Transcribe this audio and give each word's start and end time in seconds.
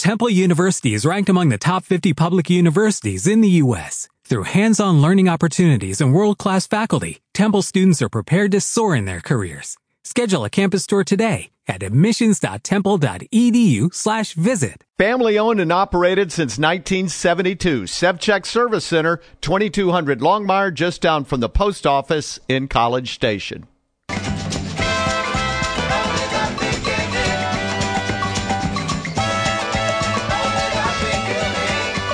Temple 0.00 0.30
University 0.30 0.94
is 0.94 1.04
ranked 1.04 1.28
among 1.28 1.50
the 1.50 1.58
top 1.58 1.84
50 1.84 2.14
public 2.14 2.48
universities 2.48 3.26
in 3.26 3.42
the 3.42 3.50
U.S. 3.64 4.08
Through 4.24 4.44
hands-on 4.44 5.02
learning 5.02 5.28
opportunities 5.28 6.00
and 6.00 6.14
world-class 6.14 6.66
faculty, 6.66 7.20
Temple 7.34 7.60
students 7.60 8.00
are 8.00 8.08
prepared 8.08 8.52
to 8.52 8.62
soar 8.62 8.96
in 8.96 9.04
their 9.04 9.20
careers. 9.20 9.76
Schedule 10.02 10.46
a 10.46 10.50
campus 10.50 10.86
tour 10.86 11.04
today 11.04 11.50
at 11.68 11.82
admissions.temple.edu 11.82 13.92
slash 13.92 14.32
visit. 14.32 14.84
Family 14.96 15.38
owned 15.38 15.60
and 15.60 15.70
operated 15.70 16.32
since 16.32 16.56
1972. 16.56 17.82
Sevchek 17.82 18.46
Service 18.46 18.86
Center, 18.86 19.20
2200 19.42 20.20
Longmire, 20.20 20.72
just 20.72 21.02
down 21.02 21.26
from 21.26 21.40
the 21.40 21.50
post 21.50 21.86
office 21.86 22.40
in 22.48 22.68
College 22.68 23.12
Station. 23.12 23.66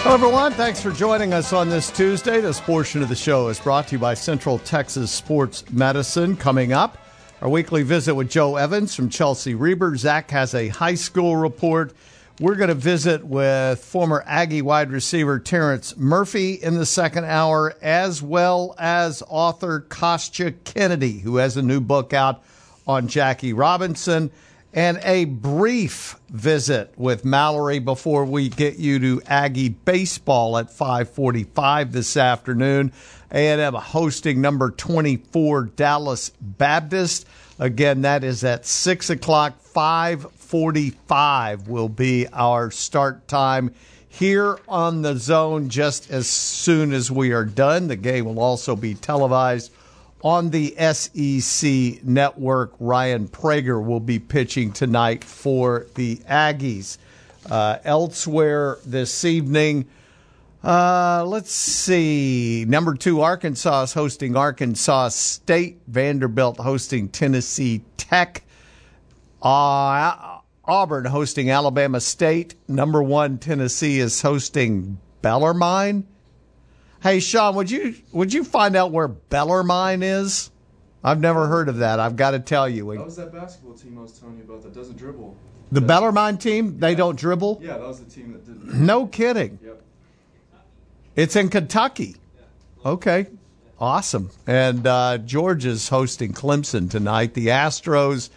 Hello, 0.07 0.15
everyone. 0.15 0.53
Thanks 0.53 0.81
for 0.81 0.93
joining 0.93 1.33
us 1.35 1.53
on 1.53 1.69
this 1.69 1.91
Tuesday. 1.91 2.41
This 2.41 2.61
portion 2.61 3.03
of 3.03 3.09
the 3.09 3.17
show 3.17 3.49
is 3.49 3.59
brought 3.59 3.89
to 3.89 3.97
you 3.97 3.99
by 3.99 4.15
Central 4.15 4.61
Texas 4.61 5.11
Sports 5.11 5.69
Medicine. 5.73 6.37
Coming 6.37 6.73
up, 6.73 6.97
our 7.43 7.49
weekly 7.49 7.83
visit 7.83 8.15
with 8.15 8.31
Jo 8.31 8.55
Evans 8.55 8.95
from 8.95 9.09
Chelsea 9.09 9.57
Reber. 9.57 9.97
Zach 9.97 10.31
has 10.31 10.55
a 10.55 10.69
high 10.69 10.95
school 10.95 11.37
report. 11.37 11.93
We're 12.39 12.55
going 12.55 12.69
to 12.69 12.75
visit 12.75 13.27
with 13.27 13.85
former 13.85 14.23
Aggie 14.29 14.63
wide 14.63 14.93
receiver 14.93 15.41
Terrence 15.41 15.97
Murphy 15.97 16.53
in 16.53 16.77
the 16.77 16.87
second 16.87 17.25
hour, 17.25 17.75
as 17.83 18.23
well 18.23 18.77
as 18.79 19.25
author 19.27 19.81
Kostya 19.89 20.53
Kennedy, 20.63 21.19
who 21.19 21.39
has 21.39 21.57
a 21.57 21.63
new 21.63 21.81
book 21.81 22.13
out 22.13 22.45
on 22.87 23.09
Jackie 23.09 23.53
Robinson 23.53 24.31
and 24.77 25.01
a 25.05 25.25
brief 25.25 26.17
visit 26.29 26.93
with 26.99 27.25
Mallory 27.25 27.79
before 27.79 28.27
we 28.27 28.51
get 28.51 28.77
you 28.77 28.99
to 28.99 29.23
Aggie 29.27 29.71
baseball 29.71 30.59
at 30.59 30.71
5:45 30.71 31.93
this 31.93 32.15
afternoon. 32.17 32.93
A&M 33.33 33.73
hosting 33.73 34.43
number 34.43 34.71
24 34.71 35.65
Dallas 35.65 36.31
Baptist. 36.41 37.27
Again, 37.59 38.03
that 38.03 38.23
is 38.23 38.45
at 38.45 38.67
six 38.67 39.09
o'clock. 39.09 39.55
5:45 39.63 41.69
will 41.69 41.89
be 41.89 42.27
our 42.35 42.71
start 42.71 43.27
time 43.27 43.73
here 44.07 44.59
on 44.69 45.01
the 45.01 45.17
zone 45.17 45.71
just 45.71 46.11
as 46.11 46.29
soon 46.29 46.93
as 46.93 47.11
we 47.11 47.33
are 47.33 47.47
done. 47.47 47.89
The 47.89 47.97
game 47.97 48.27
will 48.27 48.41
also 48.41 48.77
be 48.77 48.95
televised 48.95 49.73
on 50.27 50.51
the 50.51 50.75
SEC 50.93 52.05
network. 52.05 52.75
Ryan 52.81 53.29
Prager 53.29 53.81
will 53.81 54.01
be 54.01 54.19
pitching 54.19 54.73
tonight 54.73 55.23
for 55.23 55.87
the 55.95 56.17
Aggies. 56.29 56.99
Uh, 57.49 57.79
elsewhere 57.85 58.79
this 58.85 59.25
evening, 59.25 59.87
uh, 60.65 61.25
let's 61.25 61.53
see. 61.53 62.65
Number 62.67 62.97
two, 62.97 63.21
Arkansas 63.21 63.85
is 63.85 63.93
hosting 63.93 64.35
Arkansas 64.35 65.11
State. 65.11 65.79
Vanderbilt 65.87 66.59
hosting 66.59 67.09
Tennessee 67.09 67.85
Tech. 67.97 68.43
Uh, 69.41 70.41
Auburn 70.65 71.05
hosting 71.05 71.51
Alabama 71.51 72.01
State. 72.01 72.57
Number 72.67 73.01
one, 73.01 73.39
Tennessee 73.39 74.01
is 74.01 74.21
hosting 74.21 74.99
Bellarmine. 75.23 76.05
Hey, 77.03 77.21
Sean, 77.21 77.55
would 77.57 77.71
you 77.71 77.95
would 78.13 78.33
you 78.33 78.45
find 78.45 78.77
out 78.77 78.91
where 78.91 79.09
Bellarmine 79.09 80.03
is? 80.03 80.51
I've 81.05 81.21
never 81.21 81.47
heard 81.47 81.69
of 81.69 81.79
that. 81.79 82.01
I've 82.01 82.17
got 82.17 82.33
to 82.33 82.41
tell 82.41 82.69
you. 82.69 82.93
That 82.93 83.05
was 83.05 83.17
that 83.17 83.33
basketball 83.33 83.75
team 83.75 83.97
I 83.99 84.03
was 84.03 84.19
telling 84.19 84.39
you 84.39 84.45
about 84.45 84.63
that 84.63 84.75
doesn't 84.75 84.97
dribble. 84.97 85.37
The 85.71 85.81
Bellarmine 85.81 86.39
team, 86.39 86.79
they 86.79 86.95
don't 86.95 87.17
dribble? 87.17 87.61
Yeah, 87.63 87.79
that 87.79 87.87
was 87.87 88.03
the 88.03 88.11
team 88.11 88.33
that 88.33 88.45
didn't. 88.45 88.85
No 88.85 89.07
kidding. 89.07 89.59
Yep. 89.65 89.83
It's 91.17 91.37
in 91.37 91.49
Kentucky. 91.49 92.17
Okay. 92.85 93.27
Awesome. 93.79 94.31
And 94.47 94.87
uh, 94.87 95.19
Georgia's 95.19 95.89
hosting 95.89 96.33
Clemson 96.33 96.91
tonight. 96.91 97.35
The 97.35 97.49
Astros 97.49 98.31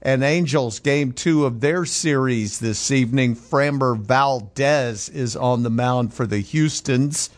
and 0.00 0.22
Angels 0.22 0.78
game 0.78 1.12
two 1.12 1.44
of 1.44 1.60
their 1.60 1.84
series 1.84 2.60
this 2.60 2.90
evening. 2.90 3.36
Framber 3.36 3.98
Valdez 3.98 5.08
is 5.08 5.36
on 5.36 5.62
the 5.62 5.70
mound 5.70 6.14
for 6.14 6.26
the 6.26 6.40
Houstons 6.40 7.30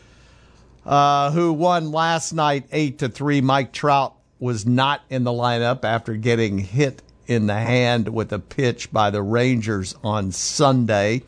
uh, 0.89 1.29
who 1.31 1.53
won 1.53 1.91
last 1.91 2.33
night 2.33 2.65
eight 2.71 2.97
to 2.97 3.07
three. 3.07 3.41
Mike 3.41 3.71
Trout 3.71 4.15
was 4.39 4.65
not 4.65 5.01
in 5.07 5.23
the 5.23 5.31
lineup 5.31 5.83
after 5.83 6.15
getting 6.15 6.57
hit 6.57 7.03
in 7.27 7.45
the 7.45 7.59
hand 7.59 8.09
with 8.09 8.33
a 8.33 8.39
pitch 8.39 8.91
by 8.91 9.11
the 9.11 9.21
Rangers 9.21 9.95
on 10.03 10.31
Sunday. 10.31 11.21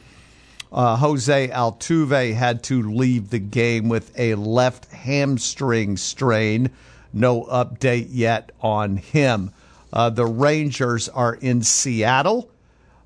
Uh, 0.72 0.96
Jose 0.96 1.50
Altuve 1.50 2.34
had 2.34 2.64
to 2.64 2.82
leave 2.82 3.30
the 3.30 3.38
game 3.38 3.88
with 3.88 4.18
a 4.18 4.34
left 4.34 4.86
hamstring 4.92 5.96
strain. 5.96 6.72
No 7.14 7.44
update 7.44 8.08
yet 8.10 8.52
on 8.62 8.98
him. 8.98 9.52
Uh, 9.94 10.10
the 10.10 10.26
Rangers 10.26 11.08
are 11.08 11.36
in 11.36 11.62
Seattle. 11.62 12.50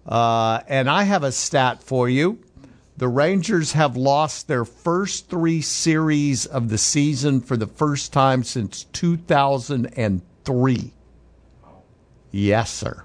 Uh, 0.05 0.61
and 0.69 0.89
I 0.89 1.03
have 1.03 1.23
a 1.23 1.33
stat 1.33 1.83
for 1.83 2.07
you. 2.07 2.39
The 2.97 3.07
Rangers 3.09 3.73
have 3.73 3.97
lost 3.97 4.47
their 4.47 4.63
first 4.63 5.29
three 5.29 5.61
series 5.61 6.45
of 6.45 6.69
the 6.69 6.77
season 6.77 7.41
for 7.41 7.57
the 7.57 7.67
first 7.67 8.13
time 8.13 8.45
since 8.45 8.85
2003. 8.93 10.93
Yes, 12.31 12.71
sir. 12.71 13.03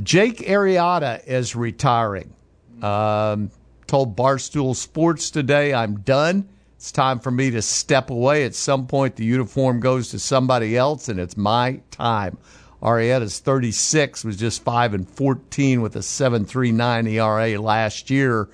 Jake 0.00 0.38
Arrieta 0.38 1.26
is 1.26 1.56
retiring. 1.56 2.32
Um, 2.80 3.50
told 3.88 4.16
Barstool 4.16 4.76
Sports 4.76 5.32
today, 5.32 5.74
I'm 5.74 5.98
done. 6.00 6.48
It's 6.76 6.92
time 6.92 7.18
for 7.18 7.32
me 7.32 7.50
to 7.50 7.60
step 7.60 8.10
away. 8.10 8.44
At 8.44 8.54
some 8.54 8.86
point, 8.86 9.16
the 9.16 9.24
uniform 9.24 9.80
goes 9.80 10.10
to 10.10 10.20
somebody 10.20 10.76
else, 10.76 11.08
and 11.08 11.18
it's 11.18 11.36
my 11.36 11.80
time. 11.90 12.38
Arrieta's 12.80 13.40
36, 13.40 14.24
was 14.24 14.36
just 14.36 14.62
5 14.62 14.94
and 14.94 15.08
14 15.08 15.82
with 15.82 15.96
a 15.96 16.00
7.39 16.00 17.10
ERA 17.10 17.60
last 17.60 18.10
year 18.10 18.48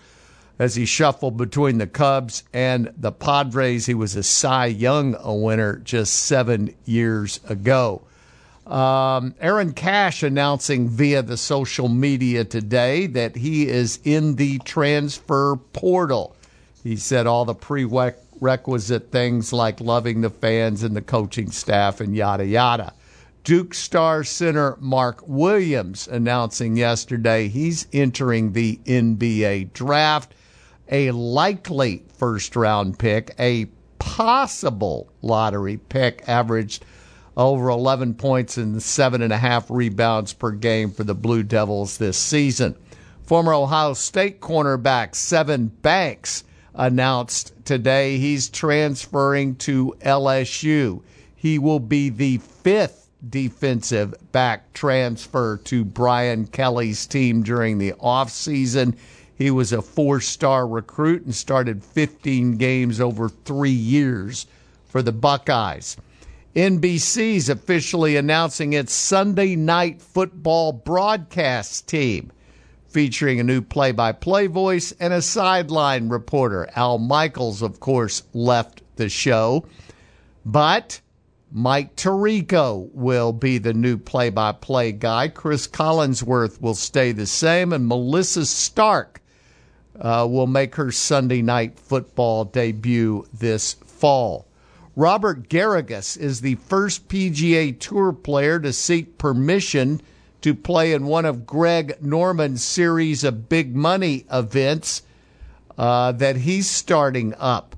as 0.59 0.75
he 0.76 0.87
shuffled 0.87 1.37
between 1.37 1.78
the 1.78 1.87
Cubs 1.87 2.44
and 2.53 2.92
the 2.97 3.12
Padres. 3.12 3.87
He 3.87 3.94
was 3.94 4.15
a 4.16 4.22
Cy 4.22 4.66
Young 4.66 5.16
winner 5.42 5.78
just 5.78 6.15
seven 6.15 6.75
years 6.84 7.41
ago. 7.48 8.03
Um, 8.66 9.34
Aaron 9.41 9.72
Cash 9.75 10.22
announcing 10.22 10.88
via 10.88 11.22
the 11.22 11.37
social 11.37 11.88
media 11.88 12.44
today 12.44 13.06
that 13.09 13.37
he 13.37 13.69
is 13.69 13.98
in 14.04 14.37
the 14.37 14.59
transfer 14.60 15.56
portal. 15.72 16.34
He 16.82 16.97
said 16.97 17.26
all 17.26 17.44
the 17.44 17.54
prerequisite 17.54 19.10
things 19.10 19.53
like 19.53 19.81
loving 19.81 20.22
the 20.22 20.31
fans 20.31 20.82
and 20.82 20.97
the 20.97 21.03
coaching 21.03 21.50
staff 21.50 22.00
and 22.00 22.16
yada 22.16 22.47
yada. 22.47 22.94
Duke 23.43 23.75
star 23.75 24.25
center 24.25 24.78
Mark 24.81 25.22
Williams 25.26 26.09
announcing 26.09 26.78
yesterday 26.78 27.48
he's 27.48 27.87
entering 27.93 28.53
the 28.53 28.81
NBA 28.87 29.75
draft 29.75 30.32
a 30.91 31.11
likely 31.12 32.05
first 32.17 32.56
round 32.56 32.99
pick, 32.99 33.34
a 33.39 33.67
possible 33.99 35.09
lottery 35.22 35.77
pick, 35.77 36.22
averaged 36.28 36.84
over 37.37 37.69
11 37.69 38.15
points 38.15 38.56
and 38.56 38.83
seven 38.83 39.23
and 39.23 39.33
a 39.33 39.39
half 39.39 39.71
rebounds 39.71 40.33
per 40.33 40.53
game 40.53 40.91
for 40.91 41.05
the 41.05 41.15
Blue 41.15 41.43
Devils 41.43 41.99
this 41.99 42.17
season. 42.17 42.77
Former 43.25 43.55
Ohio 43.55 43.94
State 43.94 44.41
cornerback 44.41 45.12
Sevyn 45.12 45.71
Banks 45.83 46.44
announced 46.75 47.53
today 47.65 48.19
he's 48.19 48.49
transferring 48.49 49.56
to 49.56 49.97
LSU. 50.00 51.03
He 51.34 51.59
will 51.59 51.81
be 51.81 52.11
the 52.11 52.39
fifth 52.39 53.11
defensive 53.28 54.15
back 54.33 54.73
transfer 54.75 55.56
to 55.65 55.84
Brian 55.84 56.47
Kelly's 56.47 57.06
team 57.06 57.43
during 57.43 57.78
the 57.78 57.93
offseason. 57.93 58.97
He 59.37 59.50
was 59.50 59.72
a 59.72 59.83
four 59.83 60.21
star 60.21 60.67
recruit 60.67 61.25
and 61.25 61.35
started 61.35 61.82
15 61.82 62.56
games 62.56 63.00
over 63.00 63.29
three 63.29 63.70
years 63.70 64.47
for 64.87 65.03
the 65.03 65.12
Buckeyes. 65.12 65.97
NBC's 66.55 67.49
officially 67.49 68.17
announcing 68.17 68.75
its 68.75 68.93
Sunday 68.93 69.56
night 69.56 70.00
football 70.00 70.73
broadcast 70.73 71.88
team, 71.88 72.31
featuring 72.87 73.41
a 73.41 73.44
new 73.44 73.61
play 73.61 73.91
by 73.91 74.12
play 74.12 74.47
voice 74.47 74.93
and 75.00 75.12
a 75.12 75.20
sideline 75.20 76.08
reporter. 76.08 76.70
Al 76.76 76.99
Michaels, 76.99 77.61
of 77.61 77.81
course, 77.81 78.23
left 78.35 78.82
the 78.94 79.08
show, 79.08 79.67
but 80.47 81.00
Mike 81.50 81.97
Tirico 81.97 82.88
will 82.94 83.32
be 83.32 83.58
the 83.58 83.75
new 83.75 83.99
play 83.99 84.31
by 84.31 84.53
play 84.53 84.93
guy. 84.93 85.26
Chris 85.26 85.67
Collinsworth 85.67 86.61
will 86.61 86.76
stay 86.76 87.11
the 87.11 87.26
same, 87.26 87.73
and 87.73 87.88
Melissa 87.88 88.47
Stark 88.47 89.20
uh, 90.00 90.26
will 90.29 90.46
make 90.46 90.75
her 90.75 90.91
Sunday 90.91 91.43
night 91.43 91.79
football 91.79 92.44
debut 92.44 93.26
this 93.32 93.75
fall. 93.75 94.46
Robert 94.96 95.49
Garrigus 95.49 96.17
is 96.17 96.41
the 96.41 96.55
first 96.56 97.08
PGA 97.08 97.79
Tour 97.79 98.12
player 98.12 98.61
to 98.61 98.73
seek 98.73 99.19
permission 99.19 100.00
to 100.41 100.55
play 100.55 100.93
in 100.93 101.06
one 101.06 101.25
of 101.25 101.46
Greg 101.46 101.96
Norman's 102.00 102.62
series 102.62 103.25
of 103.25 103.49
big 103.49 103.75
money 103.75 104.25
events 104.31 105.02
uh, 105.76 106.12
that 106.12 106.37
he's 106.37 106.70
starting 106.70 107.35
up. 107.38 107.75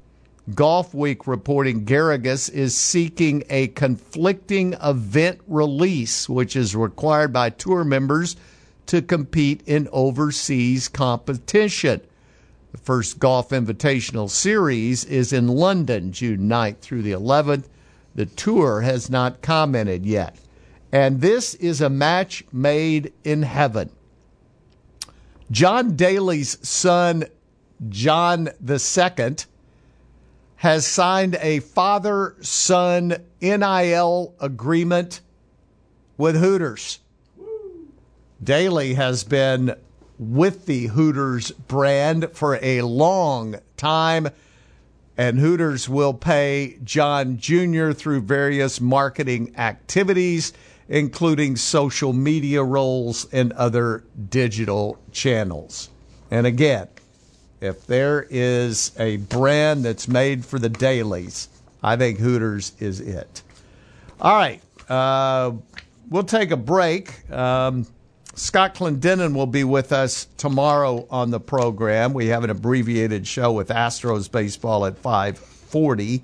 Golf 0.54 0.94
Week 0.94 1.26
reporting 1.26 1.84
Garrigus 1.86 2.50
is 2.50 2.76
seeking 2.76 3.44
a 3.50 3.68
conflicting 3.68 4.74
event 4.74 5.40
release, 5.48 6.28
which 6.28 6.54
is 6.54 6.76
required 6.76 7.32
by 7.32 7.50
tour 7.50 7.82
members 7.82 8.36
to 8.86 9.02
compete 9.02 9.62
in 9.66 9.88
overseas 9.92 10.88
competition. 10.88 12.00
The 12.72 12.78
first 12.78 13.18
Golf 13.18 13.50
Invitational 13.50 14.30
Series 14.30 15.04
is 15.04 15.32
in 15.32 15.48
London, 15.48 16.12
June 16.12 16.48
9th 16.48 16.78
through 16.78 17.02
the 17.02 17.12
11th. 17.12 17.68
The 18.14 18.26
tour 18.26 18.80
has 18.82 19.10
not 19.10 19.42
commented 19.42 20.06
yet. 20.06 20.36
And 20.92 21.20
this 21.20 21.54
is 21.54 21.80
a 21.80 21.90
match 21.90 22.44
made 22.52 23.12
in 23.24 23.42
heaven. 23.42 23.90
John 25.50 25.96
Daly's 25.96 26.58
son, 26.66 27.24
John 27.88 28.48
II, 28.68 29.36
has 30.56 30.86
signed 30.86 31.36
a 31.40 31.60
father 31.60 32.36
son 32.40 33.16
NIL 33.40 34.34
agreement 34.40 35.20
with 36.16 36.36
Hooters. 36.36 37.00
Daly 38.42 38.94
has 38.94 39.24
been 39.24 39.74
with 40.18 40.66
the 40.66 40.86
Hooters 40.86 41.50
brand 41.50 42.30
for 42.32 42.58
a 42.62 42.82
long 42.82 43.56
time, 43.76 44.28
and 45.16 45.38
Hooters 45.38 45.88
will 45.88 46.14
pay 46.14 46.78
John 46.84 47.38
Jr. 47.38 47.92
through 47.92 48.22
various 48.22 48.80
marketing 48.80 49.54
activities, 49.56 50.52
including 50.88 51.56
social 51.56 52.12
media 52.12 52.62
roles 52.62 53.26
and 53.32 53.52
other 53.54 54.04
digital 54.28 54.98
channels. 55.12 55.90
And 56.30 56.46
again, 56.46 56.88
if 57.60 57.86
there 57.86 58.26
is 58.28 58.92
a 58.98 59.16
brand 59.16 59.84
that's 59.84 60.08
made 60.08 60.44
for 60.44 60.58
the 60.58 60.68
Dalys, 60.68 61.48
I 61.82 61.96
think 61.96 62.18
Hooters 62.18 62.72
is 62.78 63.00
it. 63.00 63.42
All 64.20 64.36
right. 64.36 64.60
Uh, 64.88 65.52
we'll 66.10 66.24
take 66.24 66.50
a 66.50 66.56
break. 66.56 67.30
Um, 67.30 67.86
Scott 68.38 68.74
Clendenin 68.74 69.34
will 69.34 69.46
be 69.46 69.64
with 69.64 69.92
us 69.92 70.28
tomorrow 70.36 71.06
on 71.08 71.30
the 71.30 71.40
program. 71.40 72.12
We 72.12 72.26
have 72.26 72.44
an 72.44 72.50
abbreviated 72.50 73.26
show 73.26 73.50
with 73.50 73.68
Astros 73.70 74.30
baseball 74.30 74.84
at 74.84 74.98
540. 74.98 76.22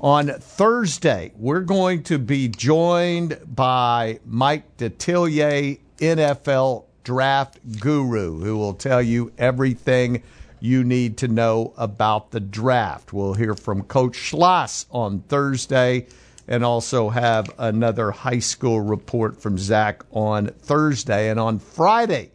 On 0.00 0.28
Thursday, 0.28 1.32
we're 1.36 1.62
going 1.62 2.02
to 2.02 2.18
be 2.18 2.48
joined 2.48 3.38
by 3.46 4.20
Mike 4.26 4.76
Detillier, 4.76 5.78
NFL 5.96 6.84
draft 7.04 7.58
guru, 7.80 8.40
who 8.40 8.58
will 8.58 8.74
tell 8.74 9.00
you 9.00 9.32
everything 9.38 10.22
you 10.60 10.84
need 10.84 11.16
to 11.16 11.28
know 11.28 11.72
about 11.78 12.32
the 12.32 12.40
draft. 12.40 13.14
We'll 13.14 13.32
hear 13.32 13.54
from 13.54 13.84
Coach 13.84 14.16
Schloss 14.16 14.84
on 14.90 15.20
Thursday 15.20 16.06
and 16.46 16.64
also 16.64 17.10
have 17.10 17.52
another 17.58 18.10
high 18.10 18.38
school 18.38 18.80
report 18.80 19.40
from 19.40 19.58
Zach 19.58 20.04
on 20.10 20.48
Thursday. 20.48 21.30
And 21.30 21.40
on 21.40 21.58
Friday, 21.58 22.30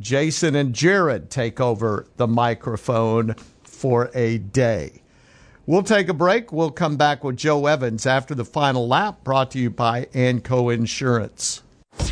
Jason 0.00 0.54
and 0.54 0.74
Jared 0.74 1.30
take 1.30 1.60
over 1.60 2.06
the 2.16 2.26
microphone 2.26 3.34
for 3.62 4.10
a 4.14 4.38
day. 4.38 5.02
We'll 5.64 5.84
take 5.84 6.08
a 6.08 6.14
break. 6.14 6.52
We'll 6.52 6.72
come 6.72 6.96
back 6.96 7.22
with 7.22 7.36
Jo 7.36 7.66
Evans 7.66 8.04
after 8.04 8.34
the 8.34 8.44
final 8.44 8.88
lap, 8.88 9.22
brought 9.22 9.52
to 9.52 9.58
you 9.60 9.70
by 9.70 10.08
Anco 10.12 10.70
Insurance. 10.70 11.62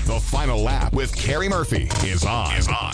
The 0.06 0.20
final 0.20 0.61
lap 0.62 0.93
with 0.93 1.14
Kerry 1.17 1.49
Murphy 1.49 1.88
is 2.05 2.25
on. 2.25 2.55
Is 2.56 2.69
on. 2.69 2.93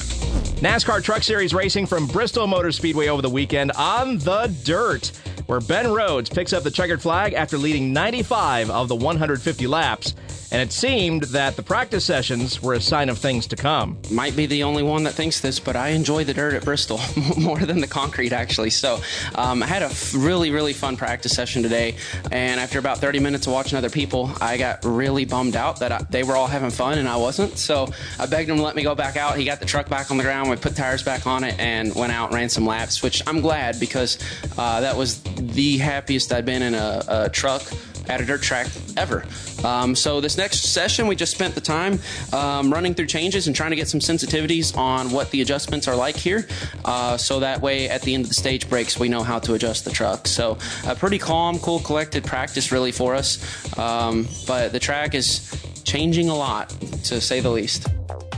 NASCAR 0.60 1.02
Truck 1.02 1.22
Series 1.22 1.52
racing 1.52 1.84
from 1.84 2.06
Bristol 2.06 2.46
Motor 2.46 2.72
Speedway 2.72 3.08
over 3.08 3.20
the 3.20 3.28
weekend 3.28 3.72
on 3.72 4.18
the 4.18 4.54
dirt, 4.64 5.12
where 5.46 5.60
Ben 5.60 5.92
Rhodes 5.92 6.28
picks 6.28 6.52
up 6.52 6.62
the 6.62 6.70
checkered 6.70 7.00
flag 7.00 7.32
after 7.32 7.56
leading 7.56 7.92
95 7.92 8.70
of 8.70 8.88
the 8.88 8.96
150 8.96 9.66
laps 9.66 10.14
and 10.50 10.62
it 10.62 10.72
seemed 10.72 11.24
that 11.24 11.56
the 11.56 11.62
practice 11.62 12.04
sessions 12.04 12.62
were 12.62 12.74
a 12.74 12.80
sign 12.80 13.08
of 13.08 13.18
things 13.18 13.46
to 13.48 13.56
come. 13.56 13.98
Might 14.10 14.36
be 14.36 14.46
the 14.46 14.62
only 14.62 14.82
one 14.82 15.02
that 15.04 15.12
thinks 15.12 15.40
this, 15.40 15.58
but 15.58 15.76
I 15.76 15.88
enjoy 15.88 16.24
the 16.24 16.34
dirt 16.34 16.54
at 16.54 16.64
Bristol 16.64 17.00
more 17.38 17.58
than 17.58 17.80
the 17.80 17.86
concrete, 17.86 18.32
actually. 18.32 18.70
So 18.70 19.00
um, 19.34 19.62
I 19.62 19.66
had 19.66 19.82
a 19.82 19.90
really, 20.16 20.50
really 20.50 20.72
fun 20.72 20.96
practice 20.96 21.34
session 21.34 21.62
today, 21.62 21.96
and 22.30 22.60
after 22.60 22.78
about 22.78 22.98
30 22.98 23.20
minutes 23.20 23.46
of 23.46 23.52
watching 23.52 23.76
other 23.78 23.90
people, 23.90 24.30
I 24.40 24.56
got 24.56 24.84
really 24.84 25.24
bummed 25.24 25.56
out 25.56 25.80
that 25.80 25.92
I, 25.92 26.02
they 26.10 26.22
were 26.22 26.36
all 26.36 26.46
having 26.46 26.70
fun 26.70 26.98
and 26.98 27.08
I 27.08 27.16
wasn't. 27.16 27.58
So 27.58 27.88
I 28.18 28.26
begged 28.26 28.48
him 28.48 28.56
to 28.56 28.62
let 28.62 28.76
me 28.76 28.82
go 28.82 28.94
back 28.94 29.16
out. 29.16 29.36
He 29.36 29.44
got 29.44 29.60
the 29.60 29.66
truck 29.66 29.88
back 29.88 30.10
on 30.10 30.16
the 30.16 30.22
ground. 30.22 30.50
We 30.50 30.56
put 30.56 30.76
tires 30.76 31.02
back 31.02 31.26
on 31.26 31.44
it 31.44 31.58
and 31.58 31.94
went 31.94 32.12
out 32.12 32.26
and 32.26 32.34
ran 32.34 32.48
some 32.48 32.66
laps, 32.66 33.02
which 33.02 33.22
I'm 33.26 33.40
glad 33.40 33.80
because 33.80 34.18
uh, 34.58 34.80
that 34.80 34.96
was 34.96 35.22
the 35.22 35.78
happiest 35.78 36.32
I'd 36.32 36.46
been 36.46 36.62
in 36.62 36.74
a, 36.74 37.02
a 37.08 37.28
truck 37.30 37.62
dirt 38.06 38.42
track 38.42 38.68
ever. 38.96 39.24
Um, 39.64 39.94
so 39.94 40.20
this 40.20 40.36
next 40.36 40.60
session, 40.72 41.06
we 41.06 41.16
just 41.16 41.32
spent 41.32 41.54
the 41.54 41.60
time 41.60 41.98
um, 42.32 42.72
running 42.72 42.94
through 42.94 43.06
changes 43.06 43.46
and 43.46 43.56
trying 43.56 43.70
to 43.70 43.76
get 43.76 43.88
some 43.88 44.00
sensitivities 44.00 44.76
on 44.76 45.10
what 45.10 45.30
the 45.30 45.42
adjustments 45.42 45.88
are 45.88 45.96
like 45.96 46.16
here. 46.16 46.46
Uh, 46.84 47.16
so 47.16 47.40
that 47.40 47.60
way, 47.60 47.88
at 47.88 48.02
the 48.02 48.14
end 48.14 48.24
of 48.24 48.28
the 48.28 48.34
stage 48.34 48.68
breaks, 48.68 48.98
we 48.98 49.08
know 49.08 49.22
how 49.22 49.38
to 49.38 49.54
adjust 49.54 49.84
the 49.84 49.90
truck. 49.90 50.26
So 50.26 50.58
a 50.86 50.94
pretty 50.94 51.18
calm, 51.18 51.58
cool, 51.58 51.80
collected 51.80 52.24
practice 52.24 52.72
really 52.72 52.92
for 52.92 53.14
us. 53.14 53.38
Um, 53.78 54.28
but 54.46 54.72
the 54.72 54.80
track 54.80 55.14
is 55.14 55.50
changing 55.84 56.28
a 56.28 56.34
lot, 56.34 56.70
to 57.04 57.20
say 57.20 57.40
the 57.40 57.50
least. 57.50 57.88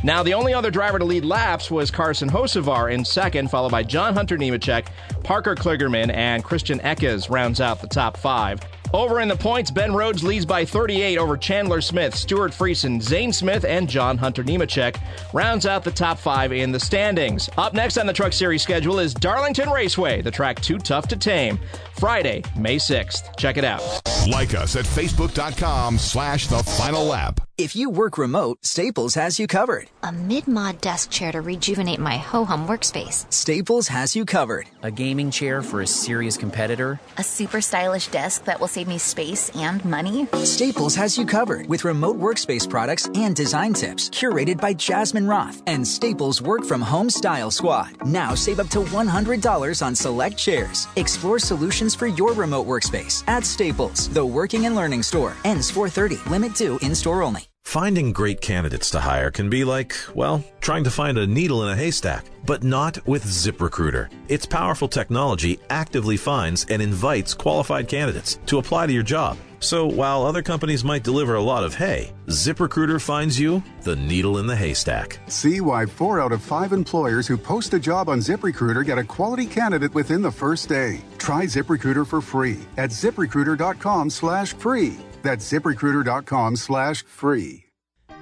Now, 0.05 0.23
the 0.23 0.35
only 0.35 0.55
other 0.55 0.71
driver 0.71 1.00
to 1.00 1.05
lead 1.05 1.25
laps 1.25 1.73
was 1.73 1.91
Carson 1.91 2.31
Hocevar 2.31 2.93
in 2.93 3.05
second, 3.05 3.50
followed 3.50 3.73
by 3.73 3.82
John 3.82 4.14
Hunter 4.14 4.38
Nemechek, 4.38 4.87
Parker 5.25 5.56
Kligerman, 5.56 6.14
and 6.14 6.44
Christian 6.44 6.79
Eckes 6.81 7.29
rounds 7.29 7.61
out 7.61 7.81
the 7.81 7.88
top 7.88 8.17
five. 8.17 8.61
Over 8.94 9.20
in 9.20 9.29
the 9.29 9.37
points, 9.37 9.70
Ben 9.70 9.93
Rhodes 9.93 10.25
leads 10.25 10.46
by 10.46 10.64
38 10.64 11.19
over 11.19 11.37
Chandler 11.37 11.82
Smith, 11.82 12.14
Stewart 12.14 12.52
Friesen, 12.52 13.02
Zane 13.02 13.35
Smith, 13.35 13.67
and 13.67 13.88
John 13.88 14.17
Hunter 14.17 14.43
Nemechek. 14.43 14.96
Rounds 15.35 15.67
out 15.67 15.85
the 15.85 15.90
top 15.90 16.19
five 16.19 16.52
in 16.52 16.73
the 16.73 16.81
standings. 16.81 17.50
Up 17.58 17.75
next 17.75 17.99
on 17.99 18.06
the 18.06 18.14
Truck 18.14 18.32
Series 18.32 18.62
schedule 18.62 18.99
is 18.99 19.12
Darlington 19.12 19.69
Raceway, 19.69 20.23
the 20.23 20.31
track 20.31 20.61
too 20.61 20.79
tough 20.79 21.06
to 21.08 21.17
tame. 21.17 21.58
Friday, 21.99 22.43
May 22.56 22.77
6th. 22.77 23.37
Check 23.37 23.56
it 23.56 23.65
out. 23.65 23.83
Like 24.29 24.55
us 24.55 24.77
at 24.77 24.85
facebook.com 24.85 25.99
slash 25.99 26.47
the 26.47 26.62
final 26.62 27.05
lap. 27.05 27.41
If 27.59 27.75
you 27.75 27.91
work 27.91 28.19
remote, 28.19 28.59
Staples 28.62 29.17
has 29.17 29.41
you 29.41 29.49
covered. 29.49 29.89
A 30.05 30.12
mid-mod 30.12 30.81
desk 30.81 31.11
chair 31.11 31.33
to 31.33 31.41
rejuvenate 31.41 31.99
my 31.99 32.17
ho-hum 32.17 32.69
workspace. 32.69 33.27
Staples 33.33 33.89
has 33.89 34.15
you 34.15 34.25
covered. 34.25 34.69
A 34.85 34.93
gaming 34.93 35.33
chair 35.33 35.61
for 35.61 35.81
a 35.81 35.87
serious 35.87 36.37
competitor. 36.37 37.00
A 37.17 37.25
super 37.25 37.61
stylish 37.61 38.07
desk 38.09 38.45
that 38.45 38.61
will 38.61 38.69
save 38.69 38.87
me 38.87 38.97
space 38.99 39.50
and 39.57 39.85
money. 39.85 40.28
Staples 40.45 40.95
has 40.95 41.19
you 41.19 41.26
covered 41.26 41.67
with 41.67 41.85
remote 41.85 42.17
workspace 42.17 42.69
products 42.71 43.11
and 43.17 43.35
design 43.35 43.73
tips 43.73 44.09
curated 44.11 44.61
by 44.61 44.73
Jasmine 44.73 45.26
Roth 45.26 45.61
and 45.67 45.85
Staples 45.85 46.40
Work 46.40 46.64
From 46.64 46.81
Home 46.81 47.11
Style 47.11 47.50
Squad. 47.50 47.90
Now 48.07 48.37
save 48.37 48.61
up 48.61 48.69
to 48.69 48.78
$100 48.83 49.85
on 49.85 49.97
select 49.97 50.37
chairs. 50.37 50.87
Explore 50.95 51.40
solutions 51.40 51.88
for 51.95 52.07
your 52.07 52.33
remote 52.33 52.66
workspace 52.66 53.23
at 53.28 53.45
Staples, 53.45 54.09
the 54.09 54.25
working 54.25 54.66
and 54.66 54.75
learning 54.75 55.02
store. 55.02 55.37
Ends 55.45 55.71
430. 55.71 56.30
Limit 56.30 56.54
2 56.54 56.78
in 56.83 56.95
store 56.95 57.23
only. 57.23 57.49
Finding 57.64 58.14
great 58.14 58.40
candidates 58.40 58.88
to 58.92 59.00
hire 59.00 59.30
can 59.30 59.50
be 59.50 59.62
like, 59.62 59.95
well, 60.14 60.42
trying 60.62 60.85
to 60.85 60.90
find 60.90 61.18
a 61.18 61.26
needle 61.26 61.64
in 61.64 61.68
a 61.68 61.76
haystack, 61.76 62.25
but 62.47 62.64
not 62.64 63.07
with 63.07 63.25
ZipRecruiter. 63.26 64.09
Its 64.28 64.47
powerful 64.47 64.88
technology 64.88 65.59
actively 65.68 66.16
finds 66.16 66.64
and 66.71 66.80
invites 66.80 67.35
qualified 67.35 67.87
candidates 67.87 68.38
to 68.47 68.57
apply 68.57 68.87
to 68.87 68.92
your 68.95 69.02
job. 69.02 69.37
So 69.61 69.87
while 69.87 70.25
other 70.25 70.43
companies 70.43 70.85
might 70.85 71.03
deliver 71.03 71.35
a 71.35 71.43
lot 71.43 71.65
of 71.65 71.75
hay, 71.75 72.12
ZipRecruiter 72.27 73.00
finds 73.00 73.38
you 73.38 73.62
the 73.83 73.97
needle 73.97 74.38
in 74.38 74.47
the 74.47 74.57
haystack. 74.57 75.19
See 75.27 75.61
why 75.61 75.87
four 75.87 76.21
out 76.21 76.33
of 76.33 76.43
five 76.43 76.73
employers 76.73 77.27
who 77.27 77.37
post 77.37 77.75
a 77.75 77.79
job 77.79 78.09
on 78.09 78.19
ZipRecruiter 78.19 78.85
get 78.85 78.99
a 78.99 79.05
quality 79.05 79.47
candidate 79.47 79.95
within 79.95 80.23
the 80.23 80.33
first 80.33 80.69
day. 80.69 81.00
Try 81.19 81.45
ZipRecruiter 81.45 82.07
for 82.07 82.21
free 82.21 82.61
at 82.77 82.91
ziprecruiter.com 82.91 84.11
slash 84.11 84.53
free. 84.55 84.97
That's 85.23 85.50
ziprecruiter.com 85.50 86.57
slash 86.57 87.05
free. 87.05 87.65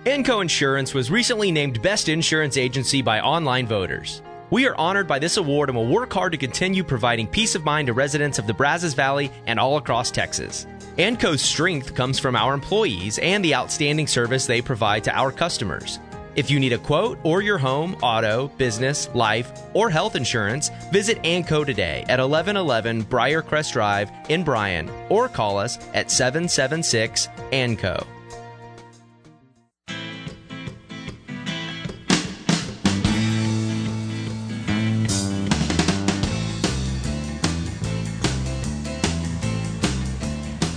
Anco 0.06 0.38
Insurance 0.38 0.94
was 0.94 1.10
recently 1.10 1.50
named 1.50 1.82
Best 1.82 2.08
Insurance 2.08 2.56
Agency 2.56 3.02
by 3.02 3.20
online 3.20 3.66
voters. 3.66 4.22
We 4.48 4.68
are 4.68 4.76
honored 4.76 5.08
by 5.08 5.18
this 5.18 5.38
award 5.38 5.68
and 5.68 5.76
will 5.76 5.88
work 5.88 6.12
hard 6.12 6.30
to 6.30 6.38
continue 6.38 6.84
providing 6.84 7.26
peace 7.26 7.56
of 7.56 7.64
mind 7.64 7.88
to 7.88 7.92
residents 7.92 8.38
of 8.38 8.46
the 8.46 8.54
Brazos 8.54 8.94
Valley 8.94 9.32
and 9.46 9.58
all 9.58 9.76
across 9.76 10.12
Texas. 10.12 10.66
Anco's 10.98 11.42
strength 11.42 11.96
comes 11.96 12.20
from 12.20 12.36
our 12.36 12.54
employees 12.54 13.18
and 13.18 13.44
the 13.44 13.56
outstanding 13.56 14.06
service 14.06 14.46
they 14.46 14.62
provide 14.62 15.02
to 15.04 15.16
our 15.16 15.32
customers. 15.32 15.98
If 16.36 16.48
you 16.48 16.60
need 16.60 16.74
a 16.74 16.78
quote 16.78 17.18
or 17.24 17.42
your 17.42 17.58
home, 17.58 17.96
auto, 18.02 18.48
business, 18.56 19.08
life, 19.14 19.50
or 19.74 19.90
health 19.90 20.14
insurance, 20.14 20.70
visit 20.92 21.18
Anco 21.24 21.64
today 21.64 22.04
at 22.08 22.20
1111 22.20 23.04
Briarcrest 23.06 23.72
Drive 23.72 24.12
in 24.28 24.44
Bryan 24.44 24.88
or 25.08 25.28
call 25.28 25.58
us 25.58 25.76
at 25.92 26.10
776 26.10 27.28
ANCO. 27.52 28.06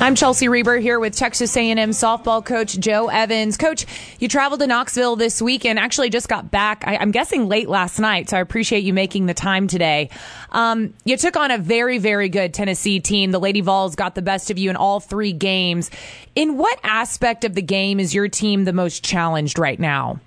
I'm 0.09 0.15
Chelsea 0.15 0.49
Reber 0.49 0.77
here 0.77 0.99
with 0.99 1.15
Texas 1.15 1.55
A&M 1.55 1.91
softball 1.91 2.43
coach 2.43 2.79
Jo 2.79 3.09
Evans. 3.09 3.57
Coach, 3.57 3.85
you 4.17 4.27
traveled 4.27 4.59
to 4.61 4.65
Knoxville 4.65 5.15
this 5.17 5.39
week 5.39 5.65
and 5.65 5.77
actually 5.77 6.09
just 6.09 6.27
got 6.27 6.49
back. 6.49 6.83
I, 6.87 6.95
am 6.95 7.11
guessing 7.11 7.47
late 7.47 7.69
last 7.69 7.99
night, 7.99 8.27
so 8.27 8.35
I 8.35 8.39
appreciate 8.39 8.79
you 8.79 8.91
making 8.91 9.27
the 9.27 9.35
time 9.35 9.67
today. 9.67 10.09
Um, 10.51 10.95
you 11.03 11.15
took 11.15 11.37
on 11.37 11.51
a 11.51 11.59
very, 11.59 11.99
very 11.99 12.27
good 12.27 12.55
Tennessee 12.55 12.99
team. 12.99 13.29
The 13.29 13.39
Lady 13.39 13.61
Vols 13.61 13.95
got 13.95 14.15
the 14.15 14.23
best 14.23 14.49
of 14.49 14.57
you 14.57 14.71
in 14.71 14.75
all 14.75 14.99
three 14.99 15.31
games. 15.31 15.91
In 16.35 16.57
what 16.57 16.79
aspect 16.81 17.45
of 17.45 17.53
the 17.53 17.61
game 17.61 17.99
is 17.99 18.11
your 18.11 18.29
team 18.29 18.65
the 18.65 18.73
most 18.73 19.03
challenged 19.03 19.59
right 19.59 19.79
now? 19.79 20.19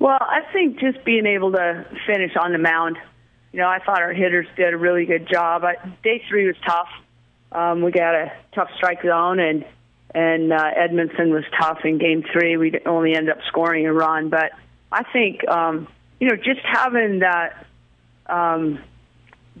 Well, 0.00 0.18
I 0.20 0.40
think 0.52 0.80
just 0.80 1.04
being 1.04 1.24
able 1.24 1.52
to 1.52 1.86
finish 2.04 2.32
on 2.34 2.50
the 2.50 2.58
mound. 2.58 2.96
You 3.52 3.60
know, 3.60 3.68
I 3.68 3.78
thought 3.78 4.02
our 4.02 4.12
hitters 4.12 4.48
did 4.56 4.74
a 4.74 4.76
really 4.76 5.06
good 5.06 5.28
job. 5.30 5.62
Day 6.02 6.24
three 6.28 6.48
was 6.48 6.56
tough 6.66 6.88
um, 7.52 7.82
we 7.82 7.90
got 7.90 8.14
a 8.14 8.32
tough 8.54 8.68
strike 8.76 9.02
zone, 9.02 9.40
and 9.40 9.64
and 10.14 10.52
uh, 10.52 10.70
Edmoundson 10.76 11.30
was 11.30 11.44
tough 11.58 11.80
in 11.84 11.98
Game 11.98 12.24
Three. 12.32 12.56
We 12.56 12.78
only 12.86 13.14
ended 13.14 13.36
up 13.36 13.42
scoring 13.48 13.86
a 13.86 13.92
run, 13.92 14.28
but 14.28 14.52
I 14.90 15.04
think 15.12 15.46
um, 15.48 15.88
you 16.18 16.28
know 16.28 16.36
just 16.36 16.60
having 16.64 17.20
that 17.20 17.66
um, 18.26 18.80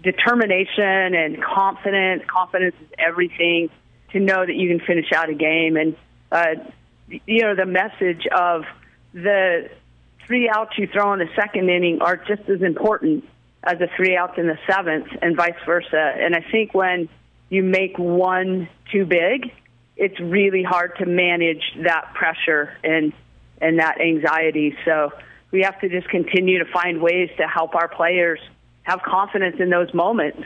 determination 0.02 1.14
and 1.14 1.42
confidence. 1.42 2.22
Confidence 2.26 2.76
is 2.80 2.88
everything. 2.98 3.70
To 4.12 4.18
know 4.18 4.44
that 4.44 4.56
you 4.56 4.68
can 4.68 4.84
finish 4.84 5.12
out 5.14 5.30
a 5.30 5.34
game, 5.34 5.76
and 5.76 5.96
uh, 6.32 6.54
you 7.08 7.42
know 7.42 7.54
the 7.54 7.66
message 7.66 8.26
of 8.26 8.64
the 9.12 9.70
three 10.26 10.48
outs 10.48 10.76
you 10.76 10.88
throw 10.88 11.12
in 11.12 11.20
the 11.20 11.28
second 11.36 11.70
inning 11.70 12.00
are 12.00 12.16
just 12.16 12.48
as 12.48 12.60
important 12.62 13.24
as 13.62 13.78
the 13.78 13.88
three 13.96 14.16
outs 14.16 14.34
in 14.36 14.48
the 14.48 14.58
seventh, 14.68 15.06
and 15.22 15.36
vice 15.36 15.54
versa. 15.64 16.12
And 16.18 16.34
I 16.34 16.44
think 16.50 16.74
when 16.74 17.08
you 17.50 17.62
make 17.62 17.98
one 17.98 18.68
too 18.90 19.04
big, 19.04 19.52
it's 19.96 20.18
really 20.18 20.62
hard 20.62 20.96
to 20.98 21.06
manage 21.06 21.62
that 21.84 22.14
pressure 22.14 22.72
and 22.82 23.12
and 23.60 23.78
that 23.78 24.00
anxiety. 24.00 24.74
So 24.86 25.12
we 25.50 25.62
have 25.62 25.78
to 25.80 25.88
just 25.90 26.08
continue 26.08 26.64
to 26.64 26.72
find 26.72 27.02
ways 27.02 27.28
to 27.36 27.46
help 27.46 27.74
our 27.74 27.88
players 27.88 28.40
have 28.84 29.02
confidence 29.02 29.56
in 29.60 29.68
those 29.68 29.92
moments. 29.92 30.42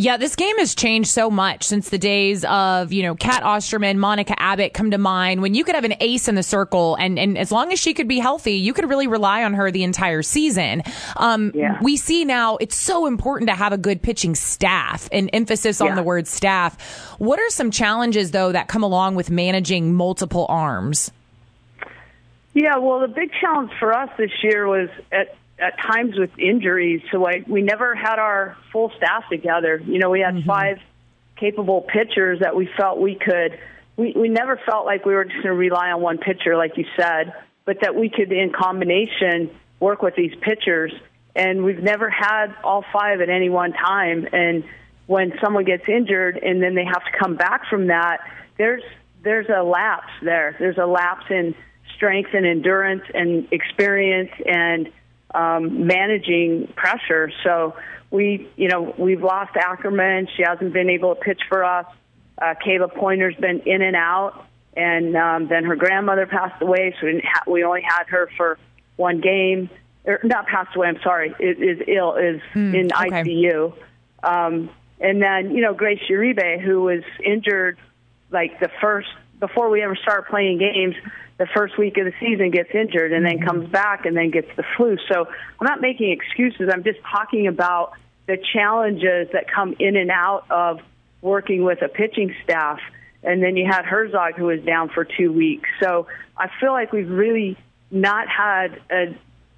Yeah, 0.00 0.16
this 0.16 0.36
game 0.36 0.56
has 0.58 0.76
changed 0.76 1.08
so 1.08 1.28
much 1.28 1.64
since 1.64 1.88
the 1.88 1.98
days 1.98 2.44
of, 2.44 2.92
you 2.92 3.02
know, 3.02 3.16
Cat 3.16 3.42
Osterman, 3.42 3.98
Monica 3.98 4.40
Abbott 4.40 4.72
come 4.72 4.92
to 4.92 4.98
mind 4.98 5.42
when 5.42 5.54
you 5.54 5.64
could 5.64 5.74
have 5.74 5.82
an 5.82 5.94
ace 5.98 6.28
in 6.28 6.36
the 6.36 6.44
circle 6.44 6.94
and, 6.94 7.18
and 7.18 7.36
as 7.36 7.50
long 7.50 7.72
as 7.72 7.80
she 7.80 7.94
could 7.94 8.06
be 8.06 8.20
healthy, 8.20 8.52
you 8.52 8.72
could 8.72 8.88
really 8.88 9.08
rely 9.08 9.42
on 9.42 9.54
her 9.54 9.72
the 9.72 9.82
entire 9.82 10.22
season. 10.22 10.84
Um, 11.16 11.50
yeah. 11.52 11.80
we 11.82 11.96
see 11.96 12.24
now 12.24 12.58
it's 12.58 12.76
so 12.76 13.06
important 13.06 13.48
to 13.48 13.56
have 13.56 13.72
a 13.72 13.76
good 13.76 14.00
pitching 14.00 14.36
staff 14.36 15.08
and 15.10 15.30
emphasis 15.32 15.80
on 15.80 15.88
yeah. 15.88 15.94
the 15.96 16.04
word 16.04 16.28
staff. 16.28 16.80
What 17.18 17.40
are 17.40 17.50
some 17.50 17.72
challenges 17.72 18.30
though 18.30 18.52
that 18.52 18.68
come 18.68 18.84
along 18.84 19.16
with 19.16 19.32
managing 19.32 19.94
multiple 19.94 20.46
arms? 20.48 21.10
Yeah, 22.54 22.78
well, 22.78 23.00
the 23.00 23.08
big 23.08 23.32
challenge 23.40 23.72
for 23.80 23.92
us 23.92 24.10
this 24.16 24.30
year 24.44 24.68
was 24.68 24.90
at 25.10 25.34
at 25.60 25.74
times 25.78 26.16
with 26.16 26.30
injuries, 26.38 27.02
so 27.10 27.26
I, 27.26 27.44
we 27.46 27.62
never 27.62 27.94
had 27.94 28.18
our 28.18 28.56
full 28.72 28.92
staff 28.96 29.24
together. 29.30 29.82
You 29.84 29.98
know, 29.98 30.10
we 30.10 30.20
had 30.20 30.34
mm-hmm. 30.34 30.46
five 30.46 30.78
capable 31.36 31.82
pitchers 31.82 32.40
that 32.40 32.54
we 32.54 32.68
felt 32.76 32.98
we 32.98 33.14
could. 33.14 33.58
We 33.96 34.12
we 34.16 34.28
never 34.28 34.60
felt 34.64 34.86
like 34.86 35.04
we 35.04 35.14
were 35.14 35.24
just 35.24 35.36
going 35.36 35.46
to 35.46 35.52
rely 35.54 35.90
on 35.90 36.00
one 36.00 36.18
pitcher, 36.18 36.56
like 36.56 36.76
you 36.76 36.84
said, 36.96 37.32
but 37.64 37.78
that 37.82 37.94
we 37.94 38.08
could, 38.08 38.30
in 38.32 38.52
combination, 38.52 39.50
work 39.80 40.02
with 40.02 40.14
these 40.14 40.32
pitchers. 40.40 40.92
And 41.34 41.64
we've 41.64 41.82
never 41.82 42.08
had 42.08 42.54
all 42.64 42.84
five 42.92 43.20
at 43.20 43.28
any 43.28 43.48
one 43.48 43.72
time. 43.72 44.26
And 44.32 44.64
when 45.06 45.32
someone 45.42 45.64
gets 45.64 45.84
injured 45.88 46.36
and 46.36 46.62
then 46.62 46.74
they 46.74 46.84
have 46.84 47.04
to 47.04 47.18
come 47.18 47.36
back 47.36 47.68
from 47.68 47.88
that, 47.88 48.18
there's 48.56 48.82
there's 49.22 49.48
a 49.48 49.62
lapse 49.62 50.12
there. 50.22 50.56
There's 50.58 50.78
a 50.78 50.86
lapse 50.86 51.26
in 51.30 51.54
strength 51.96 52.30
and 52.32 52.46
endurance 52.46 53.02
and 53.12 53.48
experience 53.52 54.30
and 54.46 54.90
um, 55.34 55.86
managing 55.86 56.72
pressure. 56.76 57.30
So 57.44 57.76
we, 58.10 58.48
you 58.56 58.68
know, 58.68 58.94
we've 58.96 59.22
lost 59.22 59.56
Ackerman. 59.56 60.28
She 60.36 60.42
hasn't 60.42 60.72
been 60.72 60.90
able 60.90 61.14
to 61.14 61.20
pitch 61.20 61.40
for 61.48 61.64
us. 61.64 61.86
Uh, 62.40 62.54
Kayla 62.64 62.94
Poynter's 62.94 63.34
been 63.36 63.60
in 63.60 63.82
and 63.82 63.96
out, 63.96 64.46
and 64.76 65.16
um, 65.16 65.48
then 65.48 65.64
her 65.64 65.76
grandmother 65.76 66.26
passed 66.26 66.62
away, 66.62 66.94
so 67.00 67.06
we, 67.06 67.12
didn't 67.12 67.24
ha- 67.24 67.42
we 67.48 67.64
only 67.64 67.82
had 67.82 68.04
her 68.08 68.30
for 68.36 68.58
one 68.96 69.20
game. 69.20 69.70
Or 70.04 70.20
not 70.22 70.46
passed 70.46 70.74
away. 70.74 70.88
I'm 70.88 71.00
sorry. 71.02 71.34
Is, 71.40 71.58
is 71.58 71.86
ill. 71.88 72.14
Is 72.14 72.40
mm, 72.54 72.74
in 72.74 72.86
okay. 72.92 73.24
ICU. 73.24 73.74
Um, 74.22 74.70
and 75.00 75.20
then 75.20 75.54
you 75.54 75.60
know 75.60 75.74
Grace 75.74 76.00
Uribe, 76.08 76.60
who 76.60 76.82
was 76.82 77.02
injured 77.24 77.78
like 78.30 78.60
the 78.60 78.70
first 78.80 79.08
before 79.40 79.70
we 79.70 79.82
ever 79.82 79.96
start 79.96 80.28
playing 80.28 80.58
games 80.58 80.94
the 81.38 81.46
first 81.54 81.78
week 81.78 81.96
of 81.98 82.04
the 82.04 82.12
season 82.20 82.50
gets 82.50 82.70
injured 82.74 83.12
and 83.12 83.24
then 83.24 83.38
mm-hmm. 83.38 83.46
comes 83.46 83.68
back 83.70 84.04
and 84.04 84.16
then 84.16 84.30
gets 84.30 84.48
the 84.56 84.64
flu. 84.76 84.96
So 85.10 85.26
I'm 85.26 85.66
not 85.66 85.80
making 85.80 86.10
excuses. 86.10 86.68
I'm 86.72 86.82
just 86.82 86.98
talking 87.10 87.46
about 87.46 87.92
the 88.26 88.36
challenges 88.52 89.28
that 89.32 89.50
come 89.50 89.74
in 89.78 89.96
and 89.96 90.10
out 90.10 90.44
of 90.50 90.80
working 91.22 91.64
with 91.64 91.80
a 91.82 91.88
pitching 91.88 92.34
staff. 92.44 92.80
And 93.22 93.42
then 93.42 93.56
you 93.56 93.66
had 93.66 93.84
Herzog 93.84 94.34
who 94.34 94.44
was 94.44 94.60
down 94.62 94.90
for 94.90 95.04
two 95.04 95.32
weeks. 95.32 95.68
So 95.80 96.06
I 96.36 96.50
feel 96.60 96.72
like 96.72 96.92
we've 96.92 97.10
really 97.10 97.56
not 97.90 98.28
had 98.28 98.80
a, 98.90 99.16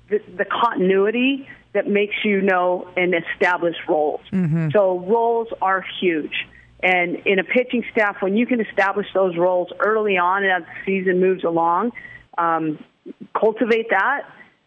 the, 0.08 0.20
the 0.36 0.44
continuity 0.44 1.48
that 1.72 1.86
makes 1.86 2.14
you 2.24 2.40
know 2.40 2.88
and 2.96 3.14
establish 3.14 3.76
roles. 3.88 4.20
Mm-hmm. 4.32 4.70
So 4.72 4.98
roles 4.98 5.48
are 5.62 5.84
huge. 6.00 6.46
And 6.82 7.16
in 7.26 7.38
a 7.38 7.44
pitching 7.44 7.84
staff, 7.92 8.16
when 8.20 8.36
you 8.36 8.46
can 8.46 8.60
establish 8.60 9.06
those 9.12 9.36
roles 9.36 9.68
early 9.78 10.16
on 10.16 10.44
and 10.44 10.52
as 10.52 10.62
the 10.62 10.84
season 10.86 11.20
moves 11.20 11.44
along, 11.44 11.92
um, 12.38 12.82
cultivate 13.38 13.90
that. 13.90 14.22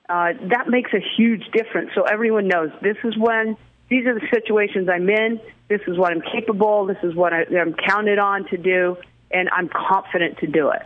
Uh, 0.09 0.33
that 0.49 0.67
makes 0.67 0.91
a 0.93 0.99
huge 1.17 1.43
difference. 1.53 1.89
So 1.95 2.03
everyone 2.03 2.47
knows 2.47 2.71
this 2.81 2.97
is 3.03 3.17
when 3.17 3.57
these 3.89 4.05
are 4.05 4.13
the 4.13 4.27
situations 4.31 4.89
I'm 4.89 5.09
in. 5.09 5.39
This 5.69 5.81
is 5.87 5.97
what 5.97 6.11
I'm 6.11 6.21
capable. 6.21 6.85
This 6.85 6.97
is 7.03 7.15
what 7.15 7.33
I, 7.33 7.45
I'm 7.59 7.73
counted 7.73 8.19
on 8.19 8.47
to 8.49 8.57
do, 8.57 8.97
and 9.31 9.49
I'm 9.49 9.69
confident 9.69 10.39
to 10.39 10.47
do 10.47 10.69
it. 10.69 10.81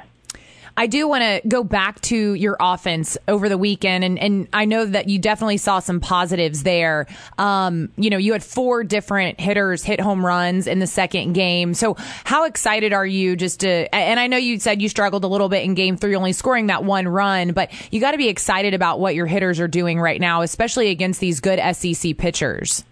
I 0.79 0.86
do 0.86 1.07
want 1.07 1.24
to 1.24 1.41
go 1.48 1.63
back 1.63 2.00
to 2.01 2.36
your 2.36 2.55
offense 2.60 3.17
over 3.27 3.50
the 3.50 3.57
weekend, 3.57 4.03
and, 4.03 4.19
and 4.19 4.48
I 4.53 4.65
know 4.65 4.86
that 4.86 5.10
you 5.10 5.17
definitely 5.17 5.57
saw 5.57 5.79
some 5.79 6.00
positives 6.00 6.62
there. 6.62 7.07
Um, 7.39 7.89
you 7.98 8.12
know, 8.12 8.17
you 8.17 8.34
had 8.34 8.43
four 8.43 8.84
different 8.84 9.39
hitters 9.39 9.84
hit 9.84 10.00
home 10.00 10.24
runs 10.24 10.67
in 10.67 10.77
the 10.77 10.86
second 10.86 11.34
game. 11.34 11.74
So, 11.74 11.96
how 12.24 12.46
excited 12.46 12.93
are 12.93 13.05
you 13.05 13.36
just 13.36 13.62
to? 13.62 13.93
And 13.93 14.19
I 14.19 14.27
know 14.27 14.38
you 14.38 14.60
said 14.60 14.79
you 14.79 14.88
struggled 14.88 15.24
a 15.24 15.27
little 15.27 15.50
bit 15.50 15.63
in 15.63 15.74
game 15.74 15.98
three, 15.98 16.15
only 16.15 16.31
scoring 16.31 16.67
that 16.67 16.84
one 16.84 17.07
run, 17.07 17.53
but 17.53 17.72
you 17.91 18.00
got 18.00 18.12
to 18.12 18.17
be 18.17 18.27
excited 18.29 18.75
about 18.75 19.00
what 19.00 19.15
your 19.15 19.25
hitters 19.25 19.60
are 19.60 19.67
doing 19.67 20.00
right 20.00 20.22
now, 20.22 20.43
especially 20.43 20.89
against 20.89 21.19
these 21.19 21.39
good 21.39 21.60
SEC 21.75 22.15
pitchers. 22.17 22.86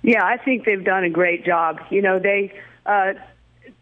Yeah, 0.00 0.24
I 0.24 0.38
think 0.38 0.64
they've 0.64 0.82
done 0.82 1.04
a 1.04 1.10
great 1.10 1.44
job. 1.44 1.78
You 1.90 2.00
know, 2.00 2.18
they. 2.18 2.58
Uh, 2.86 3.12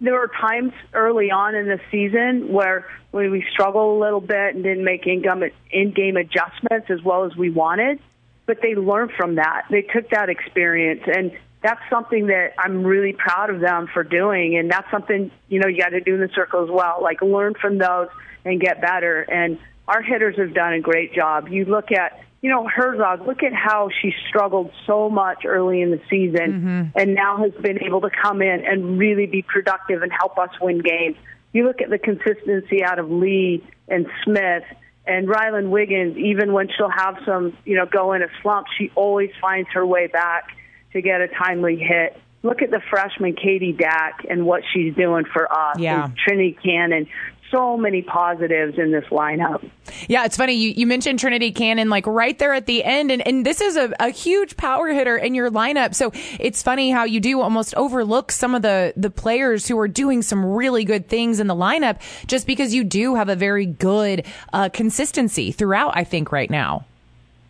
there 0.01 0.15
were 0.15 0.31
times 0.41 0.73
early 0.93 1.31
on 1.31 1.55
in 1.55 1.67
the 1.67 1.81
season 1.91 2.53
where 2.53 2.87
when 3.13 3.31
we 3.31 3.45
struggled 3.51 3.97
a 3.97 4.01
little 4.01 4.21
bit 4.21 4.55
and 4.55 4.63
didn't 4.63 4.85
make 4.85 5.07
in-game 5.07 6.17
adjustments 6.17 6.91
as 6.91 7.03
well 7.03 7.25
as 7.25 7.35
we 7.35 7.51
wanted, 7.51 7.99
but 8.45 8.59
they 8.61 8.75
learned 8.75 9.13
from 9.17 9.37
that. 9.37 9.63
They 9.71 9.83
took 9.83 10.11
that 10.11 10.29
experience, 10.29 11.03
and 11.07 11.33
that's 11.63 11.81
something 11.91 12.27
that 12.27 12.53
I'm 12.59 12.85
really 12.85 13.15
proud 13.15 13.51
of 13.51 13.61
them 13.61 13.89
for 13.93 14.05
doing. 14.05 14.57
And 14.57 14.71
that's 14.71 14.91
something 14.91 15.31
you 15.49 15.61
know 15.61 15.67
you 15.67 15.79
got 15.79 15.91
to 15.91 16.01
do 16.01 16.15
in 16.15 16.21
the 16.21 16.31
circle 16.35 16.63
as 16.63 16.71
well. 16.71 16.99
Like 17.03 17.23
learn 17.23 17.55
from 17.55 17.79
those 17.79 18.09
and 18.45 18.61
get 18.61 18.81
better. 18.81 19.23
And 19.23 19.59
our 19.89 20.03
hitters 20.03 20.37
have 20.37 20.55
done 20.55 20.75
a 20.75 20.81
great 20.81 21.15
job. 21.15 21.49
You 21.49 21.65
look 21.65 21.91
at 21.91 22.21
you 22.47 22.53
know, 22.53 22.69
Herzog, 22.69 23.27
look 23.27 23.43
at 23.43 23.53
how 23.53 23.91
she 24.01 24.15
struggled 24.29 24.71
so 24.87 25.11
much 25.11 25.45
early 25.45 25.83
in 25.83 25.91
the 25.91 26.01
season 26.09 26.53
mm-hmm. 26.53 26.83
and 26.95 27.13
now 27.13 27.39
has 27.39 27.51
been 27.61 27.83
able 27.83 28.03
to 28.03 28.09
come 28.09 28.41
in 28.41 28.65
and 28.65 29.01
really 29.01 29.27
be 29.27 29.43
productive 29.43 30.03
and 30.03 30.13
help 30.13 30.39
us 30.39 30.51
win 30.61 30.79
games. 30.79 31.17
You 31.53 31.67
look 31.67 31.81
at 31.81 31.91
the 31.91 31.99
consistency 31.99 32.85
out 32.85 33.01
of 33.01 33.11
Lee 33.11 33.65
and 33.89 34.07
Smith 34.23 34.63
and 35.09 35.27
Rylen 35.27 35.71
Wiggins, 35.71 36.17
even 36.19 36.53
when 36.53 36.69
she'll 36.69 36.89
have 36.89 37.17
some, 37.27 37.59
you 37.65 37.75
know, 37.75 37.85
go 37.85 38.13
in 38.13 38.23
a 38.23 38.29
slump, 38.43 38.69
she 38.79 38.93
always 38.95 39.31
finds 39.41 39.69
her 39.73 39.85
way 39.85 40.07
back 40.07 40.57
to 40.93 41.03
get 41.03 41.21
a 41.21 41.27
timely 41.27 41.75
hit. 41.75 42.17
Look 42.45 42.63
at 42.63 42.71
the 42.71 42.81
freshman 42.91 43.35
Katie 43.35 43.73
Dack 43.73 44.25
and 44.31 44.47
what 44.47 44.63
she's 44.73 44.95
doing 44.95 45.25
for 45.25 45.53
us. 45.53 45.81
Yeah. 45.81 46.05
And 46.05 46.17
Trinity 46.17 46.57
Cannon 46.63 47.09
so 47.51 47.77
many 47.77 48.03
positives 48.03 48.79
in 48.79 48.91
this 48.91 49.05
lineup. 49.11 49.69
Yeah, 50.09 50.25
it's 50.25 50.37
funny. 50.37 50.55
You, 50.55 50.71
you 50.71 50.87
mentioned 50.87 51.19
Trinity 51.19 51.53
Cannon 51.53 51.89
like 51.89 52.07
right 52.07 52.39
there 52.39 52.55
at 52.55 52.67
the 52.67 52.85
end, 52.85 53.11
and, 53.11 53.27
and 53.27 53.47
this 53.47 53.61
is 53.61 53.77
a, 53.77 53.93
a 54.01 54.11
huge 54.11 54.57
power 54.57 54.89
hitter 54.89 55.17
in 55.17 55.35
your 55.35 55.51
lineup. 55.51 55.95
So 55.95 56.13
it's 56.39 56.63
funny 56.63 56.91
how 56.91 57.05
you 57.05 57.21
do 57.21 57.41
almost 57.41 57.75
overlook 57.77 58.33
some 58.33 58.55
of 58.55 58.63
the, 58.63 58.93
the 58.97 59.11
players 59.11 59.69
who 59.69 59.79
are 59.79 59.89
doing 59.89 60.23
some 60.23 60.45
really 60.45 60.85
good 60.85 61.09
things 61.09 61.41
in 61.41 61.47
the 61.47 61.55
lineup 61.55 62.01
just 62.27 62.47
because 62.47 62.75
you 62.75 62.85
do 62.85 63.15
have 63.15 63.29
a 63.29 63.37
very 63.37 63.67
good 63.67 64.27
uh, 64.53 64.69
consistency 64.69 65.53
throughout, 65.53 65.97
I 65.97 66.05
think, 66.05 66.33
right 66.33 66.51
now. 66.51 66.85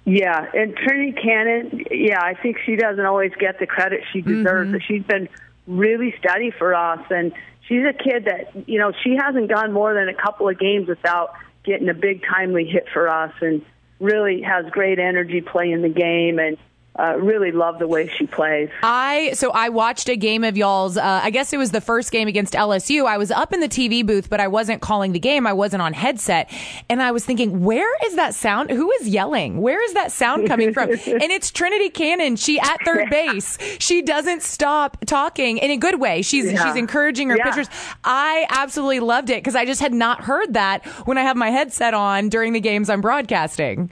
Yeah, 0.04 0.46
and 0.54 0.76
Trinity 0.76 1.20
Cannon, 1.20 1.84
yeah, 1.90 2.22
I 2.22 2.34
think 2.34 2.58
she 2.64 2.76
doesn't 2.76 3.04
always 3.04 3.32
get 3.40 3.58
the 3.58 3.66
credit 3.66 4.02
she 4.12 4.20
deserves. 4.20 4.70
Mm-hmm. 4.70 4.78
She's 4.86 5.02
been 5.02 5.28
really 5.66 6.14
steady 6.20 6.52
for 6.52 6.76
us. 6.76 7.00
And 7.10 7.32
she's 7.68 7.84
a 7.84 7.92
kid 7.92 8.24
that, 8.26 8.68
you 8.68 8.78
know, 8.78 8.92
she 9.04 9.16
hasn't 9.16 9.48
gone 9.48 9.72
more 9.72 9.94
than 9.94 10.08
a 10.08 10.14
couple 10.14 10.48
of 10.48 10.58
games 10.58 10.88
without 10.88 11.34
getting 11.64 11.88
a 11.88 11.94
big 11.94 12.22
timely 12.22 12.64
hit 12.64 12.86
for 12.92 13.08
us 13.08 13.32
and 13.40 13.64
really 13.98 14.42
has 14.42 14.66
great 14.70 14.98
energy 14.98 15.40
playing 15.40 15.82
the 15.82 15.88
game. 15.88 16.38
And 16.38 16.56
uh, 16.98 17.16
really 17.18 17.52
love 17.52 17.78
the 17.78 17.86
way 17.86 18.08
she 18.08 18.26
plays. 18.26 18.68
I 18.82 19.32
so 19.34 19.50
I 19.50 19.68
watched 19.68 20.08
a 20.08 20.16
game 20.16 20.44
of 20.44 20.56
y'all's. 20.56 20.96
Uh, 20.96 21.20
I 21.22 21.30
guess 21.30 21.52
it 21.52 21.56
was 21.58 21.70
the 21.70 21.80
first 21.80 22.10
game 22.12 22.28
against 22.28 22.54
LSU. 22.54 23.06
I 23.06 23.18
was 23.18 23.30
up 23.30 23.52
in 23.52 23.60
the 23.60 23.68
TV 23.68 24.04
booth, 24.06 24.30
but 24.30 24.40
I 24.40 24.48
wasn't 24.48 24.80
calling 24.82 25.12
the 25.12 25.18
game. 25.18 25.46
I 25.46 25.52
wasn't 25.52 25.82
on 25.82 25.92
headset, 25.92 26.50
and 26.88 27.02
I 27.02 27.12
was 27.12 27.24
thinking, 27.24 27.62
where 27.64 27.90
is 28.06 28.16
that 28.16 28.34
sound? 28.34 28.70
Who 28.70 28.90
is 28.92 29.08
yelling? 29.08 29.60
Where 29.60 29.82
is 29.84 29.94
that 29.94 30.12
sound 30.12 30.46
coming 30.48 30.72
from? 30.72 30.90
and 31.06 31.22
it's 31.32 31.50
Trinity 31.50 31.90
Cannon. 31.90 32.36
She 32.36 32.58
at 32.60 32.80
third 32.84 33.10
base. 33.10 33.58
She 33.78 34.02
doesn't 34.02 34.42
stop 34.42 34.98
talking 35.06 35.58
in 35.58 35.70
a 35.70 35.76
good 35.76 36.00
way. 36.00 36.22
She's 36.22 36.50
Yeah. 36.52 36.64
she's 36.64 36.76
encouraging 36.76 37.28
her 37.30 37.36
Yeah. 37.36 37.50
pitchers. 37.50 37.68
I 38.04 38.46
absolutely 38.50 39.00
loved 39.00 39.30
it 39.30 39.36
because 39.36 39.54
I 39.56 39.64
just 39.64 39.80
had 39.80 39.92
not 39.92 40.22
heard 40.22 40.54
that 40.54 40.84
when 41.06 41.18
I 41.18 41.22
have 41.22 41.36
my 41.36 41.50
headset 41.50 41.94
on 41.94 42.28
during 42.28 42.52
the 42.52 42.60
games 42.60 42.88
I'm 42.90 43.00
broadcasting. 43.00 43.90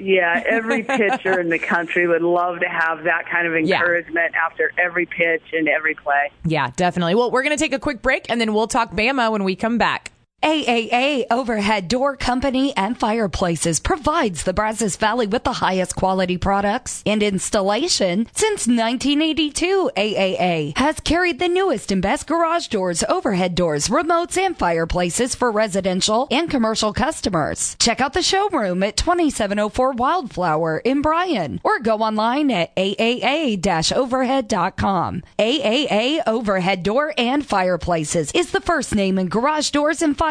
Yeah, 0.00 0.42
every 0.46 0.82
pitcher 0.82 1.38
in 1.40 1.48
the 1.50 1.58
country 1.58 2.06
would 2.06 2.22
love 2.22 2.60
to 2.60 2.68
have 2.68 3.04
that 3.04 3.28
kind 3.30 3.46
of 3.46 3.52
Yeah. 3.66 3.76
encouragement 3.76 4.34
after 4.34 4.72
every 4.78 5.06
pitch 5.06 5.42
and 5.52 5.68
every 5.68 5.94
play. 5.94 6.30
Yeah, 6.44 6.70
definitely. 6.76 7.14
Well, 7.14 7.30
we're 7.30 7.42
going 7.42 7.56
to 7.56 7.62
take 7.62 7.72
a 7.72 7.78
quick 7.78 8.02
break 8.02 8.26
and 8.28 8.40
then 8.40 8.54
we'll 8.54 8.66
talk 8.66 8.92
Bama 8.92 9.30
when 9.30 9.44
we 9.44 9.54
come 9.56 9.78
back. 9.78 10.12
AAA 10.42 11.24
Overhead 11.30 11.86
Door 11.86 12.16
Company 12.16 12.74
and 12.74 12.98
Fireplaces 12.98 13.78
provides 13.78 14.44
the 14.44 14.54
Brazos 14.54 14.96
Valley 14.96 15.26
with 15.26 15.44
the 15.44 15.52
highest 15.52 15.96
quality 15.96 16.38
products 16.38 17.02
and 17.04 17.22
installation 17.22 18.26
since 18.32 18.66
1982. 18.66 19.90
AAA 19.94 20.78
has 20.78 20.98
carried 21.00 21.38
the 21.38 21.48
newest 21.48 21.92
and 21.92 22.00
best 22.00 22.26
garage 22.26 22.68
doors, 22.68 23.04
overhead 23.06 23.54
doors, 23.54 23.88
remotes, 23.88 24.38
and 24.38 24.56
fireplaces 24.56 25.34
for 25.34 25.50
residential 25.50 26.26
and 26.30 26.48
commercial 26.48 26.94
customers. 26.94 27.76
Check 27.78 28.00
out 28.00 28.14
the 28.14 28.22
showroom 28.22 28.82
at 28.82 28.96
2704 28.96 29.92
Wildflower 29.92 30.78
in 30.78 31.02
Bryan 31.02 31.60
or 31.62 31.80
go 31.80 31.98
online 31.98 32.50
at 32.50 32.74
AAA-overhead.com. 32.76 35.22
AAA 35.38 36.22
Overhead 36.26 36.82
Door 36.82 37.12
and 37.18 37.44
Fireplaces 37.44 38.32
is 38.32 38.52
the 38.52 38.62
first 38.62 38.94
name 38.94 39.18
in 39.18 39.28
garage 39.28 39.68
doors 39.68 40.00
and 40.00 40.16
fireplaces. 40.16 40.29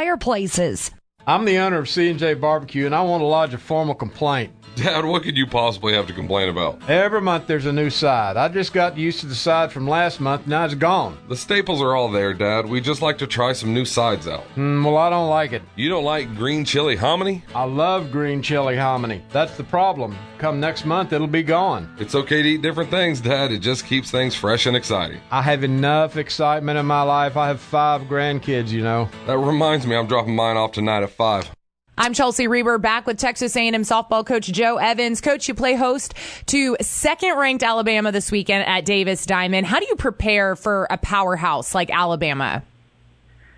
I'm 1.27 1.45
the 1.45 1.57
owner 1.57 1.77
of 1.77 1.89
C&J 1.89 2.35
Barbecue, 2.35 2.85
and 2.85 2.95
I 2.95 3.01
want 3.01 3.21
to 3.21 3.25
lodge 3.25 3.53
a 3.53 3.57
formal 3.57 3.95
complaint. 3.95 4.53
Dad, 4.75 5.03
what 5.03 5.23
could 5.23 5.35
you 5.35 5.45
possibly 5.45 5.93
have 5.93 6.07
to 6.07 6.13
complain 6.13 6.47
about? 6.49 6.79
Every 6.89 7.19
month 7.19 7.47
there's 7.47 7.65
a 7.65 7.73
new 7.73 7.89
side. 7.89 8.37
I 8.37 8.47
just 8.47 8.73
got 8.73 8.97
used 8.97 9.19
to 9.19 9.25
the 9.25 9.35
side 9.35 9.71
from 9.71 9.87
last 9.87 10.21
month, 10.21 10.47
now 10.47 10.63
it's 10.65 10.73
gone. 10.73 11.17
The 11.27 11.35
staples 11.35 11.81
are 11.81 11.95
all 11.95 12.09
there, 12.09 12.33
Dad. 12.33 12.65
We 12.65 12.79
just 12.79 13.01
like 13.01 13.17
to 13.17 13.27
try 13.27 13.51
some 13.53 13.73
new 13.73 13.83
sides 13.83 14.27
out. 14.27 14.45
Mm, 14.55 14.85
well, 14.85 14.97
I 14.97 15.09
don't 15.09 15.29
like 15.29 15.51
it. 15.51 15.63
You 15.75 15.89
don't 15.89 16.05
like 16.05 16.33
green 16.35 16.63
chili 16.63 16.95
hominy? 16.95 17.43
I 17.53 17.65
love 17.65 18.11
green 18.11 18.41
chili 18.41 18.77
hominy. 18.77 19.21
That's 19.31 19.57
the 19.57 19.63
problem. 19.65 20.15
Come 20.37 20.59
next 20.61 20.85
month, 20.85 21.11
it'll 21.11 21.27
be 21.27 21.43
gone. 21.43 21.93
It's 21.99 22.15
okay 22.15 22.41
to 22.41 22.47
eat 22.47 22.61
different 22.61 22.89
things, 22.89 23.19
Dad. 23.19 23.51
It 23.51 23.59
just 23.59 23.85
keeps 23.85 24.09
things 24.09 24.33
fresh 24.33 24.65
and 24.65 24.77
exciting. 24.77 25.19
I 25.31 25.41
have 25.41 25.65
enough 25.65 26.15
excitement 26.15 26.79
in 26.79 26.85
my 26.85 27.01
life. 27.01 27.35
I 27.35 27.47
have 27.47 27.59
five 27.59 28.03
grandkids, 28.03 28.69
you 28.69 28.81
know. 28.81 29.09
That 29.27 29.37
reminds 29.37 29.85
me, 29.85 29.97
I'm 29.97 30.07
dropping 30.07 30.35
mine 30.35 30.55
off 30.55 30.71
tonight 30.71 31.03
at 31.03 31.09
5. 31.09 31.51
I'm 32.01 32.13
Chelsea 32.13 32.47
Reber 32.47 32.77
back 32.77 33.05
with 33.05 33.17
Texas 33.17 33.57
A&M 33.57 33.73
softball 33.81 34.25
coach 34.25 34.45
Jo 34.45 34.77
Evans. 34.77 35.19
Coach, 35.19 35.49
you 35.49 35.53
play 35.53 35.75
host 35.75 36.13
to 36.45 36.77
second-ranked 36.79 37.61
Alabama 37.61 38.13
this 38.13 38.31
weekend 38.31 38.65
at 38.65 38.85
Davis 38.85 39.25
Diamond. 39.25 39.67
How 39.67 39.81
do 39.81 39.85
you 39.89 39.97
prepare 39.97 40.55
for 40.55 40.87
a 40.89 40.97
powerhouse 40.97 41.75
like 41.75 41.91
Alabama? 41.91 42.63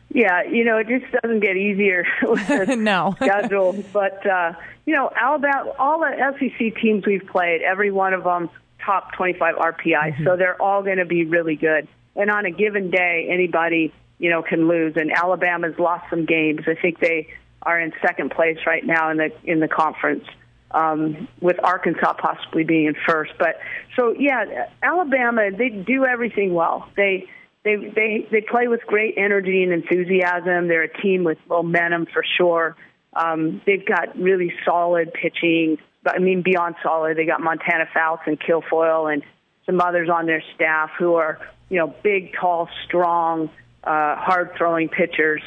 Yeah, 0.09 0.41
you 0.41 0.65
know, 0.65 0.79
it 0.79 0.87
just 0.87 1.05
doesn't 1.21 1.41
get 1.41 1.55
easier 1.55 2.03
with 2.23 2.47
the 2.47 2.75
no. 2.75 3.15
schedule. 3.21 3.85
But 3.93 4.25
uh, 4.25 4.53
you 4.87 4.95
know, 4.95 5.11
Alabama, 5.15 5.73
all 5.77 5.99
the 5.99 6.33
SEC 6.39 6.81
teams 6.81 7.05
we've 7.05 7.27
played, 7.27 7.61
every 7.61 7.91
one 7.91 8.15
of 8.15 8.23
them 8.23 8.49
top 8.83 9.13
25 9.13 9.53
RPI, 9.55 10.25
so 10.25 10.35
they're 10.35 10.59
all 10.59 10.81
going 10.81 10.97
to 10.97 11.05
be 11.05 11.25
really 11.25 11.55
good. 11.55 11.87
And 12.15 12.31
on 12.31 12.47
a 12.47 12.51
given 12.51 12.89
day, 12.89 13.27
anybody 13.29 13.93
you 14.17 14.31
know 14.31 14.41
can 14.41 14.67
lose. 14.67 14.95
And 14.95 15.11
Alabama's 15.11 15.77
lost 15.77 16.09
some 16.09 16.25
games. 16.25 16.61
I 16.65 16.73
think 16.73 16.99
they 16.99 17.27
are 17.63 17.79
in 17.79 17.93
second 18.01 18.31
place 18.31 18.57
right 18.65 18.85
now 18.85 19.11
in 19.11 19.17
the 19.17 19.31
in 19.43 19.59
the 19.59 19.67
conference. 19.67 20.25
Um, 20.73 21.27
with 21.41 21.57
Arkansas 21.61 22.13
possibly 22.13 22.63
being 22.63 22.85
in 22.85 22.95
first, 23.05 23.33
but 23.37 23.59
so 23.97 24.15
yeah, 24.17 24.69
Alabama 24.81 25.51
they 25.51 25.67
do 25.67 26.05
everything 26.05 26.53
well. 26.53 26.87
They 26.95 27.27
they 27.65 27.75
they 27.75 28.27
they 28.31 28.41
play 28.41 28.69
with 28.69 28.81
great 28.87 29.15
energy 29.17 29.63
and 29.63 29.73
enthusiasm. 29.73 30.69
They're 30.69 30.83
a 30.83 31.01
team 31.01 31.25
with 31.25 31.37
momentum 31.49 32.07
for 32.13 32.23
sure. 32.37 32.75
Um, 33.13 33.61
they've 33.65 33.85
got 33.85 34.17
really 34.17 34.53
solid 34.65 35.13
pitching. 35.13 35.77
I 36.05 36.19
mean, 36.19 36.41
beyond 36.41 36.75
solid, 36.81 37.17
they 37.17 37.25
got 37.25 37.41
Montana 37.41 37.85
Fouts 37.93 38.23
and 38.25 38.39
Kilfoyle 38.39 39.11
and 39.11 39.23
some 39.65 39.79
others 39.81 40.09
on 40.09 40.25
their 40.25 40.43
staff 40.55 40.89
who 40.97 41.15
are 41.15 41.39
you 41.69 41.77
know 41.77 41.93
big, 42.03 42.33
tall, 42.33 42.69
strong, 42.85 43.49
uh, 43.83 44.15
hard 44.15 44.51
throwing 44.57 44.89
pitchers. 44.89 45.41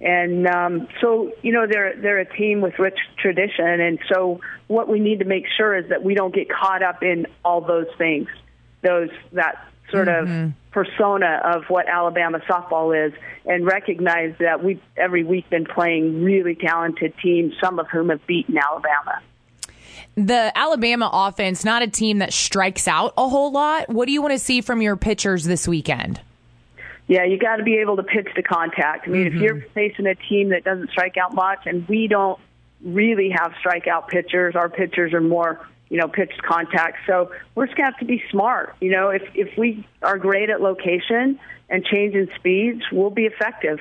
And 0.00 0.46
um, 0.46 0.88
so, 1.00 1.32
you 1.42 1.52
know, 1.52 1.66
they're 1.66 1.96
they're 1.96 2.18
a 2.18 2.36
team 2.36 2.60
with 2.60 2.78
rich 2.78 2.98
tradition, 3.18 3.80
and 3.80 3.98
so 4.12 4.40
what 4.66 4.88
we 4.88 5.00
need 5.00 5.20
to 5.20 5.24
make 5.24 5.44
sure 5.56 5.74
is 5.74 5.88
that 5.88 6.04
we 6.04 6.14
don't 6.14 6.34
get 6.34 6.48
caught 6.50 6.82
up 6.82 7.02
in 7.02 7.26
all 7.44 7.62
those 7.62 7.86
things, 7.96 8.28
those 8.82 9.08
that 9.32 9.66
sort 9.90 10.08
of 10.08 10.52
persona 10.70 11.40
of 11.44 11.64
what 11.68 11.88
Alabama 11.88 12.40
softball 12.40 13.06
is, 13.06 13.14
and 13.46 13.64
recognize 13.64 14.34
that 14.38 14.62
we 14.62 14.80
every 14.98 15.24
week 15.24 15.48
been 15.48 15.64
playing 15.64 16.22
really 16.22 16.54
talented 16.54 17.14
teams, 17.22 17.54
some 17.62 17.78
of 17.78 17.88
whom 17.88 18.10
have 18.10 18.26
beaten 18.26 18.58
Alabama. 18.58 19.22
The 20.16 20.52
Alabama 20.54 21.08
offense, 21.12 21.64
not 21.64 21.82
a 21.82 21.88
team 21.88 22.18
that 22.18 22.32
strikes 22.32 22.86
out 22.86 23.14
a 23.16 23.28
whole 23.28 23.52
lot. 23.52 23.88
What 23.88 24.06
do 24.06 24.12
you 24.12 24.20
want 24.20 24.32
to 24.32 24.38
see 24.38 24.60
from 24.60 24.82
your 24.82 24.96
pitchers 24.96 25.44
this 25.44 25.66
weekend? 25.66 26.20
Yeah, 27.08 27.24
you 27.24 27.38
got 27.38 27.56
to 27.56 27.62
be 27.62 27.76
able 27.76 27.96
to 27.96 28.02
pitch 28.02 28.28
to 28.34 28.42
contact. 28.42 29.06
I 29.06 29.10
mean, 29.10 29.26
if 29.26 29.32
mm-hmm. 29.34 29.42
you're 29.42 29.60
facing 29.74 30.06
a 30.06 30.16
team 30.16 30.48
that 30.48 30.64
doesn't 30.64 30.90
strike 30.90 31.16
out 31.16 31.34
much, 31.34 31.60
and 31.66 31.86
we 31.88 32.08
don't 32.08 32.40
really 32.82 33.30
have 33.30 33.52
strikeout 33.64 34.08
pitchers, 34.08 34.56
our 34.56 34.68
pitchers 34.68 35.12
are 35.12 35.20
more, 35.20 35.66
you 35.88 35.98
know, 35.98 36.08
pitch 36.08 36.32
contact. 36.42 36.98
So 37.06 37.30
we're 37.54 37.66
just 37.66 37.76
gonna 37.76 37.90
have 37.90 38.00
to 38.00 38.06
be 38.06 38.22
smart. 38.30 38.74
You 38.80 38.90
know, 38.90 39.10
if 39.10 39.22
if 39.34 39.56
we 39.56 39.86
are 40.02 40.18
great 40.18 40.50
at 40.50 40.60
location 40.60 41.38
and 41.68 41.84
changing 41.84 42.28
speeds, 42.36 42.82
we'll 42.92 43.10
be 43.10 43.26
effective. 43.26 43.78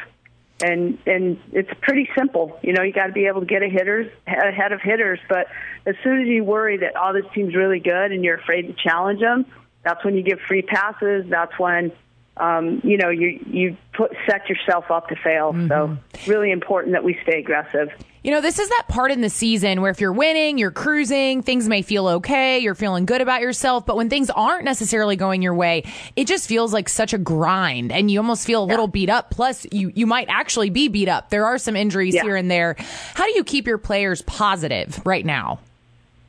And 0.63 0.97
and 1.05 1.39
it's 1.51 1.71
pretty 1.81 2.09
simple. 2.17 2.59
You 2.61 2.73
know, 2.73 2.83
you 2.83 2.93
got 2.93 3.07
to 3.07 3.11
be 3.11 3.25
able 3.25 3.41
to 3.41 3.45
get 3.45 3.61
a 3.61 3.67
hitters 3.67 4.09
ahead 4.25 4.71
of 4.71 4.81
hitters. 4.81 5.19
But 5.27 5.47
as 5.85 5.95
soon 6.03 6.21
as 6.21 6.27
you 6.27 6.43
worry 6.43 6.77
that 6.77 6.93
oh, 6.95 7.11
this 7.11 7.25
team's 7.33 7.55
really 7.55 7.79
good, 7.79 8.11
and 8.11 8.23
you're 8.23 8.37
afraid 8.37 8.67
to 8.67 8.73
challenge 8.73 9.19
them, 9.19 9.45
that's 9.83 10.03
when 10.05 10.15
you 10.15 10.23
give 10.23 10.39
free 10.47 10.61
passes. 10.61 11.25
That's 11.29 11.57
when 11.59 11.91
um, 12.37 12.81
you 12.83 12.97
know 12.97 13.09
you 13.09 13.39
you 13.47 13.77
put 13.93 14.11
set 14.27 14.49
yourself 14.49 14.91
up 14.91 15.07
to 15.09 15.15
fail. 15.15 15.53
So 15.67 15.97
it's 16.13 16.27
really 16.27 16.51
important 16.51 16.93
that 16.93 17.03
we 17.03 17.17
stay 17.23 17.39
aggressive. 17.39 17.89
You 18.23 18.31
know, 18.31 18.41
this 18.41 18.57
is 18.57 18.67
that 18.69 18.85
part 18.87 19.11
in 19.11 19.21
the 19.21 19.29
season 19.29 19.81
where 19.81 19.91
if 19.91 20.01
you're 20.01 20.11
winning, 20.11 20.57
you're 20.57 20.71
cruising, 20.71 21.43
things 21.43 21.69
may 21.69 21.83
feel 21.83 22.07
okay, 22.07 22.57
you're 22.57 22.73
feeling 22.73 23.05
good 23.05 23.21
about 23.21 23.41
yourself, 23.41 23.85
but 23.85 23.95
when 23.97 24.09
things 24.09 24.31
aren't 24.31 24.65
necessarily 24.65 25.15
going 25.15 25.43
your 25.43 25.53
way, 25.53 25.83
it 26.15 26.25
just 26.25 26.49
feels 26.49 26.73
like 26.73 26.89
such 26.89 27.13
a 27.13 27.19
grind 27.19 27.91
and 27.91 28.09
you 28.09 28.17
almost 28.19 28.47
feel 28.47 28.63
a 28.63 28.65
little 28.65 28.87
beat 28.87 29.11
up. 29.11 29.29
Plus, 29.29 29.67
you, 29.71 29.91
you 29.93 30.07
might 30.07 30.25
actually 30.27 30.71
be 30.71 30.87
beat 30.87 31.07
up. 31.07 31.29
There 31.29 31.45
are 31.45 31.59
some 31.59 31.75
injuries 31.75 32.15
Yeah. 32.15 32.23
here 32.23 32.35
and 32.35 32.49
there. 32.49 32.75
How 33.13 33.25
do 33.25 33.31
you 33.35 33.43
keep 33.43 33.67
your 33.67 33.77
players 33.77 34.23
positive 34.23 34.99
right 35.05 35.23
now? 35.23 35.59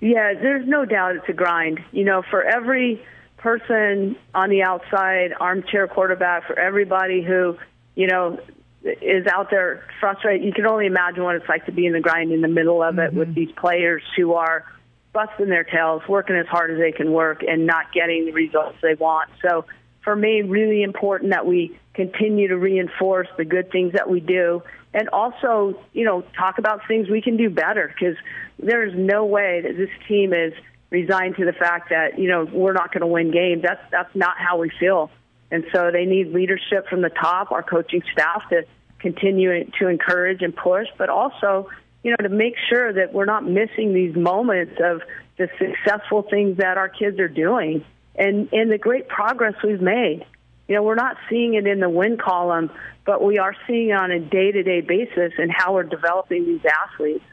Yeah, 0.00 0.34
there's 0.34 0.68
no 0.68 0.84
doubt 0.84 1.16
it's 1.16 1.28
a 1.30 1.32
grind. 1.32 1.80
You 1.92 2.04
know, 2.04 2.20
for 2.30 2.42
every 2.42 3.02
person 3.46 4.16
on 4.34 4.50
the 4.50 4.64
outside, 4.64 5.32
armchair 5.38 5.86
quarterback, 5.86 6.48
for 6.48 6.58
everybody 6.58 7.22
who, 7.22 7.56
you 7.94 8.08
know, 8.08 8.40
is 8.82 9.24
out 9.28 9.50
there 9.50 9.84
frustrated, 10.00 10.44
you 10.44 10.52
can 10.52 10.66
only 10.66 10.86
imagine 10.86 11.22
what 11.22 11.36
it's 11.36 11.48
like 11.48 11.64
to 11.66 11.72
be 11.72 11.86
in 11.86 11.92
the 11.92 12.00
grind 12.00 12.32
in 12.32 12.40
the 12.40 12.48
middle 12.48 12.82
of 12.82 12.98
it 12.98 13.14
with 13.14 13.28
mm-hmm. 13.28 13.34
these 13.34 13.52
players 13.52 14.02
who 14.16 14.32
are 14.32 14.64
busting 15.12 15.48
their 15.48 15.62
tails, 15.62 16.02
working 16.08 16.34
as 16.34 16.46
hard 16.48 16.72
as 16.72 16.78
they 16.78 16.90
can 16.90 17.12
work, 17.12 17.44
and 17.46 17.66
not 17.66 17.92
getting 17.92 18.26
the 18.26 18.32
results 18.32 18.78
they 18.82 18.94
want. 18.94 19.30
So, 19.40 19.64
for 20.02 20.16
me, 20.16 20.42
really 20.42 20.82
important 20.82 21.30
that 21.30 21.46
we 21.46 21.78
continue 21.94 22.48
to 22.48 22.56
reinforce 22.56 23.28
the 23.36 23.44
good 23.44 23.70
things 23.70 23.92
that 23.92 24.10
we 24.10 24.18
do 24.18 24.62
and 24.92 25.08
also, 25.10 25.78
you 25.92 26.04
know, 26.04 26.22
talk 26.36 26.58
about 26.58 26.80
things 26.88 27.08
we 27.08 27.20
can 27.20 27.36
do 27.36 27.48
better 27.50 27.92
because 27.94 28.16
there's 28.58 28.94
no 28.96 29.24
way 29.24 29.60
that 29.60 29.76
this 29.76 29.90
team 30.08 30.32
is 30.32 30.52
resigned 30.90 31.36
to 31.36 31.44
the 31.44 31.52
fact 31.52 31.90
that, 31.90 32.18
you 32.18 32.28
know, 32.28 32.44
we're 32.44 32.72
not 32.72 32.92
going 32.92 33.00
to 33.00 33.06
win 33.06 33.30
games. 33.30 33.62
That's 33.62 33.82
that's 33.90 34.14
not 34.14 34.36
how 34.38 34.58
we 34.58 34.70
feel. 34.80 35.10
And 35.50 35.64
so 35.72 35.90
they 35.92 36.04
need 36.04 36.32
leadership 36.32 36.88
from 36.88 37.02
the 37.02 37.10
top, 37.10 37.52
our 37.52 37.62
coaching 37.62 38.02
staff 38.12 38.42
to 38.50 38.64
continue 38.98 39.64
to 39.78 39.88
encourage 39.88 40.42
and 40.42 40.54
push, 40.56 40.88
but 40.98 41.08
also, 41.08 41.68
you 42.02 42.10
know, 42.10 42.16
to 42.16 42.28
make 42.28 42.54
sure 42.68 42.92
that 42.92 43.12
we're 43.12 43.26
not 43.26 43.44
missing 43.44 43.94
these 43.94 44.16
moments 44.16 44.74
of 44.82 45.02
the 45.36 45.48
successful 45.58 46.22
things 46.22 46.56
that 46.58 46.78
our 46.78 46.88
kids 46.88 47.20
are 47.20 47.28
doing 47.28 47.84
and 48.14 48.48
and 48.52 48.70
the 48.70 48.78
great 48.78 49.08
progress 49.08 49.54
we've 49.62 49.80
made. 49.80 50.24
you 50.68 50.74
know, 50.74 50.82
we're 50.82 50.94
not 50.94 51.16
seeing 51.28 51.54
it 51.54 51.66
in 51.66 51.80
the 51.80 51.88
win 51.88 52.16
column, 52.16 52.70
but 53.04 53.22
we 53.22 53.38
are 53.38 53.54
seeing 53.66 53.90
it 53.90 53.92
on 53.92 54.10
a 54.10 54.18
day 54.18 54.50
to 54.50 54.62
day 54.62 54.80
basis 54.80 55.32
and 55.38 55.50
how 55.52 55.74
we're 55.74 55.84
developing 55.84 56.44
these 56.44 56.64
athletes. 56.64 57.24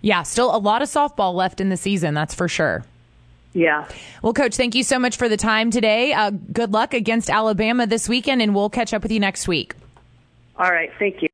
Yeah, 0.00 0.22
still 0.22 0.54
a 0.54 0.58
lot 0.58 0.82
of 0.82 0.88
softball 0.88 1.34
left 1.34 1.60
in 1.60 1.68
the 1.68 1.76
season, 1.76 2.14
that's 2.14 2.34
for 2.34 2.48
sure. 2.48 2.84
Yeah. 3.54 3.88
Well, 4.22 4.32
Coach, 4.32 4.54
thank 4.54 4.74
you 4.74 4.84
so 4.84 4.98
much 4.98 5.16
for 5.16 5.28
the 5.28 5.36
time 5.36 5.70
today. 5.70 6.12
Uh, 6.12 6.30
good 6.30 6.72
luck 6.72 6.94
against 6.94 7.30
Alabama 7.30 7.86
this 7.86 8.08
weekend, 8.08 8.42
and 8.42 8.54
we'll 8.54 8.70
catch 8.70 8.94
up 8.94 9.02
with 9.02 9.10
you 9.10 9.20
next 9.20 9.48
week. 9.48 9.74
All 10.56 10.70
right. 10.70 10.90
Thank 10.98 11.22
you. 11.22 11.27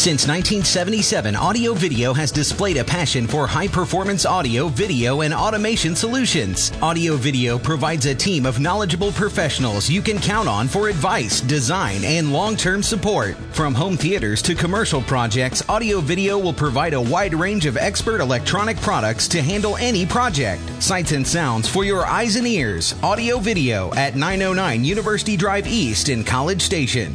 Since 0.00 0.26
1977, 0.26 1.36
Audio 1.36 1.74
Video 1.74 2.14
has 2.14 2.32
displayed 2.32 2.78
a 2.78 2.84
passion 2.84 3.26
for 3.26 3.46
high 3.46 3.68
performance 3.68 4.24
audio, 4.24 4.68
video, 4.68 5.20
and 5.20 5.34
automation 5.34 5.94
solutions. 5.94 6.72
Audio 6.80 7.16
Video 7.16 7.58
provides 7.58 8.06
a 8.06 8.14
team 8.14 8.46
of 8.46 8.60
knowledgeable 8.60 9.12
professionals 9.12 9.90
you 9.90 10.00
can 10.00 10.18
count 10.18 10.48
on 10.48 10.68
for 10.68 10.88
advice, 10.88 11.42
design, 11.42 12.02
and 12.02 12.32
long 12.32 12.56
term 12.56 12.82
support. 12.82 13.36
From 13.52 13.74
home 13.74 13.98
theaters 13.98 14.40
to 14.40 14.54
commercial 14.54 15.02
projects, 15.02 15.62
Audio 15.68 16.00
Video 16.00 16.38
will 16.38 16.54
provide 16.54 16.94
a 16.94 17.02
wide 17.02 17.34
range 17.34 17.66
of 17.66 17.76
expert 17.76 18.22
electronic 18.22 18.78
products 18.78 19.28
to 19.28 19.42
handle 19.42 19.76
any 19.76 20.06
project. 20.06 20.62
Sights 20.82 21.12
and 21.12 21.26
sounds 21.26 21.68
for 21.68 21.84
your 21.84 22.06
eyes 22.06 22.36
and 22.36 22.46
ears. 22.46 22.94
Audio 23.02 23.38
Video 23.38 23.92
at 23.96 24.16
909 24.16 24.82
University 24.82 25.36
Drive 25.36 25.66
East 25.66 26.08
in 26.08 26.24
College 26.24 26.62
Station. 26.62 27.14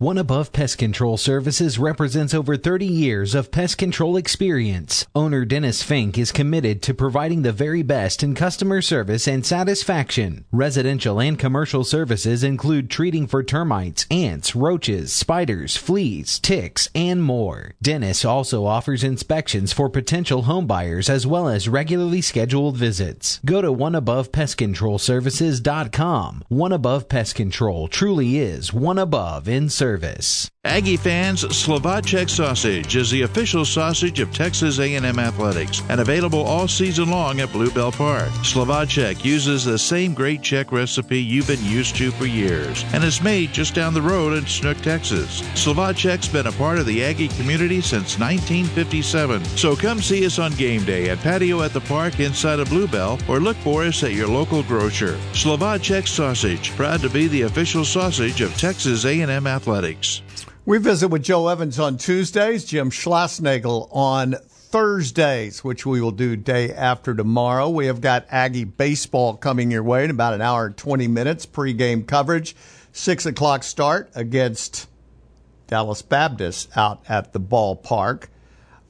One 0.00 0.16
Above 0.16 0.52
Pest 0.54 0.78
Control 0.78 1.18
Services 1.18 1.78
represents 1.78 2.32
over 2.32 2.56
30 2.56 2.86
years 2.86 3.34
of 3.34 3.50
pest 3.50 3.76
control 3.76 4.16
experience. 4.16 5.06
Owner 5.14 5.44
Dennis 5.44 5.82
Fink 5.82 6.16
is 6.16 6.32
committed 6.32 6.80
to 6.84 6.94
providing 6.94 7.42
the 7.42 7.52
very 7.52 7.82
best 7.82 8.22
in 8.22 8.34
customer 8.34 8.80
service 8.80 9.28
and 9.28 9.44
satisfaction. 9.44 10.46
Residential 10.50 11.20
and 11.20 11.38
commercial 11.38 11.84
services 11.84 12.42
include 12.42 12.88
treating 12.88 13.26
for 13.26 13.42
termites, 13.42 14.06
ants, 14.10 14.56
roaches, 14.56 15.12
spiders, 15.12 15.76
fleas, 15.76 16.38
ticks, 16.38 16.88
and 16.94 17.22
more. 17.22 17.74
Dennis 17.82 18.24
also 18.24 18.64
offers 18.64 19.04
inspections 19.04 19.70
for 19.70 19.90
potential 19.90 20.44
homebuyers 20.44 21.10
as 21.10 21.26
well 21.26 21.46
as 21.46 21.68
regularly 21.68 22.22
scheduled 22.22 22.78
visits. 22.78 23.38
Go 23.44 23.60
to 23.60 23.70
oneabovePestControlServices.com. 23.70 26.44
One 26.48 26.72
Above 26.72 27.10
Pest 27.10 27.34
Control 27.34 27.86
truly 27.86 28.38
is 28.38 28.72
one 28.72 28.96
above 28.96 29.46
in 29.46 29.68
service 29.68 29.89
service. 29.90 30.50
Aggie 30.66 30.98
fans, 30.98 31.42
Slovacek 31.44 32.28
sausage 32.28 32.94
is 32.94 33.10
the 33.10 33.22
official 33.22 33.64
sausage 33.64 34.20
of 34.20 34.30
Texas 34.30 34.78
A&M 34.78 35.18
Athletics 35.18 35.80
and 35.88 36.02
available 36.02 36.42
all 36.42 36.68
season 36.68 37.08
long 37.08 37.40
at 37.40 37.50
Bluebell 37.50 37.90
Park. 37.92 38.28
Slovacek 38.42 39.24
uses 39.24 39.64
the 39.64 39.78
same 39.78 40.12
great 40.12 40.42
Czech 40.42 40.70
recipe 40.70 41.18
you've 41.18 41.46
been 41.46 41.64
used 41.64 41.96
to 41.96 42.10
for 42.10 42.26
years 42.26 42.84
and 42.92 43.02
is 43.02 43.22
made 43.22 43.54
just 43.54 43.74
down 43.74 43.94
the 43.94 44.02
road 44.02 44.34
in 44.34 44.46
Snook, 44.46 44.76
Texas. 44.82 45.40
Slovacek's 45.54 46.28
been 46.28 46.46
a 46.46 46.52
part 46.52 46.78
of 46.78 46.84
the 46.84 47.02
Aggie 47.02 47.28
community 47.28 47.80
since 47.80 48.18
1957. 48.18 49.42
So 49.56 49.74
come 49.74 50.02
see 50.02 50.26
us 50.26 50.38
on 50.38 50.52
game 50.56 50.84
day 50.84 51.08
at 51.08 51.20
Patio 51.20 51.62
at 51.62 51.72
the 51.72 51.80
Park 51.80 52.20
inside 52.20 52.60
of 52.60 52.68
Bluebell 52.68 53.18
or 53.28 53.40
look 53.40 53.56
for 53.56 53.84
us 53.84 54.04
at 54.04 54.12
your 54.12 54.28
local 54.28 54.62
grocer. 54.64 55.18
Slovacek 55.32 56.06
sausage, 56.06 56.76
proud 56.76 57.00
to 57.00 57.08
be 57.08 57.28
the 57.28 57.42
official 57.42 57.82
sausage 57.82 58.42
of 58.42 58.54
Texas 58.58 59.06
A&M 59.06 59.46
Athletics. 59.46 60.20
We 60.70 60.78
visit 60.78 61.08
with 61.08 61.24
Jo 61.24 61.48
Evans 61.48 61.80
on 61.80 61.96
Tuesdays, 61.96 62.64
Jim 62.64 62.90
Schlossnagle 62.90 63.88
on 63.90 64.36
Thursdays, 64.46 65.64
which 65.64 65.84
we 65.84 66.00
will 66.00 66.12
do 66.12 66.36
day 66.36 66.72
after 66.72 67.12
tomorrow. 67.12 67.68
We 67.68 67.86
have 67.86 68.00
got 68.00 68.28
Aggie 68.30 68.62
baseball 68.62 69.36
coming 69.36 69.72
your 69.72 69.82
way 69.82 70.04
in 70.04 70.10
about 70.10 70.32
an 70.32 70.40
hour 70.40 70.66
and 70.66 70.76
20 70.76 71.08
minutes, 71.08 71.44
pregame 71.44 72.06
coverage. 72.06 72.54
Six 72.92 73.26
o'clock 73.26 73.64
start 73.64 74.12
against 74.14 74.88
Dallas 75.66 76.02
Baptist 76.02 76.70
out 76.76 77.02
at 77.08 77.32
the 77.32 77.40
ballpark. 77.40 78.28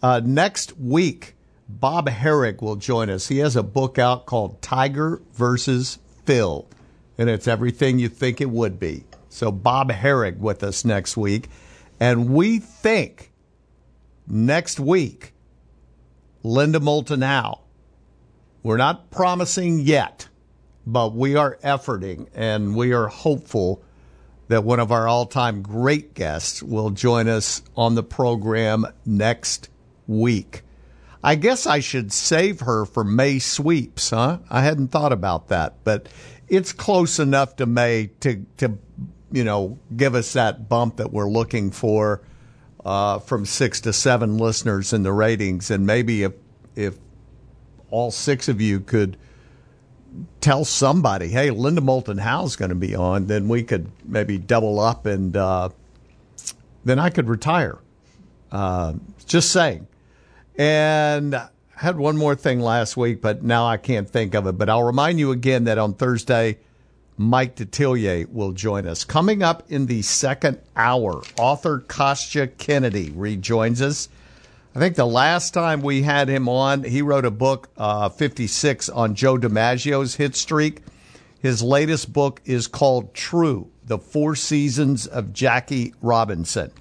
Uh, 0.03 0.21
next 0.23 0.79
week, 0.79 1.35
Bob 1.67 2.11
Harig 2.11 2.61
will 2.61 2.77
join 2.77 3.09
us. 3.09 3.29
He 3.29 3.39
has 3.39 3.57
a 3.57 3.63
book 3.63 3.99
out 3.99 4.27
called 4.27 4.61
Tiger 4.61 5.23
versus 5.33 5.99
Phil, 6.27 6.69
and 7.17 7.31
it's 7.31 7.49
everything 7.49 7.99
you 7.99 8.11
think 8.11 8.43
it 8.43 8.51
would 8.51 8.79
be. 8.79 9.05
So 9.31 9.51
Bob 9.51 9.91
Harig 9.91 10.37
with 10.37 10.63
us 10.63 10.85
next 10.85 11.17
week. 11.17 11.49
And 12.01 12.31
we 12.31 12.59
think 12.59 13.31
next 14.27 14.81
week, 14.81 15.35
Linda 16.43 16.81
Moulton 16.81 17.21
Howe. 17.21 17.61
We're 18.63 18.79
not 18.79 19.11
promising 19.11 19.81
yet, 19.81 20.29
but 20.87 21.15
we 21.15 21.37
are 21.37 21.59
efforting 21.63 22.29
and 22.35 22.75
we 22.75 22.93
are 22.93 23.09
hopeful 23.09 23.83
that 24.49 24.65
one 24.65 24.81
of 24.81 24.91
our 24.91 25.07
all 25.07 25.27
time 25.27 25.63
great 25.63 26.15
guests 26.15 26.63
will 26.63 26.91
join 26.91 27.29
us 27.29 27.63
on 27.77 27.95
the 27.95 28.03
program 28.03 28.87
next 29.07 29.69
week. 30.07 30.63
I 31.23 31.35
guess 31.35 31.67
I 31.67 31.81
should 31.81 32.13
save 32.13 32.61
her 32.61 32.87
for 32.87 33.05
May 33.05 33.39
sweeps, 33.39 34.11
huh? 34.11 34.39
I 34.49 34.63
hadn't 34.63 34.89
thought 34.89 35.13
about 35.13 35.49
that, 35.49 35.85
but 35.85 36.09
it's 36.49 36.73
close 36.73 37.19
enough 37.19 37.57
to 37.57 37.67
May 37.67 38.11
to, 38.21 38.45
to 38.57 38.79
you 39.33 39.45
know, 39.45 39.79
give 39.97 40.15
us 40.15 40.33
that 40.33 40.69
bump 40.69 40.97
that 40.97 41.13
we're 41.13 41.29
looking 41.29 41.71
for 41.71 42.23
uh, 42.85 43.19
from 43.19 43.45
six 43.45 43.81
to 43.83 43.93
seven 43.93 44.39
listeners 44.39 44.93
in 44.93 45.03
the 45.03 45.13
ratings. 45.13 45.71
And 45.71 45.87
maybe 45.87 46.23
if 46.23 46.33
if 46.77 46.97
all 47.91 48.11
six 48.11 48.49
of 48.49 48.61
you 48.61 48.81
could 48.81 49.17
tell 50.41 50.65
somebody, 50.65 51.29
hey, 51.29 51.51
Linda 51.51 51.81
Moulton 51.81 52.19
Howe's 52.19 52.57
going 52.57 52.71
to 52.71 52.75
be 52.75 52.95
on, 52.95 53.27
then 53.27 53.49
we 53.49 53.63
could 53.63 53.91
maybe 54.05 54.39
double 54.39 54.81
up 54.81 55.07
and 55.07 55.37
uh, 55.37 55.71
then 56.85 56.99
I 56.99 57.11
could 57.11 57.29
retire. 57.29 57.79
Uh, 58.51 58.95
just 59.27 59.53
saying. 59.53 59.87
And 60.57 61.35
I 61.35 61.49
had 61.77 61.97
one 61.97 62.17
more 62.17 62.35
thing 62.35 62.61
last 62.61 62.97
week, 62.97 63.21
but 63.21 63.43
now 63.43 63.67
I 63.67 63.77
can't 63.77 64.09
think 64.09 64.35
of 64.35 64.47
it. 64.47 64.59
But 64.59 64.69
I'll 64.69 64.83
remind 64.83 65.19
you 65.19 65.31
again 65.31 65.65
that 65.65 65.79
on 65.79 65.95
Thursday, 65.95 66.59
Mike 67.21 67.55
Detillier 67.55 68.27
will 68.33 68.53
join 68.53 68.87
us. 68.87 69.05
Coming 69.05 69.43
up 69.43 69.71
in 69.71 69.85
the 69.85 70.01
second 70.01 70.59
hour, 70.75 71.23
author 71.37 71.81
Kostya 71.81 72.47
Kennedy 72.47 73.11
rejoins 73.15 73.83
us. 73.83 74.09
I 74.75 74.79
think 74.79 74.97
the 74.97 75.05
last 75.07 75.53
time 75.53 75.83
we 75.83 76.01
had 76.01 76.29
him 76.31 76.49
on, 76.49 76.83
he 76.83 77.03
wrote 77.03 77.27
a 77.27 77.31
book, 77.31 77.69
uh, 77.77 78.09
56, 78.09 78.89
on 78.89 79.15
Joe 79.15 79.37
DiMaggio's 79.37 80.15
hit 80.15 80.35
streak. 80.35 80.81
His 81.43 81.63
latest 81.63 82.11
book 82.11 82.41
is 82.47 82.67
called 82.67 83.13
True 83.13 83.71
The 83.85 83.99
Four 83.99 84.35
Seasons 84.35 85.07
of 85.07 85.35
Jackie 85.35 85.93
Robinson. 86.01 86.73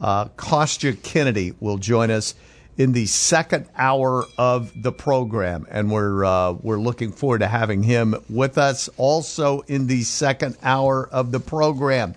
Uh, 0.00 0.24
Kostya 0.30 0.94
Kennedy 0.94 1.54
will 1.60 1.78
join 1.78 2.10
us 2.10 2.34
in 2.76 2.92
the 2.92 3.06
second 3.06 3.66
hour 3.76 4.24
of 4.36 4.82
the 4.82 4.92
program, 4.92 5.66
and 5.70 5.90
we're 5.90 6.24
uh, 6.24 6.52
we're 6.52 6.80
looking 6.80 7.12
forward 7.12 7.38
to 7.38 7.46
having 7.46 7.82
him 7.82 8.14
with 8.28 8.58
us. 8.58 8.88
Also 8.96 9.60
in 9.62 9.86
the 9.86 10.02
second 10.02 10.56
hour 10.62 11.08
of 11.08 11.30
the 11.30 11.40
program, 11.40 12.14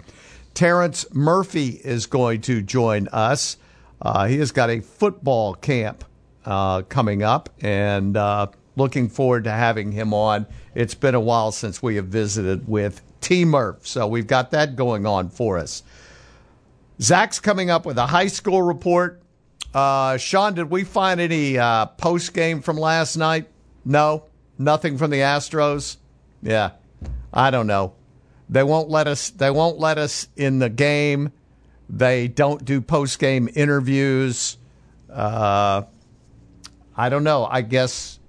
Terrence 0.53 1.05
Murphy 1.13 1.79
is 1.83 2.07
going 2.07 2.41
to 2.41 2.61
join 2.61 3.07
us. 3.09 3.57
Uh, 4.01 4.25
he 4.25 4.37
has 4.39 4.51
got 4.51 4.69
a 4.69 4.79
football 4.79 5.53
camp 5.53 6.03
uh, 6.45 6.81
coming 6.83 7.23
up, 7.23 7.49
and 7.61 8.17
uh, 8.17 8.47
looking 8.75 9.09
forward 9.09 9.43
to 9.43 9.51
having 9.51 9.91
him 9.91 10.13
on. 10.13 10.47
It's 10.73 10.95
been 10.95 11.15
a 11.15 11.19
while 11.19 11.51
since 11.51 11.81
we 11.81 11.95
have 11.95 12.07
visited 12.07 12.67
with 12.67 13.01
T 13.21 13.45
Murph, 13.45 13.85
so 13.85 14.07
we've 14.07 14.27
got 14.27 14.51
that 14.51 14.75
going 14.75 15.05
on 15.05 15.29
for 15.29 15.59
us. 15.59 15.83
Zach's 16.99 17.39
coming 17.39 17.69
up 17.69 17.85
with 17.85 17.99
a 17.99 18.07
high 18.07 18.27
school 18.27 18.63
report. 18.63 19.21
Uh, 19.73 20.17
Sean, 20.17 20.53
did 20.53 20.69
we 20.69 20.83
find 20.83 21.19
any 21.19 21.57
uh, 21.57 21.85
post 21.85 22.33
game 22.33 22.61
from 22.61 22.77
last 22.77 23.15
night? 23.17 23.47
No, 23.85 24.23
nothing 24.57 24.97
from 24.97 25.11
the 25.11 25.19
Astros. 25.19 25.97
Yeah, 26.41 26.71
I 27.33 27.51
don't 27.51 27.67
know. 27.67 27.93
They 28.49 28.63
won't 28.63 28.89
let 28.89 29.07
us. 29.07 29.29
They 29.29 29.51
won't 29.51 29.79
let 29.79 29.97
us 29.97 30.27
in 30.35 30.59
the 30.59 30.69
game. 30.69 31.31
They 31.89 32.27
don't 32.27 32.63
do 32.63 32.81
post 32.81 33.19
game 33.19 33.49
interviews. 33.53 34.57
Uh, 35.11 35.83
I 36.95 37.09
don't 37.09 37.23
know. 37.23 37.45
I 37.45 37.61
guess 37.61 38.19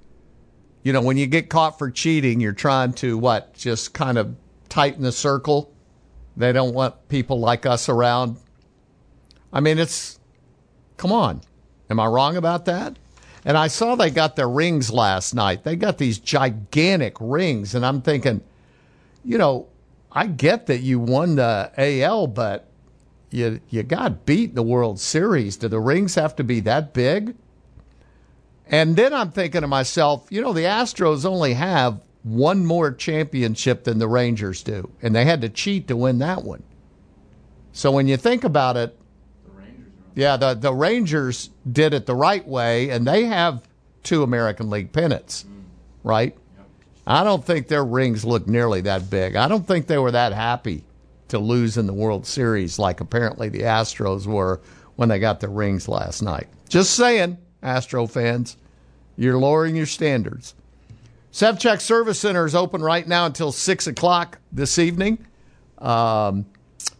you 0.82 0.92
know 0.92 1.02
when 1.02 1.16
you 1.16 1.26
get 1.26 1.48
caught 1.48 1.78
for 1.78 1.90
cheating, 1.90 2.40
you're 2.40 2.52
trying 2.52 2.92
to 2.94 3.16
what? 3.16 3.54
Just 3.54 3.94
kind 3.94 4.18
of 4.18 4.34
tighten 4.68 5.02
the 5.02 5.12
circle. 5.12 5.72
They 6.36 6.52
don't 6.52 6.74
want 6.74 7.08
people 7.08 7.40
like 7.40 7.66
us 7.66 7.88
around. 7.88 8.36
I 9.52 9.60
mean, 9.60 9.78
it's 9.78 10.17
Come 10.98 11.12
on. 11.12 11.40
Am 11.88 11.98
I 11.98 12.06
wrong 12.06 12.36
about 12.36 12.66
that? 12.66 12.98
And 13.44 13.56
I 13.56 13.68
saw 13.68 13.94
they 13.94 14.10
got 14.10 14.36
their 14.36 14.48
rings 14.48 14.92
last 14.92 15.34
night. 15.34 15.64
They 15.64 15.76
got 15.76 15.96
these 15.96 16.18
gigantic 16.18 17.16
rings. 17.18 17.74
And 17.74 17.86
I'm 17.86 18.02
thinking, 18.02 18.42
you 19.24 19.38
know, 19.38 19.68
I 20.12 20.26
get 20.26 20.66
that 20.66 20.80
you 20.80 20.98
won 21.00 21.36
the 21.36 21.72
AL, 21.78 22.26
but 22.26 22.68
you, 23.30 23.60
you 23.70 23.82
got 23.84 24.26
beat 24.26 24.50
in 24.50 24.54
the 24.54 24.62
World 24.62 25.00
Series. 25.00 25.56
Do 25.56 25.68
the 25.68 25.80
rings 25.80 26.14
have 26.16 26.36
to 26.36 26.44
be 26.44 26.60
that 26.60 26.92
big? 26.92 27.34
And 28.66 28.96
then 28.96 29.14
I'm 29.14 29.30
thinking 29.30 29.62
to 29.62 29.66
myself, 29.66 30.26
you 30.30 30.42
know, 30.42 30.52
the 30.52 30.62
Astros 30.62 31.24
only 31.24 31.54
have 31.54 32.00
one 32.22 32.66
more 32.66 32.92
championship 32.92 33.84
than 33.84 33.98
the 33.98 34.08
Rangers 34.08 34.62
do, 34.62 34.90
and 35.00 35.14
they 35.14 35.24
had 35.24 35.40
to 35.40 35.48
cheat 35.48 35.88
to 35.88 35.96
win 35.96 36.18
that 36.18 36.44
one. 36.44 36.62
So 37.72 37.90
when 37.90 38.08
you 38.08 38.16
think 38.16 38.44
about 38.44 38.76
it, 38.76 38.98
yeah, 40.18 40.36
the 40.36 40.54
the 40.54 40.74
Rangers 40.74 41.50
did 41.70 41.94
it 41.94 42.04
the 42.04 42.14
right 42.14 42.46
way, 42.46 42.90
and 42.90 43.06
they 43.06 43.26
have 43.26 43.62
two 44.02 44.24
American 44.24 44.68
League 44.68 44.92
pennants, 44.92 45.44
right? 46.02 46.36
I 47.06 47.22
don't 47.22 47.44
think 47.44 47.68
their 47.68 47.84
rings 47.84 48.24
look 48.24 48.48
nearly 48.48 48.80
that 48.80 49.08
big. 49.10 49.36
I 49.36 49.46
don't 49.46 49.64
think 49.64 49.86
they 49.86 49.96
were 49.96 50.10
that 50.10 50.32
happy 50.32 50.82
to 51.28 51.38
lose 51.38 51.78
in 51.78 51.86
the 51.86 51.92
World 51.92 52.26
Series 52.26 52.80
like 52.80 53.00
apparently 53.00 53.48
the 53.48 53.60
Astros 53.60 54.26
were 54.26 54.60
when 54.96 55.08
they 55.08 55.20
got 55.20 55.38
their 55.38 55.50
rings 55.50 55.86
last 55.86 56.20
night. 56.20 56.48
Just 56.68 56.96
saying, 56.96 57.38
Astro 57.62 58.08
fans, 58.08 58.56
you're 59.16 59.38
lowering 59.38 59.76
your 59.76 59.86
standards. 59.86 60.56
SevCheck 61.32 61.80
Service 61.80 62.18
Center 62.18 62.44
is 62.44 62.56
open 62.56 62.82
right 62.82 63.06
now 63.06 63.26
until 63.26 63.52
6 63.52 63.86
o'clock 63.86 64.40
this 64.50 64.80
evening. 64.80 65.24
Um, 65.78 66.44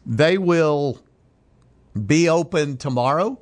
they 0.07 0.39
will 0.39 1.01
be 2.07 2.29
open 2.29 2.77
tomorrow 2.77 3.39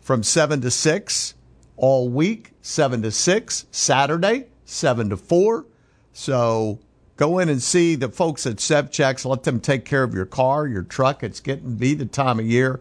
from 0.00 0.22
7 0.22 0.60
to 0.60 0.70
6, 0.70 1.34
all 1.76 2.08
week, 2.08 2.52
7 2.62 3.02
to 3.02 3.10
6, 3.10 3.66
Saturday, 3.70 4.46
7 4.64 5.10
to 5.10 5.16
4. 5.16 5.66
So 6.12 6.78
go 7.16 7.38
in 7.38 7.48
and 7.48 7.62
see 7.62 7.94
the 7.94 8.08
folks 8.08 8.46
at 8.46 8.56
SevChecks. 8.56 9.24
Let 9.24 9.42
them 9.42 9.60
take 9.60 9.84
care 9.84 10.02
of 10.02 10.14
your 10.14 10.26
car, 10.26 10.66
your 10.66 10.82
truck. 10.82 11.22
It's 11.22 11.40
getting 11.40 11.64
to 11.64 11.76
be 11.76 11.94
the 11.94 12.06
time 12.06 12.38
of 12.38 12.46
year 12.46 12.80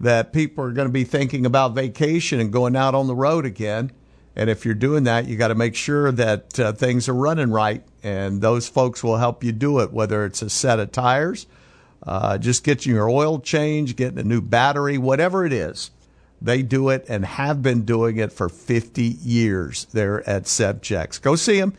that 0.00 0.32
people 0.32 0.62
are 0.64 0.72
going 0.72 0.88
to 0.88 0.92
be 0.92 1.04
thinking 1.04 1.46
about 1.46 1.74
vacation 1.74 2.40
and 2.40 2.52
going 2.52 2.76
out 2.76 2.94
on 2.94 3.06
the 3.06 3.14
road 3.14 3.46
again. 3.46 3.92
And 4.34 4.50
if 4.50 4.66
you're 4.66 4.74
doing 4.74 5.04
that, 5.04 5.26
you 5.26 5.36
got 5.36 5.48
to 5.48 5.54
make 5.54 5.74
sure 5.74 6.12
that 6.12 6.60
uh, 6.60 6.72
things 6.72 7.08
are 7.08 7.14
running 7.14 7.50
right. 7.50 7.82
And 8.02 8.42
those 8.42 8.68
folks 8.68 9.02
will 9.02 9.16
help 9.16 9.42
you 9.42 9.52
do 9.52 9.80
it, 9.80 9.92
whether 9.92 10.26
it's 10.26 10.42
a 10.42 10.50
set 10.50 10.78
of 10.78 10.92
tires, 10.92 11.46
uh, 12.02 12.38
just 12.38 12.64
getting 12.64 12.92
your 12.94 13.08
oil 13.08 13.38
change, 13.38 13.96
getting 13.96 14.18
a 14.18 14.24
new 14.24 14.40
battery, 14.40 14.98
whatever 14.98 15.44
it 15.44 15.52
is. 15.52 15.90
They 16.40 16.62
do 16.62 16.90
it 16.90 17.06
and 17.08 17.24
have 17.24 17.62
been 17.62 17.84
doing 17.84 18.18
it 18.18 18.32
for 18.32 18.48
50 18.48 19.02
years 19.02 19.86
there 19.92 20.28
at 20.28 20.44
SevChecks. 20.44 21.20
Go 21.20 21.34
see 21.34 21.58
them. 21.58 21.74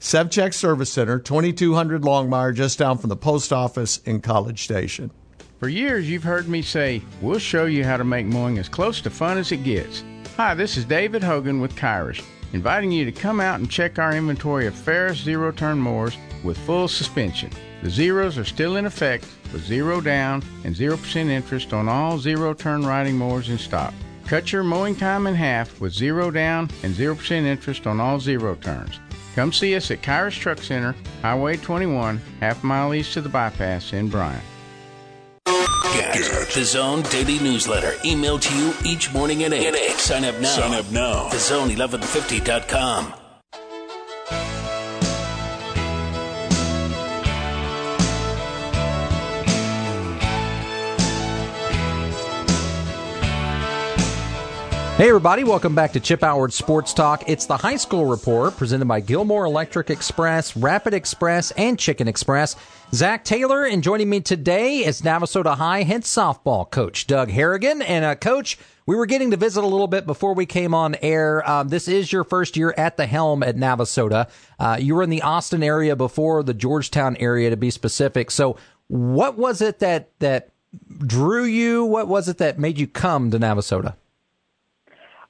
SevCheck 0.00 0.54
Service 0.54 0.92
Center, 0.92 1.18
2200 1.18 2.02
Longmire, 2.02 2.54
just 2.54 2.78
down 2.78 2.98
from 2.98 3.08
the 3.08 3.16
post 3.16 3.52
office 3.52 3.98
in 4.04 4.20
College 4.20 4.62
Station. 4.62 5.10
For 5.58 5.68
years, 5.68 6.08
you've 6.08 6.22
heard 6.22 6.48
me 6.48 6.62
say, 6.62 7.02
we'll 7.20 7.40
show 7.40 7.64
you 7.64 7.84
how 7.84 7.96
to 7.96 8.04
make 8.04 8.26
mowing 8.26 8.58
as 8.58 8.68
close 8.68 9.00
to 9.00 9.10
fun 9.10 9.38
as 9.38 9.50
it 9.50 9.64
gets. 9.64 10.04
Hi, 10.36 10.54
this 10.54 10.76
is 10.76 10.84
David 10.84 11.24
Hogan 11.24 11.60
with 11.60 11.74
Kyrus, 11.74 12.22
inviting 12.52 12.92
you 12.92 13.04
to 13.06 13.10
come 13.10 13.40
out 13.40 13.58
and 13.58 13.68
check 13.68 13.98
our 13.98 14.14
inventory 14.14 14.68
of 14.68 14.74
Ferris 14.76 15.18
zero 15.18 15.50
turn 15.50 15.78
mowers 15.78 16.16
with 16.44 16.56
full 16.58 16.86
suspension. 16.86 17.50
The 17.82 17.90
zeros 17.90 18.38
are 18.38 18.44
still 18.44 18.76
in 18.76 18.86
effect 18.86 19.24
with 19.52 19.64
zero 19.64 20.00
down 20.00 20.42
and 20.64 20.74
0% 20.74 21.16
interest 21.28 21.72
on 21.72 21.88
all 21.88 22.18
zero 22.18 22.54
turn 22.54 22.84
riding 22.84 23.16
mowers 23.16 23.48
in 23.48 23.58
stock. 23.58 23.94
Cut 24.26 24.52
your 24.52 24.62
mowing 24.62 24.94
time 24.94 25.26
in 25.26 25.34
half 25.34 25.80
with 25.80 25.92
zero 25.92 26.30
down 26.30 26.70
and 26.82 26.94
0% 26.94 27.30
interest 27.30 27.86
on 27.86 28.00
all 28.00 28.20
zero 28.20 28.54
turns. 28.56 29.00
Come 29.34 29.52
see 29.52 29.74
us 29.76 29.90
at 29.90 30.02
Kyrus 30.02 30.38
Truck 30.38 30.58
Center, 30.58 30.94
Highway 31.22 31.56
21, 31.56 32.20
half 32.40 32.62
mile 32.64 32.92
east 32.92 33.16
of 33.16 33.22
the 33.22 33.30
bypass 33.30 33.92
in 33.92 34.08
Bryan. 34.08 34.42
Get 35.94 36.50
the 36.54 36.64
Zone 36.64 37.02
Daily 37.02 37.38
Newsletter 37.38 37.92
emailed 38.04 38.42
to 38.42 38.56
you 38.56 38.74
each 38.84 39.12
morning 39.12 39.44
at 39.44 39.52
8. 39.52 39.94
Sign 39.94 40.24
up 40.24 40.38
now. 40.40 40.48
Sign 40.48 40.74
up 40.74 40.90
now. 40.90 41.28
TheZone1150.com. 41.28 43.14
Hey, 54.98 55.10
everybody, 55.10 55.44
welcome 55.44 55.76
back 55.76 55.92
to 55.92 56.00
Chip 56.00 56.22
Howard 56.22 56.52
Sports 56.52 56.92
Talk. 56.92 57.22
It's 57.28 57.46
the 57.46 57.56
high 57.56 57.76
school 57.76 58.06
report 58.06 58.56
presented 58.56 58.88
by 58.88 58.98
Gilmore 58.98 59.44
Electric 59.44 59.90
Express, 59.90 60.56
Rapid 60.56 60.92
Express, 60.92 61.52
and 61.52 61.78
Chicken 61.78 62.08
Express. 62.08 62.56
Zach 62.92 63.24
Taylor, 63.24 63.64
and 63.64 63.80
joining 63.80 64.10
me 64.10 64.18
today 64.18 64.78
is 64.78 65.02
Navasota 65.02 65.56
High 65.56 65.84
head 65.84 66.02
softball 66.02 66.68
coach 66.68 67.06
Doug 67.06 67.30
Harrigan. 67.30 67.80
And, 67.80 68.04
uh, 68.04 68.16
coach, 68.16 68.58
we 68.86 68.96
were 68.96 69.06
getting 69.06 69.30
to 69.30 69.36
visit 69.36 69.62
a 69.62 69.68
little 69.68 69.86
bit 69.86 70.04
before 70.04 70.34
we 70.34 70.46
came 70.46 70.74
on 70.74 70.96
air. 71.00 71.48
Um, 71.48 71.68
this 71.68 71.86
is 71.86 72.12
your 72.12 72.24
first 72.24 72.56
year 72.56 72.74
at 72.76 72.96
the 72.96 73.06
helm 73.06 73.44
at 73.44 73.54
Navasota. 73.54 74.28
Uh, 74.58 74.78
you 74.80 74.96
were 74.96 75.04
in 75.04 75.10
the 75.10 75.22
Austin 75.22 75.62
area 75.62 75.94
before 75.94 76.42
the 76.42 76.54
Georgetown 76.54 77.16
area, 77.18 77.50
to 77.50 77.56
be 77.56 77.70
specific. 77.70 78.32
So, 78.32 78.56
what 78.88 79.38
was 79.38 79.62
it 79.62 79.78
that 79.78 80.10
that 80.18 80.48
drew 81.06 81.44
you? 81.44 81.84
What 81.84 82.08
was 82.08 82.28
it 82.28 82.38
that 82.38 82.58
made 82.58 82.80
you 82.80 82.88
come 82.88 83.30
to 83.30 83.38
Navasota? 83.38 83.94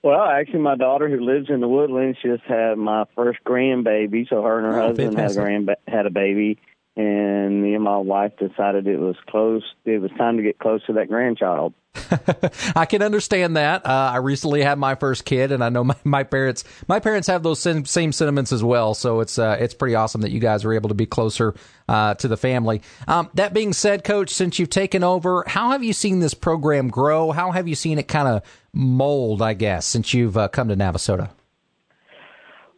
Well, 0.02 0.20
actually, 0.20 0.60
my 0.60 0.76
daughter 0.76 1.08
who 1.08 1.20
lives 1.20 1.50
in 1.50 1.60
the 1.60 1.68
Woodlands 1.68 2.18
just 2.22 2.44
had 2.44 2.78
my 2.78 3.04
first 3.16 3.40
grandbaby. 3.44 4.28
So 4.28 4.42
her 4.42 4.58
and 4.58 4.66
her 4.72 4.80
Oh, 4.80 4.86
husband 4.88 5.18
had 5.18 5.30
a 5.32 5.34
grand 5.34 5.70
had 5.88 6.06
a 6.06 6.10
baby, 6.10 6.58
and 6.96 7.62
me 7.62 7.74
and 7.74 7.82
my 7.82 7.98
wife 7.98 8.32
decided 8.38 8.86
it 8.86 8.98
was 8.98 9.16
close. 9.28 9.62
It 9.84 10.00
was 10.00 10.10
time 10.16 10.36
to 10.36 10.42
get 10.42 10.58
close 10.58 10.84
to 10.86 10.92
that 10.94 11.08
grandchild. 11.08 11.74
I 12.76 12.86
can 12.86 13.02
understand 13.02 13.56
that. 13.56 13.84
Uh, 13.84 14.10
I 14.14 14.18
recently 14.18 14.62
had 14.62 14.78
my 14.78 14.94
first 14.94 15.24
kid, 15.24 15.50
and 15.50 15.64
I 15.64 15.68
know 15.68 15.82
my, 15.84 15.96
my 16.04 16.22
parents 16.22 16.62
my 16.86 17.00
parents 17.00 17.26
have 17.26 17.42
those 17.42 17.58
same, 17.58 17.84
same 17.84 18.12
sentiments 18.12 18.52
as 18.52 18.62
well. 18.62 18.94
So 18.94 19.18
it's 19.18 19.36
uh, 19.36 19.56
it's 19.58 19.74
pretty 19.74 19.96
awesome 19.96 20.20
that 20.20 20.30
you 20.30 20.38
guys 20.38 20.64
are 20.64 20.72
able 20.72 20.90
to 20.90 20.94
be 20.94 21.06
closer 21.06 21.54
uh, 21.88 22.14
to 22.14 22.28
the 22.28 22.36
family. 22.36 22.82
Um, 23.08 23.30
that 23.34 23.52
being 23.52 23.72
said, 23.72 24.04
Coach, 24.04 24.30
since 24.30 24.60
you've 24.60 24.70
taken 24.70 25.02
over, 25.02 25.42
how 25.48 25.70
have 25.70 25.82
you 25.82 25.92
seen 25.92 26.20
this 26.20 26.34
program 26.34 26.88
grow? 26.88 27.32
How 27.32 27.50
have 27.50 27.66
you 27.66 27.74
seen 27.74 27.98
it 27.98 28.06
kind 28.06 28.28
of 28.28 28.42
mold? 28.78 29.42
I 29.42 29.52
guess 29.52 29.84
since 29.84 30.14
you've 30.14 30.38
uh, 30.38 30.48
come 30.48 30.68
to 30.68 30.76
Navasota. 30.76 31.30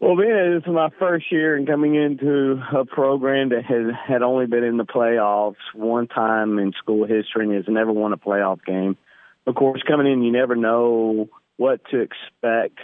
Well, 0.00 0.16
being 0.16 0.56
is 0.56 0.66
my 0.66 0.88
first 0.98 1.30
year 1.30 1.56
and 1.56 1.66
coming 1.66 1.94
into 1.94 2.58
a 2.74 2.86
program 2.86 3.50
that 3.50 3.66
has 3.66 3.94
had 4.08 4.22
only 4.22 4.46
been 4.46 4.64
in 4.64 4.78
the 4.78 4.84
playoffs 4.84 5.56
one 5.74 6.08
time 6.08 6.58
in 6.58 6.72
school 6.72 7.06
history 7.06 7.44
and 7.44 7.54
has 7.54 7.66
never 7.68 7.92
won 7.92 8.14
a 8.14 8.16
playoff 8.16 8.64
game. 8.64 8.96
Of 9.46 9.54
course, 9.56 9.82
coming 9.86 10.10
in, 10.10 10.22
you 10.22 10.32
never 10.32 10.56
know 10.56 11.28
what 11.58 11.82
to 11.90 12.00
expect. 12.00 12.78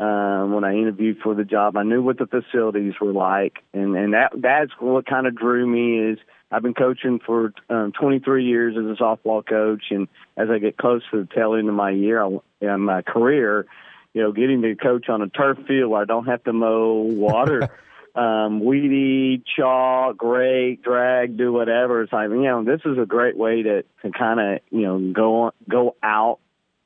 Um, 0.00 0.54
when 0.54 0.64
I 0.64 0.72
interviewed 0.72 1.18
for 1.22 1.34
the 1.34 1.44
job, 1.44 1.76
I 1.76 1.82
knew 1.82 2.02
what 2.02 2.18
the 2.18 2.26
facilities 2.26 2.94
were 3.00 3.12
like, 3.12 3.58
and 3.72 3.94
and 3.94 4.14
that 4.14 4.32
that's 4.34 4.72
what 4.80 5.06
kind 5.06 5.26
of 5.26 5.36
drew 5.36 5.66
me. 5.66 6.12
Is 6.12 6.18
I've 6.54 6.62
been 6.62 6.74
coaching 6.74 7.18
for 7.18 7.52
um, 7.68 7.90
23 7.98 8.44
years 8.44 8.76
as 8.78 8.84
a 8.84 9.02
softball 9.02 9.44
coach, 9.44 9.86
and 9.90 10.06
as 10.36 10.48
I 10.50 10.58
get 10.58 10.76
close 10.76 11.02
to 11.10 11.24
the 11.24 11.34
tail 11.34 11.54
end 11.54 11.68
of 11.68 11.74
my 11.74 11.90
year, 11.90 12.24
in 12.60 12.80
my 12.80 13.02
career, 13.02 13.66
you 14.12 14.22
know, 14.22 14.30
getting 14.30 14.62
to 14.62 14.76
coach 14.76 15.08
on 15.08 15.20
a 15.20 15.28
turf 15.28 15.58
field 15.66 15.90
where 15.90 16.02
I 16.02 16.04
don't 16.04 16.26
have 16.26 16.44
to 16.44 16.52
mow, 16.52 17.08
water, 17.10 17.68
um, 18.14 18.64
weed 18.64 18.92
eat, 18.92 19.44
chalk, 19.56 20.22
rake, 20.22 20.84
drag, 20.84 21.36
do 21.36 21.52
whatever. 21.52 22.02
It's 22.02 22.12
like, 22.12 22.30
you 22.30 22.42
know, 22.42 22.62
this 22.62 22.82
is 22.84 22.98
a 22.98 23.06
great 23.06 23.36
way 23.36 23.62
to, 23.62 23.82
to 24.02 24.10
kind 24.16 24.38
of, 24.38 24.60
you 24.70 24.82
know, 24.82 25.12
go 25.12 25.42
on, 25.42 25.52
go 25.68 25.96
out 26.04 26.38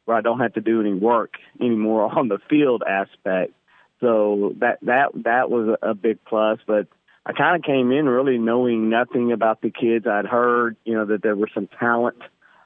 where 0.06 0.16
I 0.16 0.22
don't 0.22 0.40
have 0.40 0.54
to 0.54 0.62
do 0.62 0.80
any 0.80 0.94
work 0.94 1.34
anymore 1.60 2.10
on 2.18 2.28
the 2.28 2.38
field 2.48 2.82
aspect. 2.88 3.52
So 4.00 4.54
that, 4.60 4.78
that, 4.82 5.10
that 5.24 5.50
was 5.50 5.76
a 5.82 5.92
big 5.92 6.24
plus, 6.24 6.58
but 6.66 6.86
I 7.28 7.34
kind 7.34 7.56
of 7.56 7.62
came 7.62 7.92
in 7.92 8.08
really 8.08 8.38
knowing 8.38 8.88
nothing 8.88 9.32
about 9.32 9.60
the 9.60 9.70
kids. 9.70 10.06
I'd 10.06 10.24
heard, 10.24 10.76
you 10.84 10.94
know, 10.94 11.04
that 11.04 11.22
there 11.22 11.36
was 11.36 11.50
some 11.52 11.68
talent. 11.78 12.16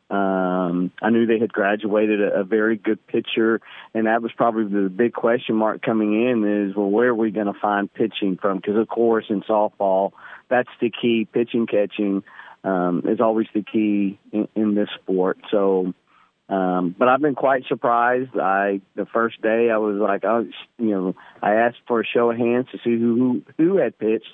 Um, 0.08 0.92
I 1.02 1.10
knew 1.10 1.26
they 1.26 1.40
had 1.40 1.52
graduated 1.52 2.20
a, 2.20 2.40
a 2.40 2.44
very 2.44 2.76
good 2.76 3.04
pitcher, 3.08 3.60
and 3.92 4.06
that 4.06 4.22
was 4.22 4.30
probably 4.36 4.64
the 4.64 4.88
big 4.88 5.14
question 5.14 5.56
mark 5.56 5.82
coming 5.82 6.12
in 6.12 6.68
is, 6.68 6.76
well, 6.76 6.88
where 6.88 7.08
are 7.08 7.14
we 7.14 7.32
going 7.32 7.52
to 7.52 7.58
find 7.60 7.92
pitching 7.92 8.38
from? 8.40 8.58
Because, 8.58 8.76
of 8.76 8.86
course, 8.86 9.24
in 9.30 9.42
softball, 9.42 10.12
that's 10.48 10.68
the 10.80 10.90
key. 10.90 11.26
Pitching, 11.32 11.66
catching 11.66 12.22
um, 12.62 13.02
is 13.08 13.20
always 13.20 13.48
the 13.54 13.64
key 13.64 14.20
in, 14.30 14.46
in 14.54 14.74
this 14.76 14.90
sport. 15.02 15.38
So, 15.50 15.92
um, 16.48 16.94
but 16.96 17.08
I've 17.08 17.20
been 17.20 17.34
quite 17.34 17.64
surprised. 17.66 18.38
I 18.38 18.80
the 18.94 19.06
first 19.06 19.42
day 19.42 19.70
I 19.70 19.78
was 19.78 19.96
like, 19.96 20.22
was, 20.22 20.46
you 20.78 20.90
know, 20.90 21.16
I 21.42 21.54
asked 21.54 21.78
for 21.88 22.00
a 22.00 22.06
show 22.06 22.30
of 22.30 22.38
hands 22.38 22.66
to 22.70 22.78
see 22.84 22.96
who, 22.96 23.42
who 23.58 23.78
had 23.78 23.98
pitched 23.98 24.26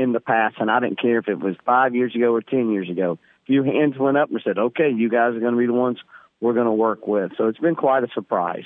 in 0.00 0.12
the 0.12 0.20
past, 0.20 0.56
and 0.58 0.70
I 0.70 0.80
didn't 0.80 1.00
care 1.00 1.18
if 1.18 1.28
it 1.28 1.38
was 1.38 1.56
five 1.64 1.94
years 1.94 2.14
ago 2.14 2.34
or 2.34 2.40
ten 2.40 2.70
years 2.70 2.88
ago. 2.88 3.18
A 3.44 3.46
few 3.46 3.62
hands 3.62 3.98
went 3.98 4.16
up 4.16 4.30
and 4.30 4.40
said, 4.42 4.58
"Okay, 4.58 4.90
you 4.90 5.08
guys 5.08 5.34
are 5.34 5.40
going 5.40 5.52
to 5.52 5.58
be 5.58 5.66
the 5.66 5.72
ones 5.72 5.98
we're 6.40 6.54
going 6.54 6.66
to 6.66 6.72
work 6.72 7.06
with." 7.06 7.32
So 7.36 7.48
it's 7.48 7.58
been 7.58 7.74
quite 7.74 8.04
a 8.04 8.08
surprise. 8.14 8.64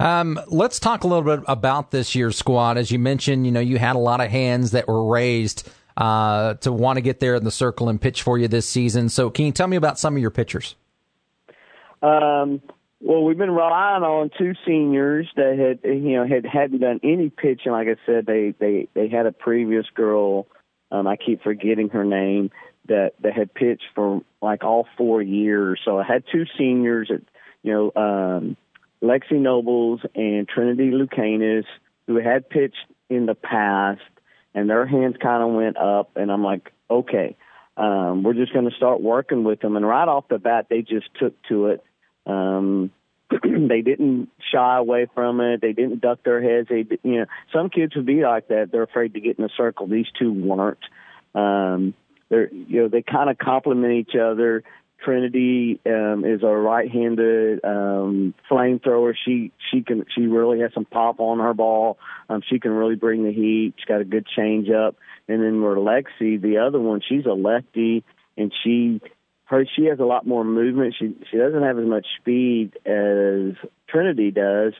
Um, 0.00 0.38
let's 0.46 0.78
talk 0.78 1.04
a 1.04 1.06
little 1.06 1.24
bit 1.24 1.44
about 1.48 1.90
this 1.90 2.14
year's 2.14 2.36
squad. 2.36 2.78
As 2.78 2.90
you 2.90 2.98
mentioned, 2.98 3.46
you 3.46 3.52
know, 3.52 3.60
you 3.60 3.78
had 3.78 3.96
a 3.96 3.98
lot 3.98 4.20
of 4.20 4.30
hands 4.30 4.70
that 4.70 4.86
were 4.86 5.04
raised 5.04 5.68
uh, 5.96 6.54
to 6.54 6.72
want 6.72 6.98
to 6.98 7.00
get 7.00 7.18
there 7.20 7.34
in 7.34 7.44
the 7.44 7.50
circle 7.50 7.88
and 7.88 8.00
pitch 8.00 8.22
for 8.22 8.38
you 8.38 8.46
this 8.46 8.68
season. 8.68 9.08
So, 9.08 9.30
can 9.30 9.46
you 9.46 9.52
tell 9.52 9.66
me 9.66 9.76
about 9.76 9.98
some 9.98 10.14
of 10.14 10.22
your 10.22 10.30
pitchers? 10.30 10.76
Um, 12.02 12.60
Well, 13.00 13.22
we've 13.22 13.38
been 13.38 13.52
relying 13.52 14.02
on 14.02 14.30
two 14.36 14.54
seniors 14.66 15.28
that 15.36 15.56
had 15.56 15.88
you 15.88 16.16
know 16.16 16.26
had 16.26 16.44
hadn't 16.44 16.80
done 16.80 16.98
any 17.04 17.30
pitching. 17.30 17.72
Like 17.72 17.86
I 17.86 17.96
said, 18.06 18.26
they 18.26 18.54
they 18.58 18.88
they 18.94 19.08
had 19.08 19.26
a 19.26 19.32
previous 19.32 19.86
girl. 19.94 20.46
Um, 20.90 21.06
I 21.06 21.16
keep 21.16 21.42
forgetting 21.42 21.90
her 21.90 22.04
name 22.04 22.50
that 22.86 23.12
that 23.20 23.34
had 23.34 23.52
pitched 23.52 23.84
for 23.94 24.22
like 24.40 24.64
all 24.64 24.86
four 24.96 25.22
years. 25.22 25.80
So 25.84 25.98
I 25.98 26.04
had 26.04 26.24
two 26.30 26.44
seniors 26.56 27.10
at 27.12 27.20
you 27.62 27.72
know 27.72 27.92
um, 28.00 28.56
Lexi 29.02 29.38
Nobles 29.38 30.00
and 30.14 30.48
Trinity 30.48 30.90
Lucanis 30.90 31.64
who 32.06 32.16
had 32.16 32.48
pitched 32.48 32.86
in 33.10 33.26
the 33.26 33.34
past, 33.34 34.00
and 34.54 34.68
their 34.68 34.86
hands 34.86 35.16
kind 35.20 35.42
of 35.42 35.54
went 35.54 35.76
up. 35.76 36.16
And 36.16 36.32
I'm 36.32 36.42
like, 36.42 36.72
okay, 36.90 37.36
um, 37.76 38.22
we're 38.22 38.34
just 38.34 38.52
going 38.52 38.68
to 38.68 38.76
start 38.76 39.00
working 39.00 39.44
with 39.44 39.60
them. 39.60 39.76
And 39.76 39.86
right 39.86 40.08
off 40.08 40.28
the 40.28 40.38
bat, 40.38 40.66
they 40.68 40.82
just 40.82 41.08
took 41.20 41.40
to 41.44 41.66
it. 41.66 41.84
Um, 42.26 42.90
they 43.42 43.82
didn't 43.82 44.30
shy 44.52 44.78
away 44.78 45.06
from 45.14 45.40
it. 45.40 45.60
They 45.60 45.72
didn't 45.72 46.00
duck 46.00 46.20
their 46.24 46.42
heads. 46.42 46.68
They, 46.68 46.86
you 47.02 47.20
know, 47.20 47.26
some 47.52 47.68
kids 47.70 47.94
would 47.96 48.06
be 48.06 48.22
like 48.22 48.48
that. 48.48 48.70
They're 48.72 48.82
afraid 48.82 49.14
to 49.14 49.20
get 49.20 49.38
in 49.38 49.44
a 49.44 49.50
circle. 49.56 49.86
These 49.86 50.06
two 50.18 50.32
weren't. 50.32 50.78
Um, 51.34 51.94
they're, 52.30 52.52
you 52.52 52.82
know, 52.82 52.88
they 52.88 53.02
kind 53.02 53.30
of 53.30 53.38
complement 53.38 53.92
each 53.92 54.16
other. 54.16 54.62
Trinity 55.04 55.80
um, 55.86 56.24
is 56.24 56.42
a 56.42 56.48
right-handed 56.48 57.64
um, 57.64 58.34
flamethrower. 58.50 59.14
She 59.24 59.52
she 59.70 59.82
can 59.82 60.04
she 60.14 60.22
really 60.22 60.60
has 60.60 60.72
some 60.74 60.86
pop 60.86 61.20
on 61.20 61.38
her 61.38 61.54
ball. 61.54 61.98
Um, 62.28 62.42
she 62.48 62.58
can 62.58 62.72
really 62.72 62.96
bring 62.96 63.22
the 63.22 63.32
heat. 63.32 63.74
She's 63.76 63.84
got 63.84 64.00
a 64.00 64.04
good 64.04 64.26
change 64.26 64.68
up. 64.70 64.96
And 65.28 65.42
then 65.42 65.60
we're 65.60 65.76
Lexi, 65.76 66.40
the 66.40 66.58
other 66.66 66.80
one, 66.80 67.00
she's 67.06 67.26
a 67.26 67.32
lefty, 67.32 68.02
and 68.36 68.52
she 68.64 69.00
her 69.48 69.64
she 69.76 69.86
has 69.86 69.98
a 69.98 70.04
lot 70.04 70.26
more 70.26 70.44
movement. 70.44 70.94
She 70.98 71.14
she 71.30 71.38
doesn't 71.38 71.62
have 71.62 71.78
as 71.78 71.86
much 71.86 72.06
speed 72.20 72.78
as 72.84 73.54
Trinity 73.88 74.30
does, 74.30 74.74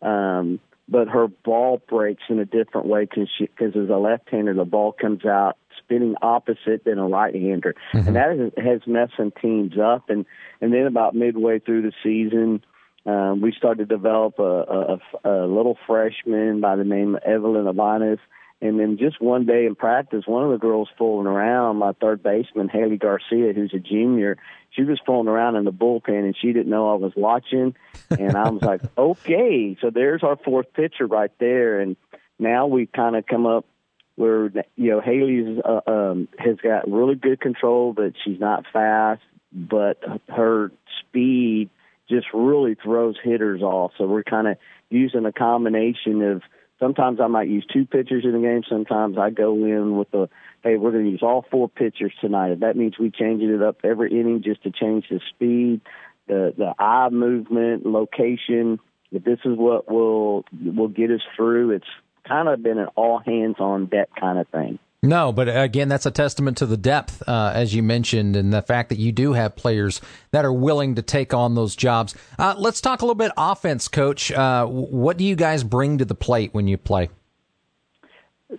um, 0.00 0.60
but 0.88 1.08
her 1.08 1.26
ball 1.26 1.82
breaks 1.88 2.22
in 2.28 2.38
a 2.38 2.44
different 2.44 2.86
way 2.86 3.04
because 3.04 3.28
she 3.36 3.46
because 3.46 3.76
as 3.76 3.88
a 3.88 3.96
left-hander, 3.96 4.54
the 4.54 4.64
ball 4.64 4.92
comes 4.92 5.24
out 5.24 5.56
spinning 5.78 6.14
opposite 6.22 6.84
than 6.84 6.98
a 6.98 7.06
right-hander, 7.08 7.74
mm-hmm. 7.92 8.06
and 8.06 8.16
that 8.16 8.38
has, 8.38 8.64
has 8.64 8.80
messed 8.86 9.14
some 9.16 9.32
teams 9.42 9.72
up. 9.76 10.08
And 10.08 10.24
and 10.60 10.72
then 10.72 10.86
about 10.86 11.14
midway 11.14 11.58
through 11.58 11.82
the 11.82 11.92
season. 12.02 12.64
Um, 13.04 13.40
we 13.40 13.52
started 13.58 13.88
to 13.88 13.96
develop 13.96 14.38
a, 14.38 14.98
a, 15.24 15.28
a 15.28 15.46
little 15.48 15.76
freshman 15.88 16.60
by 16.60 16.76
the 16.76 16.84
name 16.84 17.16
of 17.16 17.22
Evelyn 17.24 17.64
Abanez, 17.64 18.20
and 18.62 18.78
then 18.78 18.96
just 18.96 19.20
one 19.20 19.44
day 19.44 19.66
in 19.66 19.74
practice, 19.74 20.22
one 20.24 20.44
of 20.44 20.52
the 20.52 20.56
girls 20.56 20.88
fooling 20.96 21.26
around, 21.26 21.78
my 21.78 21.92
third 22.00 22.22
baseman, 22.22 22.68
Haley 22.68 22.96
Garcia, 22.96 23.52
who's 23.52 23.74
a 23.74 23.80
junior, 23.80 24.38
she 24.70 24.84
was 24.84 25.00
fooling 25.04 25.26
around 25.26 25.56
in 25.56 25.64
the 25.64 25.72
bullpen 25.72 26.20
and 26.20 26.36
she 26.40 26.52
didn't 26.52 26.70
know 26.70 26.92
I 26.92 26.94
was 26.94 27.12
watching. 27.16 27.74
And 28.08 28.36
I 28.36 28.48
was 28.50 28.62
like, 28.62 28.80
okay, 28.96 29.76
so 29.80 29.90
there's 29.90 30.22
our 30.22 30.36
fourth 30.36 30.72
pitcher 30.74 31.06
right 31.08 31.32
there. 31.40 31.80
And 31.80 31.96
now 32.38 32.68
we 32.68 32.86
kind 32.86 33.16
of 33.16 33.26
come 33.26 33.46
up 33.46 33.66
where, 34.14 34.44
you 34.76 34.90
know, 34.92 35.00
Haley's, 35.00 35.58
uh, 35.64 35.80
um, 35.90 36.28
has 36.38 36.56
got 36.62 36.88
really 36.88 37.16
good 37.16 37.40
control, 37.40 37.92
but 37.92 38.12
she's 38.24 38.38
not 38.38 38.64
fast, 38.72 39.22
but 39.52 40.00
her 40.28 40.70
speed 41.00 41.68
just 42.08 42.28
really 42.32 42.76
throws 42.76 43.16
hitters 43.20 43.60
off. 43.60 43.90
So 43.98 44.06
we're 44.06 44.22
kind 44.22 44.46
of 44.46 44.56
using 44.88 45.26
a 45.26 45.32
combination 45.32 46.22
of, 46.22 46.42
Sometimes 46.82 47.20
I 47.20 47.28
might 47.28 47.48
use 47.48 47.64
two 47.72 47.86
pitchers 47.86 48.24
in 48.24 48.32
the 48.32 48.40
game. 48.40 48.62
Sometimes 48.68 49.16
I 49.16 49.30
go 49.30 49.54
in 49.54 49.96
with 49.96 50.10
the, 50.10 50.28
hey, 50.64 50.76
we're 50.76 50.90
going 50.90 51.04
to 51.04 51.10
use 51.12 51.22
all 51.22 51.46
four 51.48 51.68
pitchers 51.68 52.12
tonight. 52.20 52.50
If 52.50 52.58
That 52.58 52.76
means 52.76 52.98
we 52.98 53.12
changing 53.12 53.50
it 53.50 53.62
up 53.62 53.76
every 53.84 54.10
inning 54.10 54.42
just 54.42 54.64
to 54.64 54.72
change 54.72 55.04
the 55.08 55.20
speed, 55.30 55.80
the 56.26 56.52
the 56.58 56.74
eye 56.80 57.08
movement, 57.10 57.86
location. 57.86 58.80
If 59.12 59.22
this 59.22 59.38
is 59.44 59.56
what 59.56 59.88
will 59.88 60.44
will 60.60 60.88
get 60.88 61.12
us 61.12 61.20
through, 61.36 61.70
it's 61.70 61.86
kind 62.26 62.48
of 62.48 62.64
been 62.64 62.78
an 62.78 62.88
all 62.96 63.20
hands 63.24 63.56
on 63.60 63.86
deck 63.86 64.08
kind 64.18 64.40
of 64.40 64.48
thing. 64.48 64.80
No, 65.04 65.32
but 65.32 65.48
again, 65.48 65.88
that's 65.88 66.06
a 66.06 66.12
testament 66.12 66.58
to 66.58 66.66
the 66.66 66.76
depth, 66.76 67.24
uh, 67.26 67.50
as 67.52 67.74
you 67.74 67.82
mentioned, 67.82 68.36
and 68.36 68.52
the 68.52 68.62
fact 68.62 68.88
that 68.90 68.98
you 68.98 69.10
do 69.10 69.32
have 69.32 69.56
players 69.56 70.00
that 70.30 70.44
are 70.44 70.52
willing 70.52 70.94
to 70.94 71.02
take 71.02 71.34
on 71.34 71.56
those 71.56 71.74
jobs. 71.74 72.14
Uh, 72.38 72.54
let's 72.56 72.80
talk 72.80 73.02
a 73.02 73.04
little 73.04 73.16
bit 73.16 73.32
offense, 73.36 73.88
Coach. 73.88 74.30
Uh, 74.30 74.64
what 74.66 75.16
do 75.16 75.24
you 75.24 75.34
guys 75.34 75.64
bring 75.64 75.98
to 75.98 76.04
the 76.04 76.14
plate 76.14 76.54
when 76.54 76.68
you 76.68 76.78
play? 76.78 77.10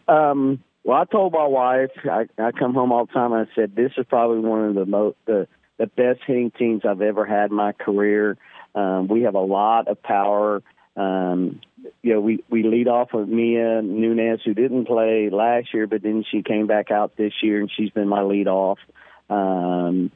Um, 0.10 0.62
well, 0.84 1.02
I 1.02 1.06
told 1.06 1.32
my 1.32 1.46
wife, 1.46 1.92
I, 2.04 2.28
I 2.38 2.52
come 2.52 2.74
home 2.74 2.92
all 2.92 3.06
the 3.06 3.14
time. 3.14 3.32
And 3.32 3.48
I 3.48 3.56
said, 3.56 3.74
this 3.74 3.94
is 3.98 4.06
probably 4.10 4.40
one 4.40 4.66
of 4.66 4.76
the 4.76 4.86
most 4.86 5.16
the 5.26 5.48
the 5.78 5.88
best 5.88 6.20
hitting 6.28 6.52
teams 6.52 6.84
I've 6.86 7.02
ever 7.02 7.26
had 7.26 7.52
in 7.52 7.56
my 7.56 7.72
career. 7.72 8.38
Um, 8.76 9.08
we 9.08 9.24
have 9.24 9.36
a 9.36 9.40
lot 9.40 9.88
of 9.88 10.04
power. 10.04 10.62
Um, 10.96 11.62
you 12.02 12.14
know, 12.14 12.22
we 12.22 12.44
we 12.50 12.64
lead 12.64 12.88
off 12.88 13.14
with 13.14 13.28
Mia 13.28 13.82
Nunez, 13.82 14.42
who 14.44 14.54
didn't 14.54 14.86
play 14.86 15.30
last 15.30 15.74
year, 15.74 15.88
but 15.88 16.02
then 16.02 16.24
she 16.30 16.42
came 16.42 16.68
back 16.68 16.92
out 16.92 17.16
this 17.16 17.34
year, 17.42 17.60
and 17.60 17.72
she's 17.76 17.90
been 17.90 18.08
my 18.08 18.22
lead 18.22 18.48
off. 18.48 18.80
Um, 19.30 20.12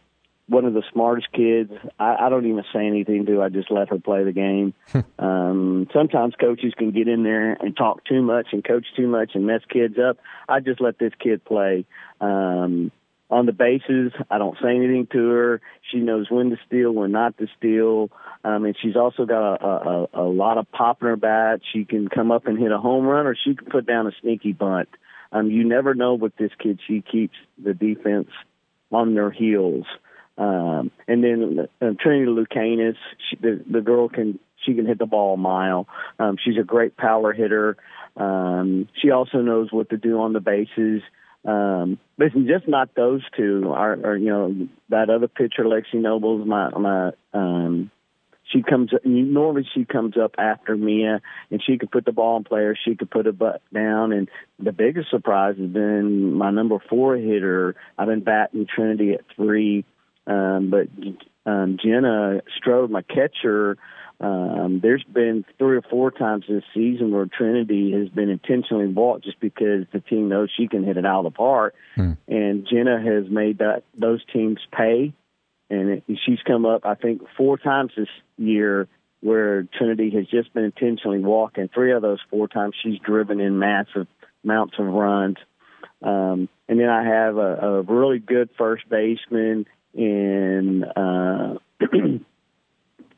one 0.47 0.65
of 0.65 0.73
the 0.73 0.83
smartest 0.93 1.31
kids. 1.33 1.71
I, 1.99 2.15
I 2.25 2.29
don't 2.29 2.45
even 2.45 2.63
say 2.73 2.87
anything 2.87 3.25
to. 3.25 3.37
Her. 3.37 3.43
I 3.43 3.49
just 3.49 3.69
let 3.69 3.89
her 3.89 3.99
play 3.99 4.23
the 4.23 4.31
game. 4.31 4.73
um, 5.19 5.87
sometimes 5.93 6.35
coaches 6.39 6.73
can 6.77 6.91
get 6.91 7.07
in 7.07 7.23
there 7.23 7.53
and 7.53 7.75
talk 7.75 8.05
too 8.05 8.21
much 8.21 8.47
and 8.53 8.63
coach 8.63 8.85
too 8.95 9.07
much 9.07 9.31
and 9.33 9.45
mess 9.45 9.61
kids 9.69 9.95
up. 9.99 10.17
I 10.47 10.59
just 10.59 10.81
let 10.81 10.97
this 10.99 11.13
kid 11.19 11.43
play. 11.43 11.85
Um, 12.21 12.91
on 13.29 13.45
the 13.45 13.51
bases. 13.51 14.11
I 14.29 14.37
don't 14.37 14.57
say 14.61 14.69
anything 14.69 15.07
to 15.11 15.29
her. 15.29 15.61
She 15.91 15.97
knows 15.97 16.27
when 16.29 16.49
to 16.49 16.57
steal, 16.65 16.91
when 16.91 17.11
not 17.11 17.37
to 17.37 17.47
steal. 17.57 18.09
Um, 18.43 18.65
and 18.65 18.75
she's 18.81 18.95
also 18.95 19.25
got 19.25 19.55
a, 19.55 19.67
a, 19.67 20.07
a 20.13 20.27
lot 20.27 20.57
of 20.57 20.71
pop 20.71 21.01
in 21.01 21.07
her 21.07 21.15
bat. 21.17 21.61
She 21.73 21.85
can 21.85 22.07
come 22.07 22.31
up 22.31 22.47
and 22.47 22.57
hit 22.57 22.71
a 22.71 22.77
home 22.77 23.05
run, 23.05 23.27
or 23.27 23.35
she 23.35 23.55
can 23.55 23.67
put 23.67 23.85
down 23.85 24.07
a 24.07 24.11
sneaky 24.21 24.53
bunt. 24.53 24.89
Um, 25.31 25.51
you 25.51 25.67
never 25.67 25.93
know 25.93 26.13
with 26.13 26.35
this 26.37 26.51
kid. 26.57 26.79
She 26.87 27.01
keeps 27.01 27.35
the 27.61 27.73
defense 27.73 28.29
on 28.91 29.13
their 29.13 29.31
heels. 29.31 29.85
Um, 30.37 30.91
and 31.07 31.23
then 31.23 31.67
uh, 31.81 31.93
Trinity 31.99 32.31
Lucanis, 32.31 32.95
she, 33.29 33.35
the, 33.37 33.63
the 33.69 33.81
girl 33.81 34.07
can 34.07 34.39
she 34.65 34.73
can 34.73 34.85
hit 34.85 34.99
the 34.99 35.05
ball 35.05 35.35
a 35.35 35.37
mile. 35.37 35.87
Um, 36.19 36.37
she's 36.43 36.57
a 36.59 36.63
great 36.63 36.97
power 36.97 37.33
hitter. 37.33 37.77
Um, 38.15 38.87
she 39.01 39.11
also 39.11 39.39
knows 39.39 39.71
what 39.71 39.89
to 39.89 39.97
do 39.97 40.19
on 40.19 40.33
the 40.33 40.39
bases. 40.39 41.01
Um, 41.47 41.97
but 42.17 42.27
it's 42.27 42.35
just 42.47 42.67
not 42.67 42.93
those 42.93 43.23
two. 43.35 43.63
Or, 43.67 43.93
or 43.93 44.17
you 44.17 44.29
know, 44.29 44.67
that 44.89 45.09
other 45.09 45.29
pitcher, 45.29 45.63
Lexi 45.63 45.95
Nobles, 45.95 46.45
my 46.45 46.69
my 46.71 47.11
um, 47.33 47.89
she 48.51 48.61
comes 48.61 48.91
normally 49.03 49.67
she 49.73 49.85
comes 49.85 50.15
up 50.17 50.35
after 50.37 50.75
Mia 50.75 51.21
and 51.49 51.63
she 51.65 51.77
could 51.77 51.91
put 51.91 52.05
the 52.05 52.11
ball 52.11 52.37
in 52.37 52.43
play 52.43 52.73
she 52.85 52.95
could 52.95 53.09
put 53.09 53.27
a 53.27 53.33
butt 53.33 53.61
down 53.73 54.11
and 54.11 54.29
the 54.59 54.71
biggest 54.71 55.09
surprise 55.09 55.55
has 55.57 55.69
been 55.69 56.33
my 56.33 56.51
number 56.51 56.77
four 56.89 57.15
hitter. 57.15 57.75
I've 57.97 58.07
been 58.07 58.23
batting 58.23 58.67
Trinity 58.73 59.13
at 59.13 59.21
three, 59.35 59.85
um, 60.25 60.69
but 60.69 60.87
um, 61.49 61.77
Jenna 61.83 62.41
Strode, 62.57 62.91
my 62.91 63.01
catcher, 63.01 63.77
um, 64.19 64.79
there's 64.81 65.03
been 65.03 65.45
three 65.59 65.77
or 65.77 65.83
four 65.83 66.09
times 66.09 66.45
this 66.49 66.63
season 66.73 67.11
where 67.11 67.27
Trinity 67.27 67.91
has 67.91 68.09
been 68.09 68.29
intentionally 68.29 68.87
walked 68.87 69.25
just 69.25 69.39
because 69.39 69.85
the 69.93 69.99
team 69.99 70.27
knows 70.29 70.49
she 70.55 70.67
can 70.67 70.83
hit 70.83 70.97
it 70.97 71.05
out 71.05 71.25
of 71.25 71.33
the 71.33 71.37
park, 71.37 71.75
hmm. 71.95 72.13
and 72.27 72.67
Jenna 72.67 72.99
has 72.99 73.29
made 73.29 73.59
that 73.59 73.83
those 73.97 74.21
teams 74.33 74.59
pay, 74.75 75.13
and 75.69 75.89
it, 75.89 76.03
she's 76.25 76.39
come 76.45 76.65
up 76.65 76.85
I 76.85 76.95
think 76.95 77.21
four 77.37 77.57
times 77.57 77.91
this 77.95 78.09
year 78.37 78.87
where 79.21 79.63
Trinity 79.77 80.11
has 80.11 80.27
just 80.27 80.53
been 80.53 80.63
intentionally 80.63 81.19
walking. 81.19 81.69
Three 81.73 81.91
of 81.91 82.01
those 82.01 82.19
four 82.29 82.47
times 82.47 82.75
she's 82.81 82.99
driven 82.99 83.39
in 83.39 83.59
massive 83.59 84.07
amounts 84.43 84.75
of 84.79 84.85
runs. 84.85 85.37
Um, 86.01 86.47
and 86.69 86.79
then 86.79 86.89
I 86.89 87.03
have 87.03 87.37
a, 87.37 87.55
a 87.55 87.81
really 87.81 88.19
good 88.19 88.49
first 88.57 88.87
baseman 88.89 89.65
in 89.93 90.83
uh, 90.83 91.55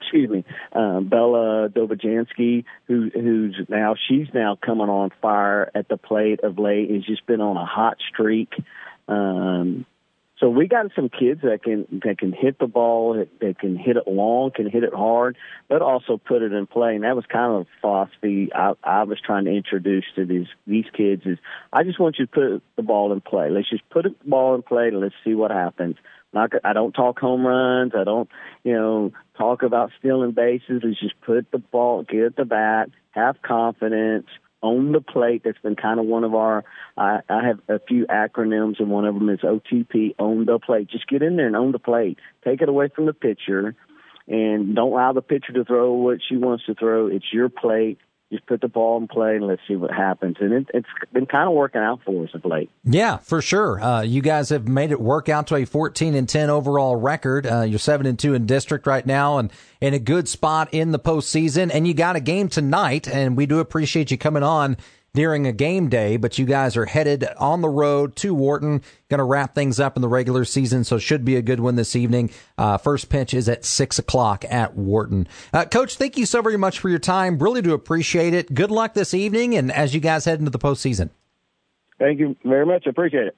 excuse 0.10 0.30
me, 0.30 0.44
um, 0.74 1.08
Bella 1.08 1.70
Dobajansky, 1.70 2.66
who 2.88 3.10
who's 3.14 3.60
now 3.70 3.96
she's 4.08 4.28
now 4.34 4.58
coming 4.60 4.90
on 4.90 5.12
fire 5.22 5.70
at 5.76 5.88
the 5.88 5.98
plate 5.98 6.40
of 6.44 6.58
late. 6.58 6.90
Has 6.90 7.06
just 7.06 7.26
been 7.28 7.42
on 7.42 7.58
a 7.58 7.66
hot 7.66 7.98
streak. 8.12 8.54
Um, 9.08 9.86
so 10.40 10.50
we 10.50 10.68
got 10.68 10.88
some 10.96 11.10
kids 11.10 11.42
that 11.42 11.64
can 11.64 11.86
that 12.04 12.18
can 12.18 12.32
hit 12.32 12.60
the 12.60 12.68
ball, 12.68 13.26
that, 13.42 13.60
can 13.60 13.76
hit 13.76 13.98
it 13.98 14.08
long, 14.08 14.52
can 14.52 14.70
hit 14.70 14.84
it 14.84 14.94
hard, 14.94 15.38
but 15.68 15.82
also 15.82 16.18
put 16.18 16.42
it 16.42 16.54
in 16.54 16.66
play. 16.66 16.96
And 16.96 17.04
that 17.04 17.16
was 17.16 17.26
kind 17.26 17.54
of 17.54 17.62
a 17.62 17.82
philosophy 17.82 18.50
I, 18.54 18.74
I 18.84 19.04
was 19.04 19.20
trying 19.20 19.46
to 19.46 19.52
introduce 19.52 20.06
to 20.16 20.26
these 20.26 20.48
these 20.66 20.86
kids. 20.96 21.24
Is 21.26 21.38
I 21.74 21.84
just 21.84 22.00
want 22.00 22.20
you 22.20 22.26
to 22.26 22.32
put 22.32 22.64
the 22.78 22.84
ball 22.84 23.12
in 23.12 23.20
play. 23.20 23.50
Let's 23.50 23.70
just 23.70 23.88
put 23.90 24.04
the 24.04 24.16
ball 24.26 24.56
in 24.56 24.62
play 24.62 24.88
and 24.88 25.02
let's 25.02 25.16
see 25.26 25.36
what 25.36 25.52
happens. 25.52 25.98
Not, 26.32 26.52
I 26.64 26.74
don't 26.74 26.92
talk 26.92 27.20
home 27.20 27.46
runs. 27.46 27.94
I 27.96 28.04
don't, 28.04 28.30
you 28.64 28.74
know, 28.74 29.12
talk 29.38 29.64
about 29.64 29.92
stealing 29.98 30.32
bases. 30.32 30.82
Let's 30.84 31.00
just 31.00 31.20
put 31.22 31.50
the 31.52 31.58
ball, 31.58 32.04
get 32.04 32.36
the 32.36 32.46
bat, 32.46 32.90
have 33.12 33.42
confidence, 33.42 34.28
own 34.62 34.92
the 34.92 35.02
plate. 35.02 35.44
That's 35.44 35.58
been 35.60 35.76
kind 35.76 36.00
of 36.00 36.06
one 36.06 36.24
of 36.24 36.36
our. 36.36 36.64
I, 36.98 37.20
I 37.30 37.48
have 37.48 37.60
a 37.68 37.80
few 37.80 38.06
acronyms, 38.08 38.80
and 38.80 38.90
one 38.90 39.06
of 39.06 39.16
them 39.16 39.30
is 39.30 39.40
OTP. 39.40 40.16
Own 40.20 40.46
the 40.46 40.60
plate. 40.60 40.90
Just 40.90 41.08
get 41.08 41.22
in 41.22 41.36
there 41.36 41.48
and 41.48 41.56
own 41.56 41.72
the 41.72 41.80
plate. 41.80 42.18
Take 42.44 42.62
it 42.62 42.70
away 42.70 42.90
from 42.94 43.06
the 43.06 43.14
pitcher, 43.14 43.76
and 44.28 44.76
don't 44.76 44.92
allow 44.92 45.14
the 45.14 45.22
pitcher 45.22 45.54
to 45.54 45.66
throw 45.66 45.94
what 45.94 46.20
she 46.28 46.38
wants 46.38 46.66
to 46.66 46.76
throw. 46.76 47.08
It's 47.08 47.32
your 47.32 47.50
plate. 47.50 48.00
Just 48.32 48.46
put 48.46 48.62
the 48.62 48.68
ball 48.68 48.98
in 48.98 49.08
play 49.08 49.38
and 49.38 49.48
let's 49.48 49.62
see 49.68 49.76
what 49.76 49.92
happens. 49.92 50.38
And 50.40 50.54
it, 50.54 50.68
it's 50.74 50.88
been 51.12 51.26
kind 51.26 51.48
of 51.48 51.56
working 51.56 51.82
out 51.82 52.02
for 52.06 52.24
us 52.24 52.30
of 52.36 52.46
late. 52.46 52.70
Yeah, 52.84 53.18
for 53.18 53.42
sure. 53.42 53.82
Uh, 53.82 54.02
you 54.02 54.22
guys 54.22 54.50
have 54.50 54.68
made 54.68 54.92
it 54.92 55.02
work 55.02 55.30
out 55.30 55.48
to 55.48 55.56
a 55.56 55.66
14 55.66 56.14
and 56.14 56.30
10 56.30 56.50
overall 56.52 56.96
record. 56.96 57.48
Uh, 57.48 57.62
you're 57.62 57.80
seven 57.80 58.06
and 58.06 58.20
two 58.20 58.36
in 58.36 58.46
district 58.46 58.86
right 58.86 59.06
now, 59.06 59.40
and 59.40 59.52
in 59.82 59.96
a 59.96 60.00
good 60.00 60.28
spot 60.28 60.70
in 60.72 60.92
the 60.92 61.00
postseason. 61.00 61.72
And 61.74 61.88
you 61.88 61.96
got 61.96 62.16
a 62.16 62.20
game 62.20 62.50
tonight, 62.50 63.08
and 63.08 63.36
we 63.36 63.48
do 63.48 63.60
appreciate 63.60 64.12
you 64.12 64.18
coming 64.18 64.44
on 64.44 64.78
during 65.14 65.48
a 65.48 65.52
game 65.52 65.90
day, 65.90 66.18
but 66.18 66.38
you 66.38 66.46
guys 66.46 66.78
are 66.78 66.86
headed 66.86 67.26
on 67.38 67.62
the 67.62 67.70
road 67.70 68.16
to 68.18 68.34
Wharton. 68.34 68.82
Going 69.10 69.20
to 69.20 69.24
wrap 69.24 69.56
things 69.56 69.80
up 69.80 69.96
in 69.96 70.02
the 70.02 70.08
regular 70.08 70.46
season, 70.46 70.84
so 70.84 70.98
should 70.98 71.26
be 71.26 71.36
a 71.36 71.42
good 71.42 71.60
one 71.60 71.76
this 71.76 71.96
evening. 71.96 72.30
Uh, 72.58 72.78
first 72.78 73.10
pitch 73.10 73.34
is 73.34 73.50
at 73.50 73.66
six 73.66 74.00
o'clock 74.00 74.46
at 74.50 74.76
Wharton. 74.76 75.28
Uh, 75.54 75.66
Coach, 75.66 75.96
thank 75.96 76.18
you 76.18 76.26
so 76.26 76.42
very 76.42 76.58
much 76.58 76.80
for 76.80 76.90
your 76.90 77.00
time. 77.00 77.40
Really 77.40 77.62
do 77.62 77.74
appreciate 77.74 78.34
it. 78.34 78.54
Good 78.54 78.72
luck 78.72 78.94
this 78.94 79.14
evening, 79.14 79.56
and 79.56 79.72
as 79.72 79.94
you 79.94 80.00
guys 80.00 80.26
head 80.26 80.40
into 80.40 80.52
the 80.52 80.60
postseason. 80.60 81.10
Thank 81.98 82.20
you 82.20 82.36
very 82.46 82.66
much. 82.66 82.84
I 82.86 82.92
appreciate 82.92 83.28
it. 83.28 83.36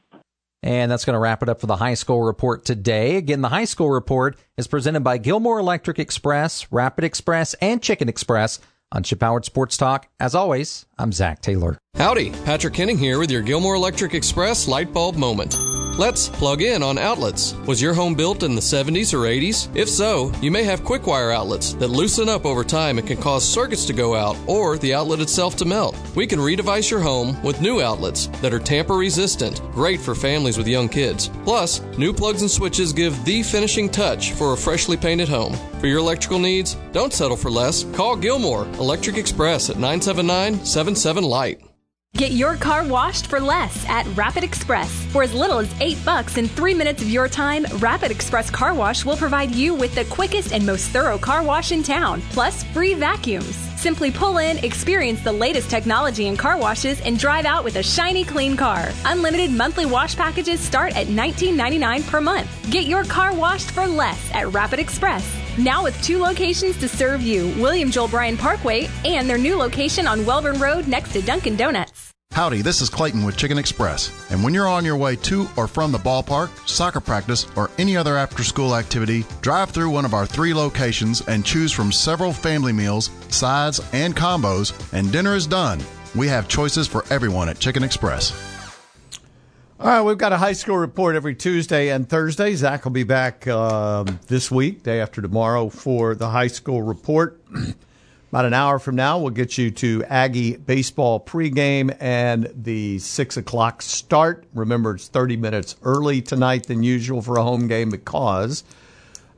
And 0.63 0.91
that's 0.91 1.05
going 1.05 1.15
to 1.15 1.19
wrap 1.19 1.41
it 1.41 1.49
up 1.49 1.59
for 1.59 1.65
the 1.65 1.77
high 1.77 1.95
school 1.95 2.21
report 2.21 2.65
today. 2.65 3.15
Again, 3.15 3.41
the 3.41 3.49
high 3.49 3.65
school 3.65 3.89
report 3.89 4.37
is 4.57 4.67
presented 4.67 4.99
by 4.99 5.17
Gilmore 5.17 5.57
Electric 5.57 5.97
Express, 5.97 6.71
Rapid 6.71 7.03
Express, 7.03 7.55
and 7.55 7.81
Chicken 7.81 8.07
Express 8.07 8.59
on 8.91 9.03
Chip 9.03 9.21
Howard 9.21 9.45
Sports 9.45 9.77
Talk. 9.77 10.07
As 10.19 10.35
always, 10.35 10.85
I'm 10.97 11.11
Zach 11.11 11.41
Taylor. 11.41 11.77
Howdy, 11.95 12.31
Patrick 12.45 12.73
Kenning 12.73 12.97
here 12.97 13.19
with 13.19 13.31
your 13.31 13.41
Gilmore 13.41 13.75
Electric 13.75 14.13
Express 14.13 14.67
light 14.67 14.93
bulb 14.93 15.15
moment. 15.15 15.55
Let's 16.01 16.29
plug 16.29 16.63
in 16.63 16.81
on 16.81 16.97
outlets. 16.97 17.53
Was 17.67 17.79
your 17.79 17.93
home 17.93 18.15
built 18.15 18.41
in 18.41 18.55
the 18.55 18.59
70s 18.59 19.13
or 19.13 19.27
80s? 19.27 19.69
If 19.75 19.87
so, 19.87 20.31
you 20.41 20.49
may 20.49 20.63
have 20.63 20.83
quick 20.83 21.05
wire 21.05 21.29
outlets 21.29 21.73
that 21.75 21.89
loosen 21.91 22.27
up 22.27 22.43
over 22.43 22.63
time 22.63 22.97
and 22.97 23.07
can 23.07 23.17
cause 23.17 23.47
circuits 23.47 23.85
to 23.85 23.93
go 23.93 24.15
out 24.15 24.35
or 24.47 24.79
the 24.79 24.95
outlet 24.95 25.19
itself 25.19 25.55
to 25.57 25.65
melt. 25.65 25.95
We 26.15 26.25
can 26.25 26.39
redevice 26.39 26.89
your 26.89 27.01
home 27.01 27.39
with 27.43 27.61
new 27.61 27.83
outlets 27.83 28.25
that 28.41 28.51
are 28.51 28.57
tamper 28.57 28.95
resistant, 28.95 29.61
great 29.73 29.99
for 30.01 30.15
families 30.15 30.57
with 30.57 30.67
young 30.67 30.89
kids. 30.89 31.29
Plus, 31.43 31.81
new 31.99 32.13
plugs 32.13 32.41
and 32.41 32.49
switches 32.49 32.93
give 32.93 33.23
the 33.23 33.43
finishing 33.43 33.87
touch 33.87 34.31
for 34.31 34.53
a 34.53 34.57
freshly 34.57 34.97
painted 34.97 35.29
home. 35.29 35.53
For 35.79 35.85
your 35.85 35.99
electrical 35.99 36.39
needs, 36.39 36.77
don't 36.93 37.13
settle 37.13 37.37
for 37.37 37.51
less. 37.51 37.83
Call 37.93 38.15
Gilmore 38.15 38.65
Electric 38.79 39.17
Express 39.17 39.69
at 39.69 39.75
979 39.75 40.65
77 40.65 41.23
Light. 41.23 41.61
Get 42.21 42.33
your 42.33 42.55
car 42.55 42.85
washed 42.87 43.25
for 43.25 43.39
less 43.39 43.83
at 43.89 44.05
Rapid 44.15 44.43
Express. 44.43 44.91
For 45.05 45.23
as 45.23 45.33
little 45.33 45.57
as 45.57 45.73
8 45.81 45.97
bucks 46.05 46.37
in 46.37 46.47
3 46.47 46.75
minutes 46.75 47.01
of 47.01 47.09
your 47.09 47.27
time, 47.27 47.65
Rapid 47.79 48.11
Express 48.11 48.51
Car 48.51 48.75
Wash 48.75 49.03
will 49.03 49.17
provide 49.17 49.55
you 49.55 49.73
with 49.73 49.95
the 49.95 50.05
quickest 50.05 50.53
and 50.53 50.63
most 50.63 50.89
thorough 50.89 51.17
car 51.17 51.41
wash 51.41 51.71
in 51.71 51.81
town, 51.81 52.21
plus 52.29 52.63
free 52.75 52.93
vacuums. 52.93 53.55
Simply 53.75 54.11
pull 54.11 54.37
in, 54.37 54.59
experience 54.59 55.19
the 55.21 55.31
latest 55.31 55.71
technology 55.71 56.27
in 56.27 56.37
car 56.37 56.59
washes, 56.59 57.01
and 57.01 57.17
drive 57.17 57.45
out 57.45 57.63
with 57.63 57.77
a 57.77 57.81
shiny 57.81 58.23
clean 58.23 58.55
car. 58.55 58.89
Unlimited 59.05 59.49
monthly 59.49 59.87
wash 59.87 60.15
packages 60.15 60.59
start 60.59 60.95
at 60.95 61.07
$19.99 61.07 62.07
per 62.07 62.21
month. 62.21 62.47
Get 62.69 62.85
your 62.85 63.03
car 63.03 63.33
washed 63.33 63.71
for 63.71 63.87
less 63.87 64.29
at 64.35 64.53
Rapid 64.53 64.77
Express. 64.77 65.25
Now 65.57 65.81
with 65.83 65.99
two 66.03 66.19
locations 66.19 66.77
to 66.77 66.87
serve 66.87 67.21
you 67.23 67.47
William 67.59 67.89
Joel 67.89 68.09
Bryan 68.09 68.37
Parkway 68.37 68.87
and 69.05 69.27
their 69.27 69.39
new 69.39 69.57
location 69.57 70.05
on 70.05 70.23
Wellborn 70.23 70.59
Road 70.59 70.87
next 70.87 71.13
to 71.13 71.21
Dunkin' 71.23 71.55
Donuts. 71.55 72.00
Howdy, 72.31 72.61
this 72.61 72.79
is 72.79 72.89
Clayton 72.89 73.25
with 73.25 73.35
Chicken 73.35 73.57
Express. 73.57 74.09
And 74.31 74.41
when 74.41 74.53
you're 74.53 74.67
on 74.67 74.85
your 74.85 74.95
way 74.95 75.17
to 75.17 75.49
or 75.57 75.67
from 75.67 75.91
the 75.91 75.97
ballpark, 75.97 76.49
soccer 76.65 77.01
practice, 77.01 77.45
or 77.57 77.69
any 77.77 77.97
other 77.97 78.15
after 78.15 78.41
school 78.41 78.73
activity, 78.73 79.25
drive 79.41 79.71
through 79.71 79.89
one 79.89 80.05
of 80.05 80.13
our 80.13 80.25
three 80.25 80.53
locations 80.53 81.19
and 81.27 81.43
choose 81.45 81.73
from 81.73 81.91
several 81.91 82.31
family 82.31 82.71
meals, 82.71 83.09
sides, 83.27 83.81
and 83.91 84.15
combos, 84.15 84.71
and 84.93 85.11
dinner 85.11 85.35
is 85.35 85.45
done. 85.45 85.81
We 86.15 86.29
have 86.29 86.47
choices 86.47 86.87
for 86.87 87.03
everyone 87.09 87.49
at 87.49 87.59
Chicken 87.59 87.83
Express. 87.83 88.31
All 89.77 89.87
right, 89.87 90.01
we've 90.01 90.17
got 90.17 90.31
a 90.31 90.37
high 90.37 90.53
school 90.53 90.77
report 90.77 91.17
every 91.17 91.35
Tuesday 91.35 91.89
and 91.89 92.07
Thursday. 92.07 92.55
Zach 92.55 92.85
will 92.85 92.91
be 92.91 93.03
back 93.03 93.45
um, 93.47 94.21
this 94.27 94.49
week, 94.49 94.83
day 94.83 95.01
after 95.01 95.21
tomorrow, 95.21 95.67
for 95.67 96.15
the 96.15 96.29
high 96.29 96.47
school 96.47 96.81
report. 96.81 97.41
About 98.31 98.45
an 98.45 98.53
hour 98.53 98.79
from 98.79 98.95
now, 98.95 99.19
we'll 99.19 99.31
get 99.31 99.57
you 99.57 99.71
to 99.71 100.05
Aggie 100.05 100.55
baseball 100.55 101.19
pregame 101.19 101.93
and 101.99 102.49
the 102.55 102.97
six 102.99 103.35
o'clock 103.35 103.81
start. 103.81 104.45
Remember, 104.53 104.95
it's 104.95 105.09
30 105.09 105.35
minutes 105.35 105.75
early 105.83 106.21
tonight 106.21 106.67
than 106.67 106.81
usual 106.81 107.21
for 107.21 107.35
a 107.35 107.43
home 107.43 107.67
game 107.67 107.89
because 107.89 108.63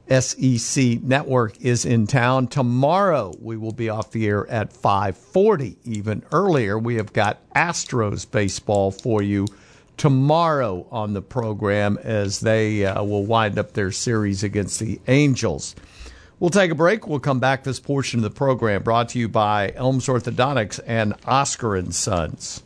SEC 0.07 1.01
Network 1.01 1.59
is 1.59 1.85
in 1.85 2.05
town. 2.05 2.45
Tomorrow, 2.45 3.33
we 3.41 3.57
will 3.57 3.71
be 3.71 3.89
off 3.89 4.11
the 4.11 4.27
air 4.27 4.47
at 4.47 4.71
540. 4.71 5.75
Even 5.85 6.23
earlier, 6.31 6.77
we 6.77 6.93
have 6.97 7.13
got 7.13 7.39
Astros 7.55 8.29
baseball 8.29 8.91
for 8.91 9.23
you 9.23 9.47
tomorrow 9.97 10.85
on 10.91 11.13
the 11.13 11.21
program 11.23 11.97
as 12.03 12.41
they 12.41 12.85
uh, 12.85 13.03
will 13.03 13.25
wind 13.25 13.57
up 13.57 13.73
their 13.73 13.91
series 13.91 14.43
against 14.43 14.79
the 14.79 15.01
Angels. 15.07 15.75
We'll 16.39 16.49
take 16.49 16.71
a 16.71 16.75
break. 16.75 17.07
We'll 17.07 17.19
come 17.19 17.39
back 17.39 17.63
this 17.63 17.79
portion 17.79 18.19
of 18.19 18.23
the 18.23 18.29
program 18.29 18.83
brought 18.83 19.09
to 19.09 19.19
you 19.19 19.29
by 19.29 19.71
Elms 19.75 20.07
Orthodontics 20.07 20.79
and 20.85 21.13
Oscar 21.25 21.75
and 21.75 21.93
Sons. 21.93 22.63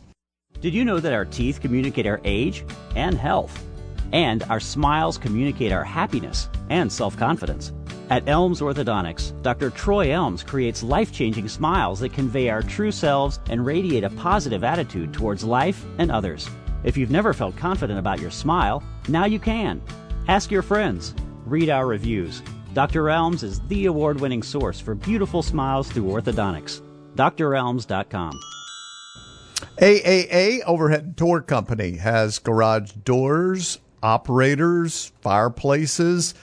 Did 0.60 0.74
you 0.74 0.84
know 0.84 0.98
that 0.98 1.12
our 1.12 1.24
teeth 1.24 1.60
communicate 1.60 2.06
our 2.06 2.20
age 2.24 2.64
and 2.96 3.16
health? 3.16 3.64
And 4.12 4.42
our 4.44 4.58
smiles 4.58 5.18
communicate 5.18 5.70
our 5.70 5.84
happiness 5.84 6.48
and 6.70 6.90
self-confidence. 6.90 7.72
At 8.10 8.26
Elms 8.26 8.60
Orthodontics, 8.60 9.40
Dr. 9.42 9.70
Troy 9.70 10.12
Elms 10.12 10.42
creates 10.42 10.82
life-changing 10.82 11.46
smiles 11.48 12.00
that 12.00 12.14
convey 12.14 12.48
our 12.48 12.62
true 12.62 12.90
selves 12.90 13.38
and 13.50 13.64
radiate 13.64 14.02
a 14.02 14.10
positive 14.10 14.64
attitude 14.64 15.12
towards 15.12 15.44
life 15.44 15.84
and 15.98 16.10
others. 16.10 16.48
If 16.84 16.96
you've 16.96 17.10
never 17.10 17.34
felt 17.34 17.56
confident 17.56 17.98
about 17.98 18.18
your 18.18 18.30
smile, 18.30 18.82
now 19.08 19.26
you 19.26 19.38
can. 19.38 19.82
Ask 20.26 20.50
your 20.50 20.62
friends. 20.62 21.14
Read 21.44 21.68
our 21.68 21.86
reviews. 21.86 22.42
Dr. 22.74 23.10
Elms 23.10 23.42
is 23.42 23.60
the 23.68 23.86
award 23.86 24.20
winning 24.20 24.42
source 24.42 24.78
for 24.80 24.94
beautiful 24.94 25.42
smiles 25.42 25.90
through 25.90 26.04
orthodontics. 26.04 26.82
drelms.com. 27.16 28.38
AAA 29.78 30.60
Overhead 30.66 31.16
Door 31.16 31.42
Company 31.42 31.96
has 31.96 32.38
garage 32.38 32.92
doors, 32.92 33.78
operators, 34.02 35.12
fireplaces, 35.20 36.34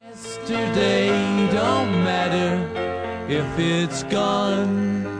Yesterday 0.00 1.08
don't 1.52 2.02
matter 2.02 3.26
if 3.28 3.58
it's 3.58 4.04
gone. 4.04 5.19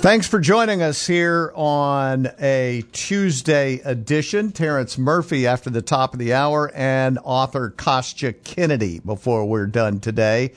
Thanks 0.00 0.28
for 0.28 0.38
joining 0.38 0.80
us 0.80 1.08
here 1.08 1.52
on 1.56 2.30
a 2.38 2.84
Tuesday 2.92 3.80
edition. 3.84 4.52
Terrence 4.52 4.96
Murphy 4.96 5.44
after 5.44 5.70
the 5.70 5.82
top 5.82 6.12
of 6.12 6.20
the 6.20 6.32
hour 6.32 6.70
and 6.72 7.18
author 7.24 7.70
Kostya 7.70 8.32
Kennedy 8.32 9.00
before 9.00 9.44
we're 9.44 9.66
done 9.66 9.98
today. 9.98 10.52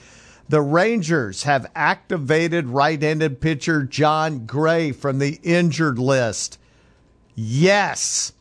The 0.47 0.61
Rangers 0.61 1.41
have 1.41 1.71
activated 1.75 2.67
right 2.67 3.01
handed 3.01 3.41
pitcher 3.41 3.81
Jon 3.81 4.45
Gray 4.45 4.91
from 4.91 5.17
the 5.17 5.39
injured 5.41 5.97
list. 5.97 6.59
Yes. 7.33 8.33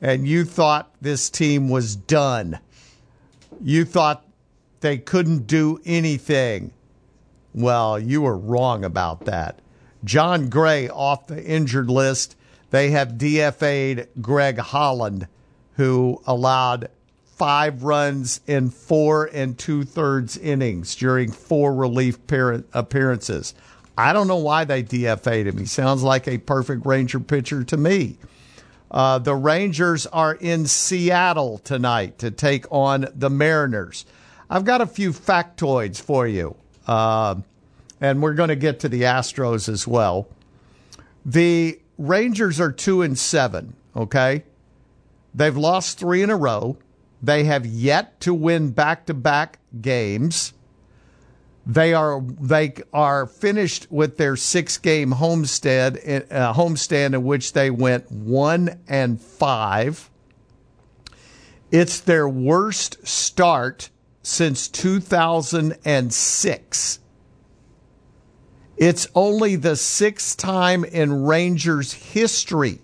And 0.00 0.26
you 0.26 0.46
thought 0.46 0.90
this 1.02 1.28
team 1.28 1.68
was 1.68 1.94
done. 1.94 2.60
You 3.60 3.84
thought 3.84 4.26
they 4.80 4.96
couldn't 4.96 5.46
do 5.46 5.82
anything. 5.84 6.72
Well, 7.52 7.98
you 7.98 8.22
were 8.22 8.38
wrong 8.38 8.86
about 8.86 9.26
that. 9.26 9.60
Jon 10.04 10.48
Gray 10.48 10.88
off 10.88 11.26
the 11.26 11.42
injured 11.42 11.90
list. 11.90 12.36
They 12.70 12.90
have 12.90 13.12
DFA'd 13.12 14.08
Greg 14.20 14.58
Holland, 14.58 15.26
who 15.76 16.20
allowed 16.26 16.90
five 17.24 17.82
runs 17.82 18.40
in 18.46 18.70
four 18.70 19.28
and 19.32 19.58
two 19.58 19.84
thirds 19.84 20.36
innings 20.36 20.94
during 20.94 21.32
four 21.32 21.74
relief 21.74 22.18
appearances. 22.72 23.54
I 23.96 24.12
don't 24.12 24.28
know 24.28 24.36
why 24.36 24.64
they 24.64 24.82
DFA'd 24.82 25.46
him. 25.46 25.58
He 25.58 25.66
sounds 25.66 26.02
like 26.02 26.26
a 26.26 26.38
perfect 26.38 26.84
Ranger 26.84 27.20
pitcher 27.20 27.64
to 27.64 27.76
me. 27.76 28.18
Uh, 28.90 29.18
the 29.18 29.34
Rangers 29.34 30.06
are 30.06 30.34
in 30.34 30.66
Seattle 30.66 31.58
tonight 31.58 32.18
to 32.18 32.30
take 32.30 32.70
on 32.70 33.08
the 33.14 33.30
Mariners. 33.30 34.04
I've 34.48 34.64
got 34.64 34.80
a 34.80 34.86
few 34.86 35.10
factoids 35.10 36.00
for 36.00 36.26
you. 36.28 36.56
Uh, 36.86 37.36
and 38.00 38.22
we're 38.22 38.34
going 38.34 38.48
to 38.48 38.56
get 38.56 38.80
to 38.80 38.88
the 38.88 39.02
Astros 39.02 39.68
as 39.68 39.86
well. 39.86 40.28
The 41.24 41.80
Rangers 41.96 42.60
are 42.60 42.72
two 42.72 43.02
and 43.02 43.16
seven. 43.18 43.74
Okay, 43.96 44.44
they've 45.34 45.56
lost 45.56 45.98
three 45.98 46.22
in 46.22 46.30
a 46.30 46.36
row. 46.36 46.76
They 47.22 47.44
have 47.44 47.64
yet 47.64 48.20
to 48.20 48.34
win 48.34 48.72
back 48.72 49.06
to 49.06 49.14
back 49.14 49.60
games. 49.80 50.52
They 51.66 51.94
are 51.94 52.20
they 52.20 52.74
are 52.92 53.24
finished 53.26 53.86
with 53.90 54.18
their 54.18 54.36
six 54.36 54.76
game 54.76 55.12
homestead 55.12 55.96
uh, 56.30 56.52
homestand 56.52 57.14
in 57.14 57.24
which 57.24 57.54
they 57.54 57.70
went 57.70 58.10
one 58.10 58.80
and 58.86 59.18
five. 59.20 60.10
It's 61.70 62.00
their 62.00 62.28
worst 62.28 63.06
start 63.06 63.88
since 64.22 64.68
2006. 64.68 66.98
It's 68.76 69.06
only 69.14 69.56
the 69.56 69.76
sixth 69.76 70.36
time 70.36 70.84
in 70.84 71.24
Rangers 71.24 71.92
history 71.92 72.80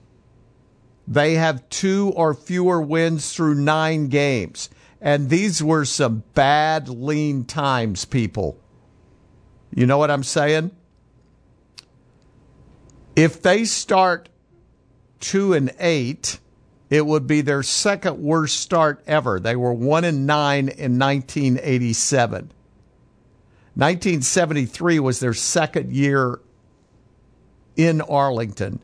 they 1.11 1.34
have 1.34 1.68
two 1.68 2.12
or 2.14 2.34
fewer 2.34 2.80
wins 2.80 3.34
through 3.34 3.57
nine 3.57 4.07
games. 4.07 4.70
And 5.01 5.28
these 5.28 5.61
were 5.61 5.84
some 5.84 6.22
bad, 6.34 6.88
lean 6.88 7.45
times, 7.45 8.05
people. 8.05 8.57
You 9.74 9.86
know 9.86 9.99
what 9.99 10.11
I'm 10.11 10.22
saying? 10.22 10.70
If 13.16 13.43
they 13.43 13.64
start 13.64 14.28
two 15.18 15.53
and 15.53 15.74
eight, 15.80 16.38
it 16.91 17.05
would 17.05 17.26
be 17.26 17.41
their 17.41 17.64
second 17.64 18.22
worst 18.22 18.61
start 18.61 19.03
ever. 19.07 19.41
They 19.41 19.57
were 19.57 19.72
one 19.72 20.05
and 20.05 20.28
nine 20.28 20.68
in 20.68 20.97
1987. 20.97 22.53
1973 23.74 24.98
was 25.00 25.20
their 25.20 25.34
second 25.34 25.92
year 25.92 26.40
in 27.76 28.00
Arlington. 28.00 28.80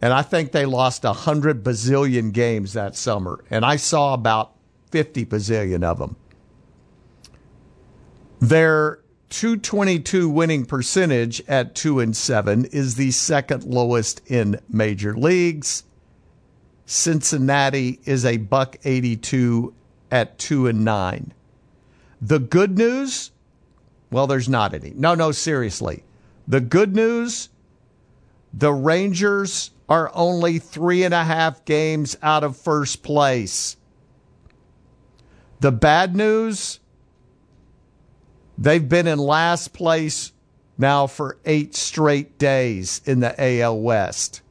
And 0.00 0.12
I 0.12 0.22
think 0.22 0.52
they 0.52 0.66
lost 0.66 1.04
100 1.04 1.64
bazillion 1.64 2.32
games 2.32 2.74
that 2.74 2.96
summer. 2.96 3.44
And 3.50 3.64
I 3.64 3.76
saw 3.76 4.14
about 4.14 4.52
50 4.90 5.26
bazillion 5.26 5.82
of 5.82 5.98
them. 5.98 6.16
Their 8.40 9.00
222 9.30 10.28
winning 10.28 10.64
percentage 10.64 11.42
at 11.48 11.74
2 11.74 12.00
and 12.00 12.16
7 12.16 12.66
is 12.66 12.94
the 12.94 13.10
second 13.10 13.64
lowest 13.64 14.22
in 14.30 14.60
major 14.68 15.14
leagues. 15.16 15.82
Cincinnati 16.86 18.00
is 18.04 18.24
a 18.24 18.38
buck 18.38 18.76
82 18.84 19.74
at 20.10 20.38
2 20.38 20.68
and 20.68 20.84
9. 20.84 21.34
The 22.20 22.38
good 22.38 22.78
news 22.78 23.32
well, 24.10 24.26
there's 24.26 24.48
not 24.48 24.74
any. 24.74 24.92
No, 24.94 25.14
no, 25.14 25.32
seriously. 25.32 26.04
The 26.46 26.60
good 26.60 26.94
news 26.94 27.50
the 28.52 28.72
Rangers 28.72 29.70
are 29.88 30.10
only 30.14 30.58
three 30.58 31.04
and 31.04 31.14
a 31.14 31.24
half 31.24 31.64
games 31.64 32.16
out 32.22 32.44
of 32.44 32.56
first 32.56 33.02
place. 33.02 33.76
The 35.60 35.72
bad 35.72 36.14
news 36.14 36.80
they've 38.56 38.88
been 38.88 39.06
in 39.06 39.18
last 39.18 39.72
place 39.72 40.32
now 40.76 41.06
for 41.06 41.38
eight 41.44 41.74
straight 41.74 42.38
days 42.38 43.00
in 43.04 43.20
the 43.20 43.34
AL 43.38 43.80
West. 43.80 44.42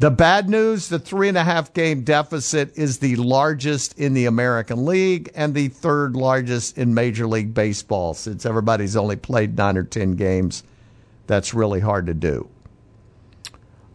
The 0.00 0.12
bad 0.12 0.48
news 0.48 0.88
the 0.88 1.00
three 1.00 1.28
and 1.28 1.36
a 1.36 1.42
half 1.42 1.74
game 1.74 2.02
deficit 2.02 2.78
is 2.78 2.98
the 2.98 3.16
largest 3.16 3.98
in 3.98 4.14
the 4.14 4.26
American 4.26 4.84
League 4.84 5.28
and 5.34 5.52
the 5.52 5.66
third 5.68 6.14
largest 6.14 6.78
in 6.78 6.94
Major 6.94 7.26
League 7.26 7.52
Baseball 7.52 8.14
since 8.14 8.46
everybody's 8.46 8.94
only 8.94 9.16
played 9.16 9.56
nine 9.56 9.76
or 9.76 9.82
10 9.82 10.12
games. 10.12 10.62
That's 11.26 11.52
really 11.52 11.80
hard 11.80 12.06
to 12.06 12.14
do. 12.14 12.48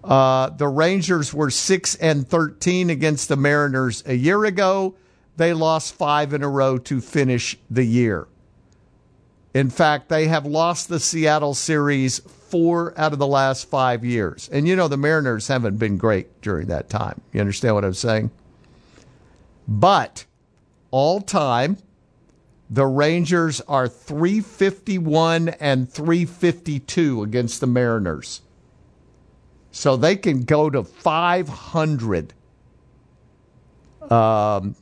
Uh, 0.03 0.49
the 0.49 0.67
Rangers 0.67 1.33
were 1.33 1.49
6 1.49 1.95
and 1.95 2.27
13 2.27 2.89
against 2.89 3.29
the 3.29 3.37
Mariners 3.37 4.03
a 4.05 4.13
year 4.13 4.43
ago. 4.43 4.95
They 5.37 5.53
lost 5.53 5.95
five 5.95 6.33
in 6.33 6.43
a 6.43 6.49
row 6.49 6.77
to 6.79 6.99
finish 6.99 7.57
the 7.71 7.85
year. 7.85 8.27
In 9.53 9.69
fact, 9.69 10.09
they 10.09 10.27
have 10.27 10.45
lost 10.45 10.89
the 10.89 10.99
Seattle 10.99 11.53
series 11.53 12.19
four 12.19 12.93
out 12.97 13.13
of 13.13 13.19
the 13.19 13.27
last 13.27 13.69
five 13.69 14.03
years. 14.03 14.49
And 14.51 14.67
you 14.67 14.75
know, 14.75 14.87
the 14.87 14.97
Mariners 14.97 15.47
haven't 15.47 15.77
been 15.77 15.97
great 15.97 16.41
during 16.41 16.67
that 16.67 16.89
time. 16.89 17.21
You 17.31 17.39
understand 17.39 17.75
what 17.75 17.85
I'm 17.85 17.93
saying? 17.93 18.31
But 19.67 20.25
all 20.91 21.21
time, 21.21 21.77
the 22.69 22.85
Rangers 22.85 23.61
are 23.61 23.87
351 23.87 25.49
and 25.49 25.91
352 25.91 27.23
against 27.23 27.59
the 27.59 27.67
Mariners. 27.67 28.41
So 29.71 29.95
they 29.95 30.15
can 30.15 30.43
go 30.43 30.69
to 30.69 30.83
500. 30.83 32.33
Um, 34.09 34.75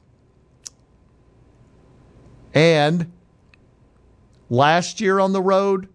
and 2.53 3.11
last 4.51 4.99
year 4.99 5.17
on 5.17 5.31
the 5.31 5.41
road, 5.41 5.87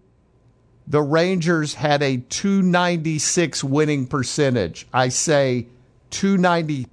the 0.88 1.02
Rangers 1.02 1.74
had 1.74 2.02
a 2.02 2.16
296 2.16 3.62
winning 3.62 4.06
percentage. 4.06 4.88
I 4.92 5.10
say 5.10 5.66
290 6.10 6.86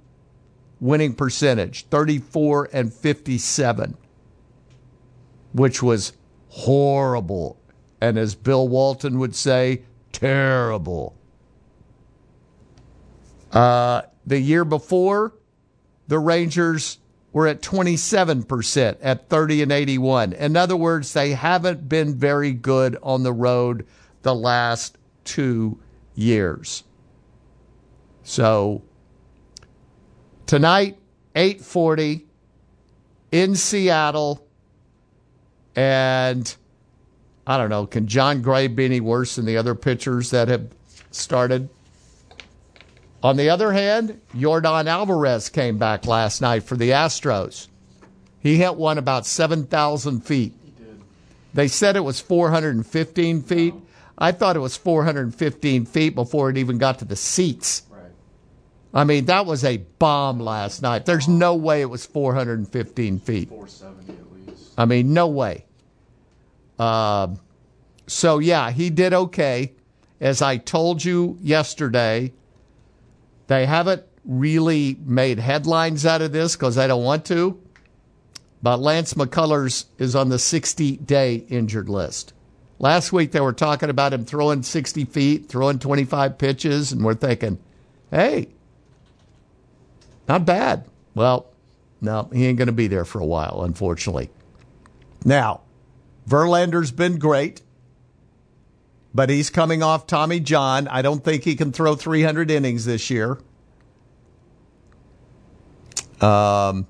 winning 0.78 1.14
percentage, 1.14 1.86
34 1.86 2.68
and 2.72 2.92
57, 2.92 3.96
which 5.52 5.82
was 5.82 6.12
horrible. 6.48 7.58
And 8.00 8.18
as 8.18 8.34
Bill 8.34 8.68
Walton 8.68 9.18
would 9.18 9.34
say, 9.34 9.82
terrible. 10.12 11.16
Uh, 13.50 14.02
the 14.26 14.38
year 14.38 14.64
before, 14.66 15.32
the 16.08 16.18
Rangers 16.18 16.98
were 17.34 17.48
at 17.48 17.60
27% 17.60 18.96
at 19.02 19.28
30 19.28 19.62
and 19.62 19.72
81. 19.72 20.32
In 20.34 20.56
other 20.56 20.76
words, 20.76 21.12
they 21.12 21.32
haven't 21.32 21.88
been 21.88 22.16
very 22.16 22.52
good 22.52 22.96
on 23.02 23.24
the 23.24 23.32
road 23.32 23.84
the 24.22 24.34
last 24.34 24.96
two 25.24 25.78
years. 26.14 26.84
So 28.22 28.82
tonight, 30.46 30.96
840 31.34 32.24
in 33.32 33.56
Seattle. 33.56 34.46
And 35.74 36.54
I 37.48 37.58
don't 37.58 37.68
know, 37.68 37.84
can 37.84 38.06
Jon 38.06 38.42
Gray 38.42 38.68
be 38.68 38.84
any 38.84 39.00
worse 39.00 39.34
than 39.34 39.44
the 39.44 39.56
other 39.56 39.74
pitchers 39.74 40.30
that 40.30 40.46
have 40.46 40.68
started? 41.10 41.68
On 43.24 43.38
the 43.38 43.48
other 43.48 43.72
hand, 43.72 44.20
Yordan 44.34 44.86
Alvarez 44.86 45.48
came 45.48 45.78
back 45.78 46.06
last 46.06 46.42
night 46.42 46.62
for 46.64 46.76
the 46.76 46.90
Astros. 46.90 47.68
He 48.40 48.56
hit 48.56 48.76
one 48.76 48.98
about 48.98 49.24
7,000 49.24 50.20
feet. 50.20 50.52
They 51.54 51.68
said 51.68 51.96
it 51.96 52.04
was 52.04 52.20
415 52.20 53.42
feet. 53.44 53.74
I 54.18 54.32
thought 54.32 54.56
it 54.56 54.60
was 54.60 54.76
415 54.76 55.86
feet 55.86 56.14
before 56.14 56.50
it 56.50 56.58
even 56.58 56.76
got 56.76 56.98
to 56.98 57.06
the 57.06 57.16
seats. 57.16 57.84
Right. 57.88 58.02
I 58.92 59.04
mean, 59.04 59.24
that 59.24 59.46
was 59.46 59.64
a 59.64 59.78
bomb 59.78 60.38
last 60.38 60.82
night. 60.82 61.06
There's 61.06 61.26
no 61.26 61.54
way 61.54 61.80
it 61.80 61.88
was 61.88 62.04
415 62.04 63.20
feet. 63.20 63.48
470 63.48 64.12
at 64.12 64.48
least. 64.50 64.74
I 64.76 64.84
mean, 64.84 65.14
no 65.14 65.28
way. 65.28 65.64
Uh, 66.78 67.28
so, 68.06 68.38
yeah, 68.38 68.70
he 68.70 68.90
did 68.90 69.14
okay. 69.14 69.72
As 70.20 70.42
I 70.42 70.58
told 70.58 71.02
you 71.02 71.38
yesterday, 71.40 72.32
they 73.46 73.66
haven't 73.66 74.04
really 74.24 74.96
made 75.04 75.38
headlines 75.38 76.06
out 76.06 76.22
of 76.22 76.32
this 76.32 76.56
because 76.56 76.76
they 76.76 76.86
don't 76.86 77.04
want 77.04 77.24
to. 77.26 77.60
But 78.62 78.80
Lance 78.80 79.14
McCullers 79.14 79.84
is 79.98 80.16
on 80.16 80.30
the 80.30 80.38
60 80.38 80.96
day 80.96 81.44
injured 81.48 81.88
list. 81.88 82.32
Last 82.78 83.12
week 83.12 83.32
they 83.32 83.40
were 83.40 83.52
talking 83.52 83.90
about 83.90 84.12
him 84.12 84.24
throwing 84.24 84.62
60 84.62 85.04
feet, 85.04 85.48
throwing 85.48 85.78
25 85.78 86.38
pitches, 86.38 86.92
and 86.92 87.04
we're 87.04 87.14
thinking, 87.14 87.58
hey, 88.10 88.48
not 90.28 90.46
bad. 90.46 90.86
Well, 91.14 91.46
no, 92.00 92.28
he 92.32 92.46
ain't 92.46 92.58
going 92.58 92.66
to 92.66 92.72
be 92.72 92.86
there 92.86 93.04
for 93.04 93.20
a 93.20 93.26
while, 93.26 93.62
unfortunately. 93.62 94.30
Now, 95.24 95.60
Verlander's 96.28 96.90
been 96.90 97.18
great, 97.18 97.62
but 99.14 99.30
he's 99.30 99.48
coming 99.48 99.82
off 99.82 100.06
Tommy 100.06 100.40
John. 100.40 100.88
I 100.88 101.00
don't 101.00 101.22
think 101.22 101.44
he 101.44 101.54
can 101.54 101.72
throw 101.72 101.94
300 101.94 102.50
innings 102.50 102.84
this 102.84 103.10
year. 103.10 103.38
Um, 106.20 106.86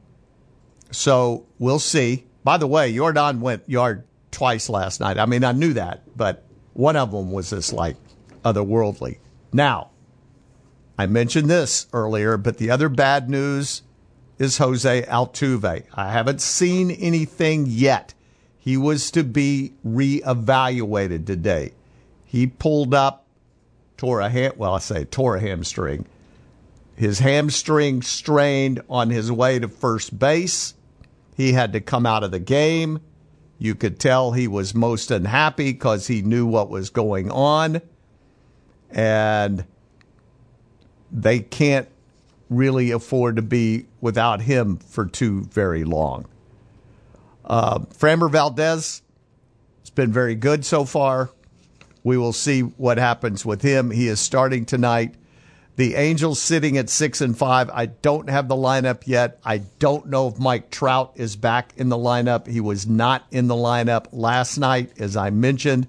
so 0.91 1.47
we'll 1.59 1.79
see. 1.79 2.25
By 2.43 2.57
the 2.57 2.67
way, 2.67 2.93
Yordan 2.93 3.41
went 3.41 3.69
yard 3.69 4.05
twice 4.31 4.69
last 4.69 5.01
night. 5.01 5.19
I 5.19 5.27
mean, 5.27 5.45
I 5.45 5.53
knew 5.53 5.75
that, 5.75 6.03
but 6.17 6.45
one 6.73 6.97
of 6.97 7.11
them 7.11 7.31
was 7.31 7.51
just 7.51 7.73
like 7.73 7.97
otherworldly. 8.45 9.19
Now, 9.53 9.91
I 10.99 11.07
mentioned 11.07 11.51
this 11.51 11.87
earlier, 11.93 12.37
but 12.37 12.59
the 12.59 12.71
other 12.71 12.89
bad 12.89 13.29
news 13.29 13.83
is 14.39 14.59
Jose 14.59 15.03
Altuve. 15.03 15.85
I 15.95 16.11
haven't 16.11 16.41
seen 16.41 16.91
anything 16.91 17.67
yet. 17.67 18.15
He 18.59 18.77
was 18.77 19.11
to 19.13 19.23
be 19.23 19.75
reevaluated 19.87 21.27
today. 21.27 21.73
He 22.35 22.49
pulled 22.49 22.95
up, 22.95 23.27
tore 23.97 24.19
a 24.19 24.29
ham, 24.29 24.55
well, 24.57 24.75
I 24.75 24.81
say 24.81 25.05
tore 25.05 25.37
a 25.37 25.41
hamstring. 25.41 26.05
His 26.97 27.21
hamstring 27.21 28.03
strained 28.03 28.83
on 28.91 29.09
his 29.09 29.31
way 29.31 29.61
to 29.61 29.69
first 29.69 30.19
base. 30.19 30.75
He 31.37 31.53
had 31.53 31.75
to 31.75 31.81
come 31.81 32.07
out 32.07 32.25
of 32.25 32.33
the 32.33 32.41
game. 32.41 32.99
You 33.61 33.77
could 33.77 34.01
tell 34.01 34.33
he 34.33 34.49
was 34.49 34.75
most 34.75 35.13
unhappy 35.13 35.71
because 35.71 36.09
he 36.09 36.23
knew 36.23 36.45
what 36.45 36.71
was 36.71 36.91
going 36.91 37.31
on. 37.31 37.81
And 38.91 39.65
they 41.13 41.39
can't 41.39 41.89
really 42.51 42.91
afford 42.91 43.37
to 43.37 43.43
be 43.43 43.87
without 44.01 44.41
him 44.41 44.79
for 44.79 45.07
too 45.07 45.43
very 45.43 45.85
long. 45.85 46.27
Uh, 47.45 47.79
Framber 47.79 48.29
Valdez 48.29 49.03
has 49.83 49.91
been 49.91 50.13
very 50.13 50.35
good 50.35 50.65
so 50.65 50.85
far. 50.85 51.31
We 52.05 52.19
will 52.19 52.35
see 52.35 52.61
what 52.61 52.99
happens 52.99 53.45
with 53.45 53.63
him. 53.63 53.91
He 53.91 54.07
is 54.07 54.21
starting 54.21 54.67
tonight. 54.67 55.15
The 55.77 55.97
Angels 55.97 56.41
sitting 56.41 56.79
at 56.79 56.89
six 56.89 57.21
and 57.21 57.37
five. 57.37 57.69
I 57.71 57.87
don't 57.87 58.31
have 58.31 58.47
the 58.47 58.55
lineup 58.55 59.07
yet. 59.07 59.41
I 59.45 59.59
don't 59.81 60.07
know 60.07 60.29
if 60.29 60.39
Mike 60.39 60.71
Trout 60.71 61.15
is 61.17 61.35
back 61.35 61.73
in 61.77 61.89
the 61.89 61.97
lineup. 61.97 62.47
He 62.47 62.61
was 62.61 62.87
not 62.87 63.25
in 63.33 63.49
the 63.49 63.57
lineup 63.57 64.07
last 64.13 64.59
night, 64.59 64.93
as 65.01 65.17
I 65.17 65.31
mentioned. 65.31 65.89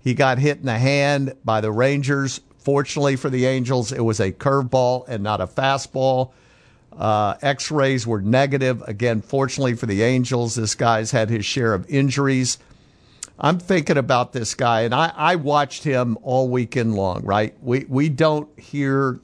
He 0.00 0.14
got 0.14 0.38
hit 0.38 0.58
in 0.58 0.66
the 0.66 0.78
hand 0.78 1.34
by 1.44 1.60
the 1.60 1.72
Rangers. 1.72 2.40
Fortunately 2.58 3.16
for 3.16 3.28
the 3.28 3.44
Angels, 3.44 3.92
it 3.92 4.00
was 4.00 4.20
a 4.20 4.32
curveball 4.32 5.06
and 5.08 5.22
not 5.22 5.40
a 5.40 5.46
fastball. 5.46 6.32
Uh, 6.96 7.34
X 7.42 7.70
rays 7.70 8.06
were 8.06 8.22
negative. 8.22 8.82
Again, 8.82 9.20
fortunately 9.20 9.74
for 9.74 9.86
the 9.86 10.02
Angels, 10.02 10.54
this 10.54 10.74
guy's 10.74 11.10
had 11.10 11.28
his 11.28 11.44
share 11.44 11.74
of 11.74 11.88
injuries. 11.90 12.58
I'm 13.40 13.58
thinking 13.58 13.96
about 13.96 14.32
this 14.32 14.54
guy, 14.54 14.80
and 14.80 14.94
I, 14.94 15.12
I 15.14 15.36
watched 15.36 15.84
him 15.84 16.18
all 16.22 16.48
weekend 16.48 16.94
long, 16.96 17.24
right? 17.24 17.54
We, 17.62 17.84
we 17.88 18.08
don't 18.08 18.48
hear, 18.58 19.20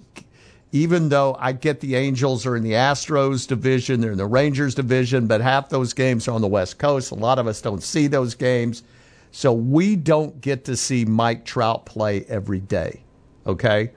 even 0.71 1.09
though 1.09 1.37
I 1.41 1.51
get 1.53 1.81
the 1.81 1.97
Angels 1.97 2.47
are 2.47 2.55
in 2.55 2.63
the 2.63 2.73
Astros 2.73 3.49
division, 3.49 4.01
they're 4.01 4.13
in 4.13 4.19
the 4.19 4.27
Rangers 4.27 4.77
division, 4.77 5.27
but 5.27 5.41
half 5.41 5.69
those 5.69 5.93
games 5.93 6.29
are 6.29 6.33
on 6.33 6.43
the 6.43 6.47
West 6.47 6.79
Coast. 6.79 7.11
A 7.11 7.17
lot 7.17 7.41
of 7.41 7.49
us 7.49 7.61
don't 7.61 7.83
see 7.83 8.07
those 8.07 8.35
games. 8.37 8.85
So 9.33 9.53
we 9.53 9.97
don't 9.97 10.41
get 10.41 10.65
to 10.67 10.77
see 10.77 11.05
Mike 11.05 11.45
Trout 11.45 11.85
play 11.85 12.25
every 12.29 12.61
day. 12.61 13.03
Okay? 13.45 13.91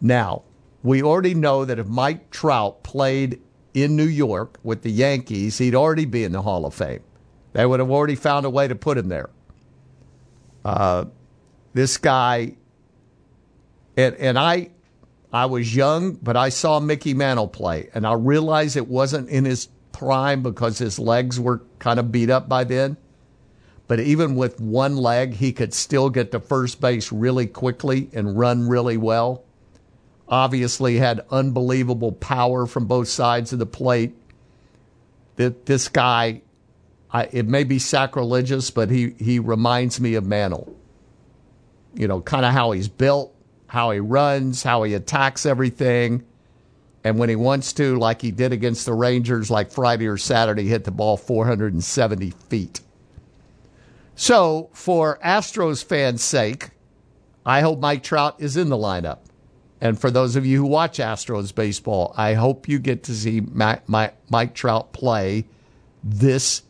Now, 0.00 0.42
we 0.82 1.02
already 1.02 1.34
know 1.34 1.66
that 1.66 1.78
if 1.78 1.86
Mike 1.86 2.30
Trout 2.30 2.82
played 2.82 3.42
in 3.74 3.94
New 3.94 4.04
York 4.04 4.58
with 4.62 4.80
the 4.80 4.90
Yankees, 4.90 5.58
he'd 5.58 5.74
already 5.74 6.06
be 6.06 6.24
in 6.24 6.32
the 6.32 6.40
Hall 6.40 6.64
of 6.64 6.72
Fame. 6.72 7.02
They 7.56 7.64
would 7.64 7.80
have 7.80 7.90
already 7.90 8.16
found 8.16 8.44
a 8.44 8.50
way 8.50 8.68
to 8.68 8.74
put 8.74 8.98
him 8.98 9.08
there. 9.08 9.30
Uh, 10.62 11.06
this 11.72 11.96
guy, 11.96 12.56
and, 13.96 14.14
and 14.16 14.38
I, 14.38 14.72
I 15.32 15.46
was 15.46 15.74
young, 15.74 16.12
but 16.16 16.36
I 16.36 16.50
saw 16.50 16.80
Mickey 16.80 17.14
Mantle 17.14 17.48
play, 17.48 17.88
and 17.94 18.06
I 18.06 18.12
realized 18.12 18.76
it 18.76 18.88
wasn't 18.88 19.30
in 19.30 19.46
his 19.46 19.68
prime 19.92 20.42
because 20.42 20.76
his 20.76 20.98
legs 20.98 21.40
were 21.40 21.62
kind 21.78 21.98
of 21.98 22.12
beat 22.12 22.28
up 22.28 22.46
by 22.46 22.64
then. 22.64 22.98
But 23.88 24.00
even 24.00 24.36
with 24.36 24.60
one 24.60 24.98
leg, 24.98 25.32
he 25.32 25.54
could 25.54 25.72
still 25.72 26.10
get 26.10 26.32
to 26.32 26.40
first 26.40 26.78
base 26.78 27.10
really 27.10 27.46
quickly 27.46 28.10
and 28.12 28.38
run 28.38 28.68
really 28.68 28.98
well. 28.98 29.44
Obviously, 30.28 30.98
had 30.98 31.24
unbelievable 31.30 32.12
power 32.12 32.66
from 32.66 32.84
both 32.84 33.08
sides 33.08 33.54
of 33.54 33.58
the 33.58 33.64
plate. 33.64 34.14
That 35.36 35.64
this 35.64 35.88
guy, 35.88 36.42
I, 37.10 37.24
it 37.32 37.46
may 37.46 37.64
be 37.64 37.78
sacrilegious, 37.78 38.70
but 38.70 38.90
he, 38.90 39.10
he 39.18 39.38
reminds 39.38 40.00
me 40.00 40.14
of 40.14 40.26
Mantle. 40.26 40.74
You 41.94 42.08
know, 42.08 42.20
kind 42.20 42.44
of 42.44 42.52
how 42.52 42.72
he's 42.72 42.88
built, 42.88 43.34
how 43.68 43.90
he 43.90 44.00
runs, 44.00 44.62
how 44.62 44.82
he 44.82 44.94
attacks 44.94 45.46
everything. 45.46 46.24
And 47.04 47.18
when 47.18 47.28
he 47.28 47.36
wants 47.36 47.72
to, 47.74 47.96
like 47.96 48.20
he 48.20 48.32
did 48.32 48.52
against 48.52 48.84
the 48.84 48.92
Rangers, 48.92 49.50
like 49.50 49.70
Friday 49.70 50.06
or 50.08 50.16
Saturday, 50.16 50.66
hit 50.66 50.84
the 50.84 50.90
ball 50.90 51.16
470 51.16 52.30
feet. 52.48 52.80
So, 54.16 54.70
for 54.72 55.18
Astros 55.24 55.84
fans' 55.84 56.22
sake, 56.22 56.70
I 57.44 57.60
hope 57.60 57.78
Mike 57.78 58.02
Trout 58.02 58.36
is 58.38 58.56
in 58.56 58.70
the 58.70 58.76
lineup. 58.76 59.18
And 59.80 60.00
for 60.00 60.10
those 60.10 60.36
of 60.36 60.46
you 60.46 60.58
who 60.58 60.66
watch 60.66 60.98
Astros 60.98 61.54
baseball, 61.54 62.14
I 62.16 62.34
hope 62.34 62.68
you 62.68 62.78
get 62.78 63.04
to 63.04 63.14
see 63.14 63.40
Mike 63.40 64.54
Trout 64.54 64.92
play 64.92 65.44
this 66.02 66.62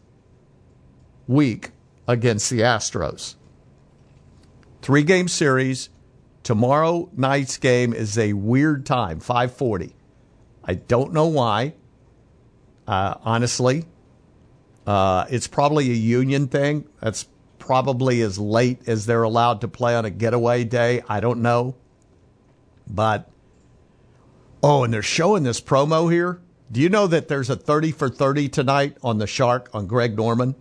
week 1.26 1.70
against 2.06 2.50
the 2.50 2.60
Astros. 2.60 3.34
Three 4.82 5.02
game 5.02 5.28
series. 5.28 5.88
Tomorrow 6.42 7.10
night's 7.16 7.58
game 7.58 7.92
is 7.92 8.16
a 8.16 8.32
weird 8.34 8.86
time, 8.86 9.18
540. 9.18 9.94
I 10.62 10.74
don't 10.74 11.12
know 11.12 11.26
why. 11.26 11.74
Uh, 12.86 13.14
honestly, 13.22 13.84
uh, 14.86 15.26
it's 15.28 15.48
probably 15.48 15.90
a 15.90 15.94
union 15.94 16.46
thing. 16.46 16.88
That's 17.00 17.26
probably 17.58 18.20
as 18.20 18.38
late 18.38 18.88
as 18.88 19.06
they're 19.06 19.24
allowed 19.24 19.60
to 19.62 19.68
play 19.68 19.96
on 19.96 20.04
a 20.04 20.10
getaway 20.10 20.62
day. 20.62 21.02
I 21.08 21.18
don't 21.18 21.42
know. 21.42 21.74
But, 22.88 23.28
oh, 24.62 24.84
and 24.84 24.94
they're 24.94 25.02
showing 25.02 25.42
this 25.42 25.60
promo 25.60 26.12
here. 26.12 26.40
Do 26.70 26.80
you 26.80 26.88
know 26.88 27.08
that 27.08 27.26
there's 27.26 27.50
a 27.50 27.56
30 27.56 27.90
for 27.90 28.08
30 28.08 28.48
tonight 28.48 28.96
on 29.02 29.18
the 29.18 29.26
Shark 29.26 29.68
on 29.72 29.88
Greg 29.88 30.16
Norman? 30.16 30.54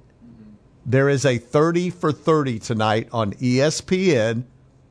There 0.85 1.09
is 1.09 1.25
a 1.25 1.37
30 1.39 1.89
for 1.89 2.11
30 2.11 2.59
tonight 2.59 3.09
on 3.11 3.33
ESPN 3.33 4.43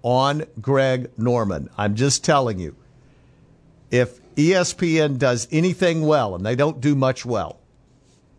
on 0.03 0.45
Greg 0.61 1.11
Norman. 1.17 1.71
I'm 1.79 1.95
just 1.95 2.25
telling 2.25 2.59
you. 2.59 2.77
if 3.91 4.21
ESPN 4.35 5.19
does 5.19 5.47
anything 5.53 6.03
well, 6.07 6.35
and 6.35 6.45
they 6.45 6.57
don't 6.57 6.81
do 6.81 6.95
much 6.97 7.25
well, 7.25 7.61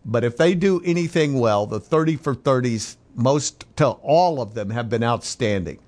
but 0.04 0.22
if 0.24 0.36
they 0.36 0.54
do 0.54 0.82
anything 0.84 1.38
well, 1.40 1.66
the 1.66 1.80
30 1.80 2.16
for 2.16 2.34
30s, 2.34 2.96
most 3.14 3.64
to 3.76 3.86
all 3.88 4.42
of 4.42 4.52
them 4.54 4.70
have 4.70 4.90
been 4.90 5.02
outstanding. 5.02 5.78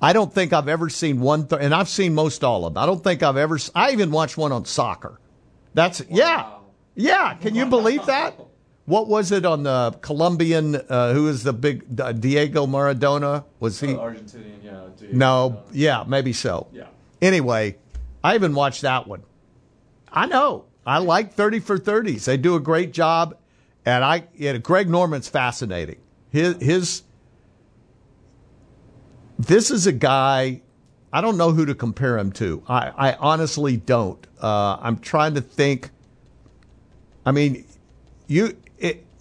I 0.00 0.12
don't 0.12 0.32
think 0.34 0.52
I've 0.52 0.66
ever 0.68 0.88
seen 0.88 1.20
one, 1.20 1.46
th- 1.46 1.62
and 1.62 1.72
I've 1.72 1.88
seen 1.88 2.14
most 2.14 2.42
all 2.42 2.66
of 2.66 2.74
them. 2.74 2.82
I 2.82 2.86
don't 2.86 3.04
think 3.04 3.22
I've 3.22 3.36
ever, 3.36 3.58
I 3.74 3.92
even 3.92 4.10
watched 4.10 4.36
one 4.36 4.50
on 4.50 4.64
soccer. 4.64 5.20
That's, 5.74 6.02
yeah, 6.10 6.54
yeah. 6.96 7.34
Can 7.34 7.54
you 7.54 7.66
believe 7.66 8.04
that? 8.06 8.34
What 8.92 9.08
was 9.08 9.32
it 9.32 9.46
on 9.46 9.62
the 9.62 9.96
Colombian, 10.02 10.74
uh, 10.76 11.14
who 11.14 11.26
is 11.26 11.44
the 11.44 11.54
big, 11.54 11.98
uh, 11.98 12.12
Diego 12.12 12.66
Maradona? 12.66 13.46
Was 13.58 13.80
he? 13.80 13.86
Argentinian, 13.86 14.62
yeah. 14.62 14.84
Diego 14.98 15.16
No, 15.16 15.62
yeah, 15.72 16.04
maybe 16.06 16.34
so. 16.34 16.66
Yeah. 16.74 16.88
Anyway, 17.22 17.78
I 18.22 18.34
even 18.34 18.54
watched 18.54 18.82
that 18.82 19.06
one. 19.06 19.22
I 20.12 20.26
know. 20.26 20.66
I 20.84 20.98
like 20.98 21.32
30 21.32 21.60
for 21.60 21.78
30s. 21.78 22.26
They 22.26 22.36
do 22.36 22.54
a 22.54 22.60
great 22.60 22.92
job. 22.92 23.34
And 23.86 24.04
I, 24.04 24.24
yeah, 24.34 24.58
Greg 24.58 24.90
Norman's 24.90 25.26
fascinating. 25.26 26.02
His, 26.28 26.56
his, 26.60 27.02
this 29.38 29.70
is 29.70 29.86
a 29.86 29.92
guy, 29.92 30.60
I 31.10 31.22
don't 31.22 31.38
know 31.38 31.52
who 31.52 31.64
to 31.64 31.74
compare 31.74 32.18
him 32.18 32.30
to. 32.32 32.62
I, 32.68 32.92
I 32.94 33.14
honestly 33.14 33.78
don't. 33.78 34.26
Uh, 34.38 34.76
I'm 34.82 34.98
trying 34.98 35.32
to 35.36 35.40
think. 35.40 35.88
I 37.24 37.32
mean, 37.32 37.64
you, 38.26 38.56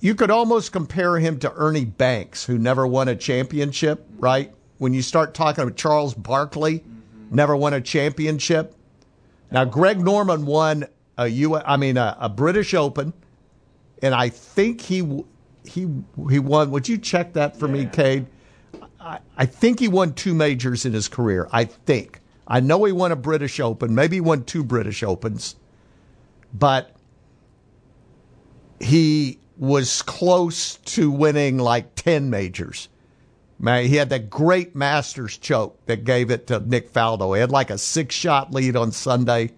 you 0.01 0.15
could 0.15 0.31
almost 0.31 0.71
compare 0.71 1.19
him 1.19 1.39
to 1.39 1.53
Ernie 1.53 1.85
Banks, 1.85 2.43
who 2.43 2.57
never 2.57 2.85
won 2.85 3.07
a 3.07 3.15
championship, 3.15 4.05
right? 4.17 4.51
When 4.79 4.93
you 4.93 5.03
start 5.03 5.35
talking 5.35 5.63
about 5.63 5.77
Charles 5.77 6.15
Barkley, 6.15 6.79
mm-hmm. 6.79 7.35
never 7.35 7.55
won 7.55 7.75
a 7.75 7.81
championship. 7.81 8.75
Now, 9.51 9.63
Greg 9.63 9.99
Norman 9.99 10.45
won 10.45 10.87
a 11.17 11.27
U. 11.27 11.55
I 11.55 11.77
mean, 11.77 11.97
a, 11.97 12.17
a 12.19 12.29
British 12.29 12.73
Open, 12.73 13.13
and 14.01 14.15
I 14.15 14.29
think 14.29 14.81
he 14.81 15.23
he 15.63 15.87
he 16.29 16.39
won. 16.39 16.71
Would 16.71 16.89
you 16.89 16.97
check 16.97 17.33
that 17.33 17.55
for 17.55 17.67
me, 17.67 17.85
Cade? 17.85 18.25
I, 18.99 19.19
I 19.37 19.45
think 19.45 19.79
he 19.79 19.87
won 19.87 20.13
two 20.13 20.33
majors 20.33 20.85
in 20.85 20.93
his 20.93 21.07
career. 21.07 21.47
I 21.51 21.65
think. 21.65 22.19
I 22.47 22.59
know 22.59 22.83
he 22.85 22.91
won 22.91 23.11
a 23.11 23.15
British 23.15 23.59
Open. 23.59 23.93
Maybe 23.93 24.17
he 24.17 24.21
won 24.21 24.43
two 24.45 24.63
British 24.63 25.03
Opens, 25.03 25.55
but 26.53 26.95
he 28.79 29.37
was 29.61 30.01
close 30.01 30.77
to 30.77 31.11
winning 31.11 31.59
like 31.59 31.93
ten 31.95 32.29
majors. 32.31 32.89
Man, 33.59 33.85
he 33.85 33.95
had 33.95 34.09
that 34.09 34.27
great 34.27 34.75
Masters 34.75 35.37
choke 35.37 35.77
that 35.85 36.03
gave 36.03 36.31
it 36.31 36.47
to 36.47 36.59
Nick 36.59 36.91
Faldo. 36.91 37.35
He 37.35 37.41
had 37.41 37.51
like 37.51 37.69
a 37.69 37.77
six 37.77 38.15
shot 38.15 38.51
lead 38.51 38.75
on 38.75 38.91
Sunday 38.91 39.51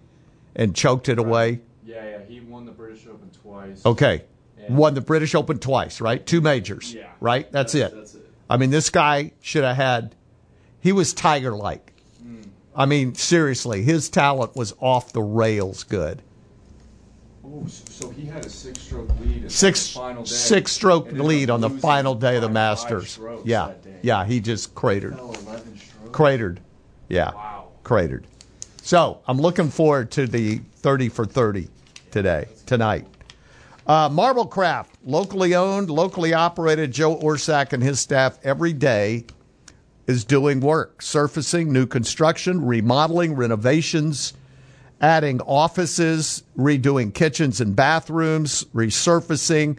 and 0.58 0.76
choked 0.76 1.08
it 1.08 1.18
away. 1.20 1.62
Yeah, 1.86 2.04
yeah. 2.06 2.20
He 2.28 2.42
won 2.42 2.66
the 2.66 2.74
British 2.74 3.08
Open 3.08 3.30
twice. 3.42 3.86
Okay. 3.86 4.24
Won 4.70 4.94
the 4.94 5.02
British 5.02 5.36
Open 5.36 5.58
twice, 5.58 6.02
right? 6.02 6.26
Two 6.26 6.42
majors. 6.42 6.94
Yeah. 6.94 7.08
Right? 7.22 7.50
That's, 7.52 7.72
That's- 7.74 7.94
it. 7.94 7.96
that's 7.96 8.16
it. 8.16 8.30
I 8.50 8.58
mean, 8.58 8.72
this 8.72 8.90
guy 8.90 9.32
should 9.42 9.64
have 9.64 9.78
had, 9.78 10.16
he 10.82 10.92
was 10.92 11.14
Tiger 11.14 11.56
like. 11.56 11.94
Mm. 12.22 12.48
I 12.76 12.86
mean, 12.86 13.16
seriously, 13.16 13.84
his 13.84 14.10
talent 14.10 14.56
was 14.56 14.74
off 14.80 15.14
the 15.14 15.22
rails 15.22 15.84
good. 15.84 16.22
Oh, 17.46 17.66
so, 17.68 18.10
he 18.10 18.26
had 18.26 18.46
a 18.46 18.50
six-stroke 18.50 19.10
lead 19.20 19.52
Six 19.52 19.94
the 19.94 20.00
final 20.00 20.24
day. 20.24 20.30
six 20.30 20.72
stroke 20.72 21.12
lead 21.12 21.50
on 21.50 21.60
the 21.60 21.70
final 21.70 22.16
day 22.16 22.38
of 22.38 22.42
the 22.42 22.50
Masters. 22.50 23.20
Yeah. 23.44 23.74
Yeah, 24.02 24.26
he 24.26 24.40
just 24.40 24.74
cratered. 24.76 25.16
Fell 25.16 25.34
11 25.46 25.78
strokes. 25.78 26.10
Cratered. 26.12 26.62
Yeah. 27.10 27.32
Cratered. 27.84 28.28
So 28.82 29.20
I'm 29.28 29.40
looking 29.40 29.70
forward 29.70 30.10
to 30.12 30.26
the 30.26 30.62
30 30.78 31.10
for 31.10 31.26
30 31.26 31.68
today, 32.12 32.48
tonight. 32.66 33.08
Uh, 33.86 34.08
Marble 34.10 34.46
Craft, 34.46 34.96
locally 35.04 35.54
owned, 35.56 35.90
locally 35.90 36.34
operated. 36.34 36.92
Joe 36.94 37.18
Orsack 37.18 37.74
and 37.74 37.84
his 37.84 38.00
staff 38.00 38.40
every 38.44 38.72
day 38.72 39.26
is 40.08 40.24
doing 40.24 40.62
work, 40.62 41.02
surfacing, 41.02 41.74
new 41.74 41.86
construction, 41.86 42.66
remodeling, 42.66 43.36
renovations, 43.36 44.34
adding 45.04 45.42
offices, 45.42 46.44
redoing 46.58 47.14
kitchens 47.14 47.60
and 47.60 47.76
bathrooms, 47.76 48.64
resurfacing, 48.74 49.78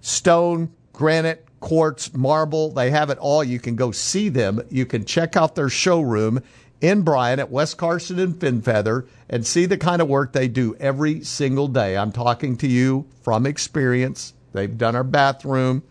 stone, 0.00 0.72
granite, 0.94 1.46
quartz, 1.60 2.14
marble. 2.14 2.72
They 2.72 2.90
have 2.90 3.10
it 3.10 3.18
all. 3.18 3.44
You 3.44 3.60
can 3.60 3.76
go 3.76 3.92
see 3.92 4.30
them. 4.30 4.62
You 4.70 4.86
can 4.86 5.04
check 5.04 5.36
out 5.36 5.54
their 5.56 5.68
showroom 5.68 6.42
in 6.80 7.02
Bryan 7.02 7.38
at 7.38 7.50
West 7.50 7.76
Carson 7.76 8.18
and 8.18 8.34
Finfeather 8.34 9.06
and 9.28 9.46
see 9.46 9.66
the 9.66 9.76
kind 9.76 10.00
of 10.00 10.08
work 10.08 10.32
they 10.32 10.48
do 10.48 10.74
every 10.80 11.22
single 11.22 11.68
day. 11.68 11.94
I'm 11.94 12.10
talking 12.10 12.56
to 12.58 12.66
you 12.66 13.06
from 13.22 13.44
experience. 13.44 14.32
They've 14.54 14.76
done 14.76 14.96
our 14.96 15.04
bathroom. 15.04 15.82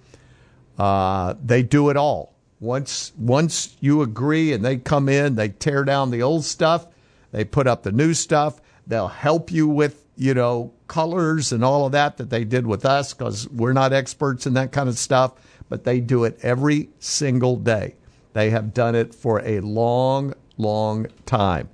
Uh, 0.75 1.35
they 1.43 1.61
do 1.61 1.89
it 1.89 1.97
all. 1.97 2.33
Once 2.59 3.13
once 3.15 3.75
you 3.79 4.01
agree 4.01 4.53
and 4.53 4.65
they 4.65 4.77
come 4.77 5.07
in, 5.07 5.35
they 5.35 5.49
tear 5.49 5.83
down 5.83 6.09
the 6.09 6.23
old 6.23 6.43
stuff, 6.43 6.87
they 7.35 7.43
put 7.43 7.67
up 7.67 7.83
the 7.83 7.91
new 7.91 8.13
stuff. 8.13 8.61
They'll 8.87 9.09
help 9.09 9.51
you 9.51 9.67
with 9.67 10.05
you 10.15 10.33
know 10.33 10.73
colors 10.87 11.51
and 11.51 11.65
all 11.65 11.85
of 11.85 11.91
that 11.91 12.15
that 12.15 12.29
they 12.29 12.45
did 12.45 12.65
with 12.65 12.85
us 12.85 13.13
because 13.13 13.49
we're 13.49 13.73
not 13.73 13.91
experts 13.91 14.47
in 14.47 14.53
that 14.53 14.71
kind 14.71 14.87
of 14.87 14.97
stuff. 14.97 15.33
But 15.67 15.83
they 15.83 15.99
do 15.99 16.23
it 16.23 16.39
every 16.43 16.89
single 16.99 17.57
day. 17.57 17.95
They 18.31 18.51
have 18.51 18.73
done 18.73 18.95
it 18.95 19.13
for 19.13 19.41
a 19.43 19.59
long, 19.59 20.33
long 20.57 21.07
time. 21.25 21.69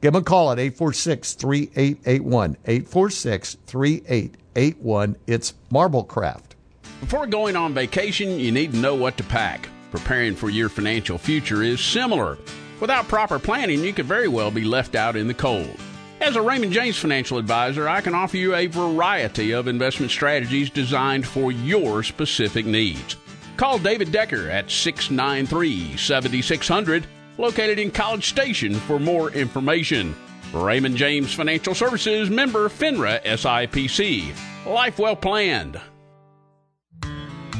Give 0.00 0.12
them 0.12 0.22
a 0.22 0.24
call 0.24 0.52
at 0.52 0.60
846 0.60 1.34
3881. 1.34 2.56
846 2.64 3.56
3881. 3.66 5.16
It's 5.26 5.54
Marblecraft. 5.72 6.52
Before 7.00 7.26
going 7.26 7.56
on 7.56 7.74
vacation, 7.74 8.38
you 8.38 8.52
need 8.52 8.72
to 8.72 8.78
know 8.78 8.94
what 8.94 9.16
to 9.16 9.24
pack. 9.24 9.68
Preparing 9.90 10.36
for 10.36 10.50
your 10.50 10.68
financial 10.68 11.18
future 11.18 11.64
is 11.64 11.80
similar. 11.80 12.38
Without 12.80 13.08
proper 13.08 13.38
planning, 13.38 13.84
you 13.84 13.92
could 13.92 14.06
very 14.06 14.28
well 14.28 14.50
be 14.50 14.64
left 14.64 14.94
out 14.94 15.16
in 15.16 15.28
the 15.28 15.34
cold. 15.34 15.78
As 16.20 16.36
a 16.36 16.42
Raymond 16.42 16.72
James 16.72 16.98
financial 16.98 17.38
advisor, 17.38 17.88
I 17.88 18.00
can 18.00 18.14
offer 18.14 18.36
you 18.36 18.54
a 18.54 18.66
variety 18.66 19.52
of 19.52 19.68
investment 19.68 20.10
strategies 20.10 20.70
designed 20.70 21.26
for 21.26 21.52
your 21.52 22.02
specific 22.02 22.66
needs. 22.66 23.16
Call 23.56 23.78
David 23.78 24.12
Decker 24.12 24.48
at 24.50 24.70
693 24.70 25.96
7600, 25.96 27.06
located 27.38 27.78
in 27.78 27.90
College 27.90 28.28
Station, 28.28 28.74
for 28.74 28.98
more 28.98 29.30
information. 29.30 30.14
Raymond 30.52 30.96
James 30.96 31.32
Financial 31.32 31.74
Services 31.74 32.28
member 32.28 32.68
FINRA 32.68 33.22
SIPC. 33.22 34.34
Life 34.66 34.98
well 34.98 35.16
planned. 35.16 35.80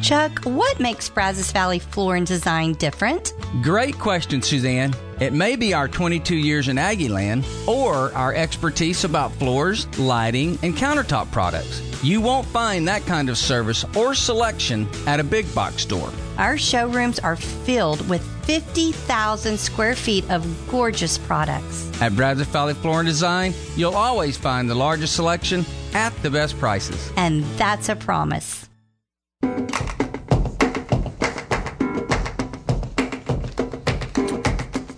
Chuck, 0.02 0.44
what 0.44 0.80
makes 0.80 1.08
Brazos 1.08 1.52
Valley 1.52 1.78
Floor 1.78 2.16
and 2.16 2.26
Design 2.26 2.72
different? 2.74 3.34
Great 3.62 3.98
question, 3.98 4.40
Suzanne. 4.40 4.94
It 5.20 5.34
may 5.34 5.56
be 5.56 5.74
our 5.74 5.88
22 5.88 6.34
years 6.34 6.68
in 6.68 6.76
Aggieland 6.76 7.44
or 7.68 8.12
our 8.14 8.34
expertise 8.34 9.04
about 9.04 9.32
floors, 9.32 9.86
lighting, 9.98 10.58
and 10.62 10.74
countertop 10.74 11.30
products. 11.30 11.82
You 12.02 12.22
won't 12.22 12.46
find 12.46 12.88
that 12.88 13.04
kind 13.04 13.28
of 13.28 13.36
service 13.36 13.84
or 13.94 14.14
selection 14.14 14.88
at 15.06 15.20
a 15.20 15.24
big 15.24 15.54
box 15.54 15.82
store. 15.82 16.10
Our 16.38 16.56
showrooms 16.56 17.18
are 17.18 17.36
filled 17.36 18.08
with 18.08 18.22
50,000 18.46 19.60
square 19.60 19.94
feet 19.94 20.28
of 20.30 20.46
gorgeous 20.70 21.18
products. 21.18 21.90
At 22.00 22.16
Brazos 22.16 22.46
Valley 22.46 22.72
Floor 22.72 23.00
and 23.00 23.06
Design, 23.06 23.52
you'll 23.76 23.94
always 23.94 24.38
find 24.38 24.70
the 24.70 24.74
largest 24.74 25.14
selection 25.14 25.66
at 25.92 26.16
the 26.22 26.30
best 26.30 26.58
prices. 26.58 27.12
And 27.16 27.44
that's 27.58 27.90
a 27.90 27.96
promise. 27.96 28.69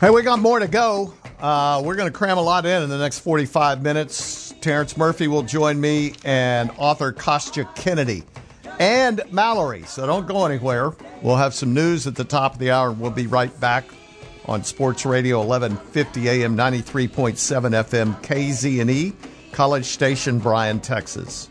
Hey, 0.02 0.10
we 0.10 0.22
got 0.22 0.40
more 0.40 0.58
to 0.58 0.66
go. 0.66 1.14
Uh, 1.38 1.80
we're 1.84 1.94
going 1.94 2.10
to 2.10 2.18
cram 2.18 2.36
a 2.36 2.42
lot 2.42 2.66
in 2.66 2.82
in 2.82 2.88
the 2.88 2.98
next 2.98 3.20
45 3.20 3.84
minutes. 3.84 4.52
Terrence 4.60 4.96
Murphy 4.96 5.28
will 5.28 5.44
join 5.44 5.80
me 5.80 6.14
and 6.24 6.72
author 6.76 7.12
Kostya 7.12 7.72
Kennedy 7.76 8.24
and 8.80 9.22
Mallory. 9.30 9.84
So 9.84 10.04
don't 10.04 10.26
go 10.26 10.44
anywhere. 10.44 10.90
We'll 11.22 11.36
have 11.36 11.54
some 11.54 11.72
news 11.72 12.08
at 12.08 12.16
the 12.16 12.24
top 12.24 12.54
of 12.54 12.58
the 12.58 12.72
hour. 12.72 12.90
We'll 12.90 13.12
be 13.12 13.28
right 13.28 13.60
back 13.60 13.84
on 14.46 14.64
Sports 14.64 15.06
Radio 15.06 15.38
1150 15.38 16.28
AM 16.28 16.56
93.7 16.56 17.36
FM 17.70 18.20
KZNE, 18.22 19.14
College 19.52 19.84
Station, 19.84 20.40
Bryan, 20.40 20.80
Texas. 20.80 21.48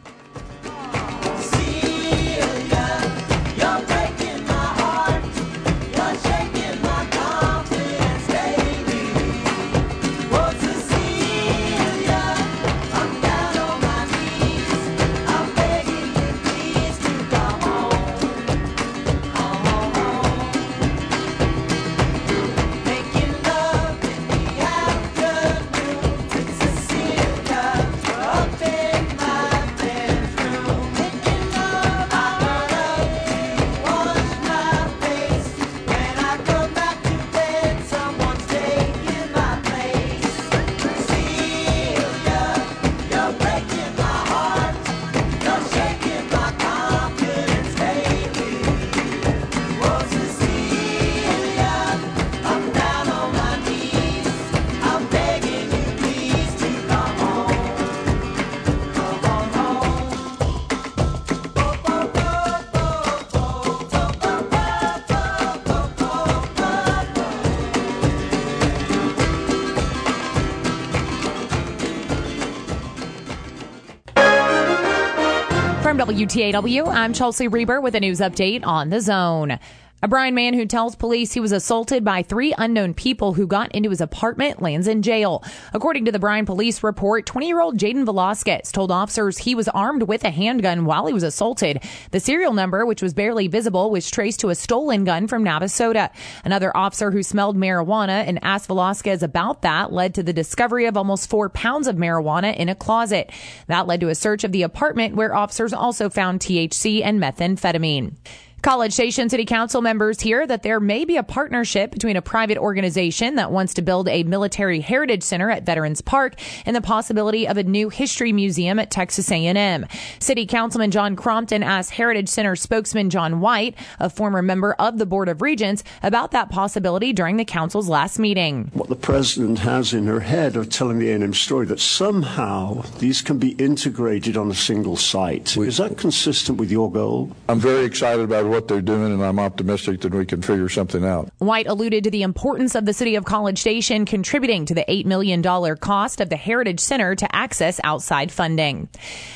WTAW, 76.11 76.89
I'm 76.89 77.13
Chelsea 77.13 77.47
Reber 77.47 77.79
with 77.79 77.95
a 77.95 78.01
news 78.01 78.19
update 78.19 78.65
on 78.65 78.89
the 78.89 78.99
zone. 78.99 79.57
A 80.03 80.07
Bryan 80.07 80.33
man 80.33 80.55
who 80.55 80.65
tells 80.65 80.95
police 80.95 81.33
he 81.33 81.39
was 81.39 81.51
assaulted 81.51 82.03
by 82.03 82.23
three 82.23 82.55
unknown 82.57 82.95
people 82.95 83.33
who 83.33 83.45
got 83.45 83.71
into 83.71 83.91
his 83.91 84.01
apartment 84.01 84.59
lands 84.59 84.87
in 84.87 85.03
jail. 85.03 85.43
According 85.75 86.05
to 86.05 86.11
the 86.11 86.17
Bryan 86.17 86.47
police 86.47 86.81
report, 86.81 87.27
20 87.27 87.45
year 87.45 87.61
old 87.61 87.77
Jaden 87.77 88.03
Velasquez 88.05 88.71
told 88.71 88.89
officers 88.89 89.37
he 89.37 89.53
was 89.53 89.67
armed 89.67 90.01
with 90.01 90.23
a 90.23 90.31
handgun 90.31 90.85
while 90.85 91.05
he 91.05 91.13
was 91.13 91.21
assaulted. 91.21 91.83
The 92.09 92.19
serial 92.19 92.53
number, 92.53 92.83
which 92.83 93.03
was 93.03 93.13
barely 93.13 93.47
visible, 93.47 93.91
was 93.91 94.09
traced 94.09 94.39
to 94.39 94.49
a 94.49 94.55
stolen 94.55 95.03
gun 95.03 95.27
from 95.27 95.45
Navasota. 95.45 96.09
Another 96.43 96.75
officer 96.75 97.11
who 97.11 97.21
smelled 97.21 97.55
marijuana 97.55 98.27
and 98.27 98.39
asked 98.41 98.65
Velasquez 98.65 99.21
about 99.21 99.61
that 99.61 99.93
led 99.93 100.15
to 100.15 100.23
the 100.23 100.33
discovery 100.33 100.87
of 100.87 100.97
almost 100.97 101.29
four 101.29 101.47
pounds 101.47 101.85
of 101.85 101.95
marijuana 101.95 102.57
in 102.57 102.69
a 102.69 102.75
closet. 102.75 103.31
That 103.67 103.85
led 103.85 103.99
to 103.99 104.09
a 104.09 104.15
search 104.15 104.43
of 104.43 104.51
the 104.51 104.63
apartment 104.63 105.15
where 105.15 105.35
officers 105.35 105.73
also 105.73 106.09
found 106.09 106.39
THC 106.39 107.03
and 107.03 107.21
methamphetamine. 107.21 108.15
College 108.61 108.93
Station 108.93 109.27
City 109.27 109.43
Council 109.43 109.81
members 109.81 110.21
hear 110.21 110.45
that 110.45 110.61
there 110.61 110.79
may 110.79 111.03
be 111.03 111.17
a 111.17 111.23
partnership 111.23 111.89
between 111.89 112.15
a 112.15 112.21
private 112.21 112.59
organization 112.59 113.33
that 113.35 113.51
wants 113.51 113.73
to 113.73 113.81
build 113.81 114.07
a 114.07 114.21
military 114.21 114.81
heritage 114.81 115.23
center 115.23 115.49
at 115.49 115.65
Veterans 115.65 115.99
Park 115.99 116.35
and 116.63 116.75
the 116.75 116.81
possibility 116.81 117.47
of 117.47 117.57
a 117.57 117.63
new 117.63 117.89
history 117.89 118.31
museum 118.31 118.77
at 118.77 118.91
Texas 118.91 119.31
A&M. 119.31 119.87
City 120.19 120.45
Councilman 120.45 120.91
John 120.91 121.15
Crompton 121.15 121.63
asked 121.63 121.89
Heritage 121.89 122.29
Center 122.29 122.55
spokesman 122.55 123.09
John 123.09 123.39
White, 123.39 123.75
a 123.99 124.11
former 124.11 124.43
member 124.43 124.73
of 124.73 124.99
the 124.99 125.07
Board 125.07 125.27
of 125.27 125.41
Regents, 125.41 125.83
about 126.03 126.29
that 126.29 126.51
possibility 126.51 127.13
during 127.13 127.37
the 127.37 127.45
council's 127.45 127.89
last 127.89 128.19
meeting. 128.19 128.69
What 128.73 128.89
the 128.89 128.95
president 128.95 129.57
has 129.59 129.91
in 129.91 130.05
her 130.05 130.19
head 130.19 130.55
of 130.55 130.69
telling 130.69 130.99
the 130.99 131.09
A&M 131.09 131.33
story 131.33 131.65
that 131.65 131.79
somehow 131.79 132.83
these 132.99 133.23
can 133.23 133.39
be 133.39 133.53
integrated 133.53 134.37
on 134.37 134.51
a 134.51 134.55
single 134.55 134.97
site. 134.97 135.57
Is 135.57 135.77
that 135.77 135.97
consistent 135.97 136.59
with 136.59 136.69
your 136.69 136.91
goal? 136.91 137.35
I'm 137.49 137.59
very 137.59 137.85
excited 137.85 138.23
about 138.23 138.50
what 138.51 138.67
they're 138.67 138.81
doing, 138.81 139.13
and 139.13 139.23
I'm 139.23 139.39
optimistic 139.39 140.01
that 140.01 140.13
we 140.13 140.25
can 140.25 140.41
figure 140.41 140.67
something 140.67 141.05
out. 141.05 141.31
White 141.37 141.67
alluded 141.67 142.03
to 142.03 142.11
the 142.11 142.21
importance 142.21 142.75
of 142.75 142.85
the 142.85 142.93
city 142.93 143.15
of 143.15 143.23
College 143.23 143.57
Station 143.57 144.05
contributing 144.05 144.65
to 144.65 144.75
the 144.75 144.83
$8 144.87 145.05
million 145.05 145.41
cost 145.77 146.19
of 146.19 146.29
the 146.29 146.35
Heritage 146.35 146.81
Center 146.81 147.15
to 147.15 147.35
access 147.35 147.79
outside 147.83 148.31
funding. 148.31 148.89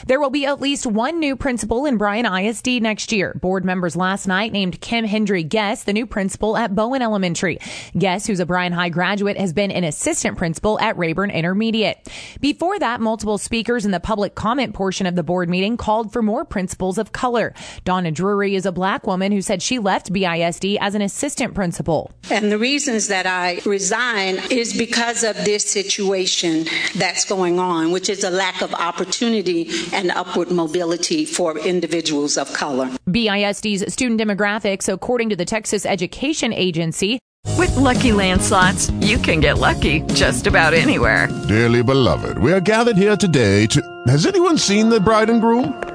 There 0.06 0.20
will 0.20 0.30
be 0.30 0.46
at 0.46 0.60
least 0.60 0.86
one 0.86 1.20
new 1.20 1.38
principal 1.38 1.86
in 1.86 1.98
Bryan 1.98 2.26
ISD 2.26 2.82
next 2.82 3.14
year. 3.14 3.34
Board 3.42 3.64
members 3.64 3.96
last 3.96 4.28
night 4.28 4.52
named 4.52 4.82
Kim 4.82 5.06
Hendry 5.06 5.44
Guess 5.44 5.86
the 5.86 5.94
new 5.94 6.06
principal 6.06 6.58
at 6.58 6.76
Bowen 6.76 7.02
Elementary. 7.02 7.60
Guess, 7.98 8.28
who's 8.28 8.42
a 8.42 8.46
Bryan 8.46 8.74
High 8.74 8.90
graduate, 8.90 9.38
has 9.38 9.54
been 9.54 9.72
an 9.72 9.86
assistant 9.86 10.38
principal 10.38 10.78
at 10.80 10.98
Rayburn 10.98 11.32
Intermediate. 11.32 12.10
Before 12.42 12.78
that, 12.80 13.00
multiple 13.00 13.38
speakers 13.38 13.86
in 13.86 13.92
the 13.92 14.00
public 14.02 14.36
comment 14.36 14.74
portion 14.74 15.08
of 15.08 15.16
the 15.16 15.24
board 15.24 15.50
meeting 15.50 15.78
called 15.78 16.12
for 16.12 16.22
more 16.22 16.44
principals 16.44 16.98
of 16.98 17.14
color. 17.14 17.54
Donna 17.86 18.12
Drury 18.12 18.56
is 18.56 18.66
a 18.66 18.74
black 18.74 19.05
woman 19.06 19.32
who 19.32 19.42
said 19.42 19.62
she 19.62 19.80
left 19.80 20.12
BISD 20.12 20.78
as 20.82 20.96
an 20.96 21.02
assistant 21.02 21.54
principal. 21.54 22.12
And 22.30 22.52
the 22.52 22.58
reasons 22.58 23.08
that 23.08 23.26
I 23.26 23.62
resign 23.66 24.40
is 24.50 24.76
because 24.78 25.24
of 25.24 25.36
this 25.46 25.70
situation 25.70 26.68
that's 26.96 27.26
going 27.26 27.60
on, 27.60 27.92
which 27.92 28.10
is 28.10 28.24
a 28.24 28.30
lack 28.30 28.62
of 28.62 28.74
opportunity 28.74 29.70
and 29.94 30.12
upward 30.12 30.52
mobility 30.52 31.26
for 31.26 31.58
individuals 31.58 32.38
of 32.38 32.52
color. 32.54 32.90
BISD's 33.08 33.92
student 33.94 34.20
demographics, 34.20 34.92
according 34.92 35.30
to 35.30 35.36
the 35.36 35.46
Texas 35.46 35.86
Education 35.86 36.54
Agency, 36.54 37.20
with 37.58 37.76
lucky 37.78 38.10
landslots, 38.10 38.92
you 39.06 39.18
can 39.18 39.40
get 39.40 39.60
lucky 39.60 40.02
just 40.14 40.48
about 40.48 40.74
anywhere. 40.74 41.30
Dearly 41.48 41.84
beloved, 41.84 42.38
we 42.38 42.52
are 42.52 42.60
gathered 42.60 42.98
here 42.98 43.16
today 43.16 43.68
to. 43.68 43.82
Has 44.08 44.26
anyone 44.26 44.58
seen 44.58 44.90
the 44.90 45.00
bride 45.00 45.30
and 45.30 45.40
groom? 45.42 45.95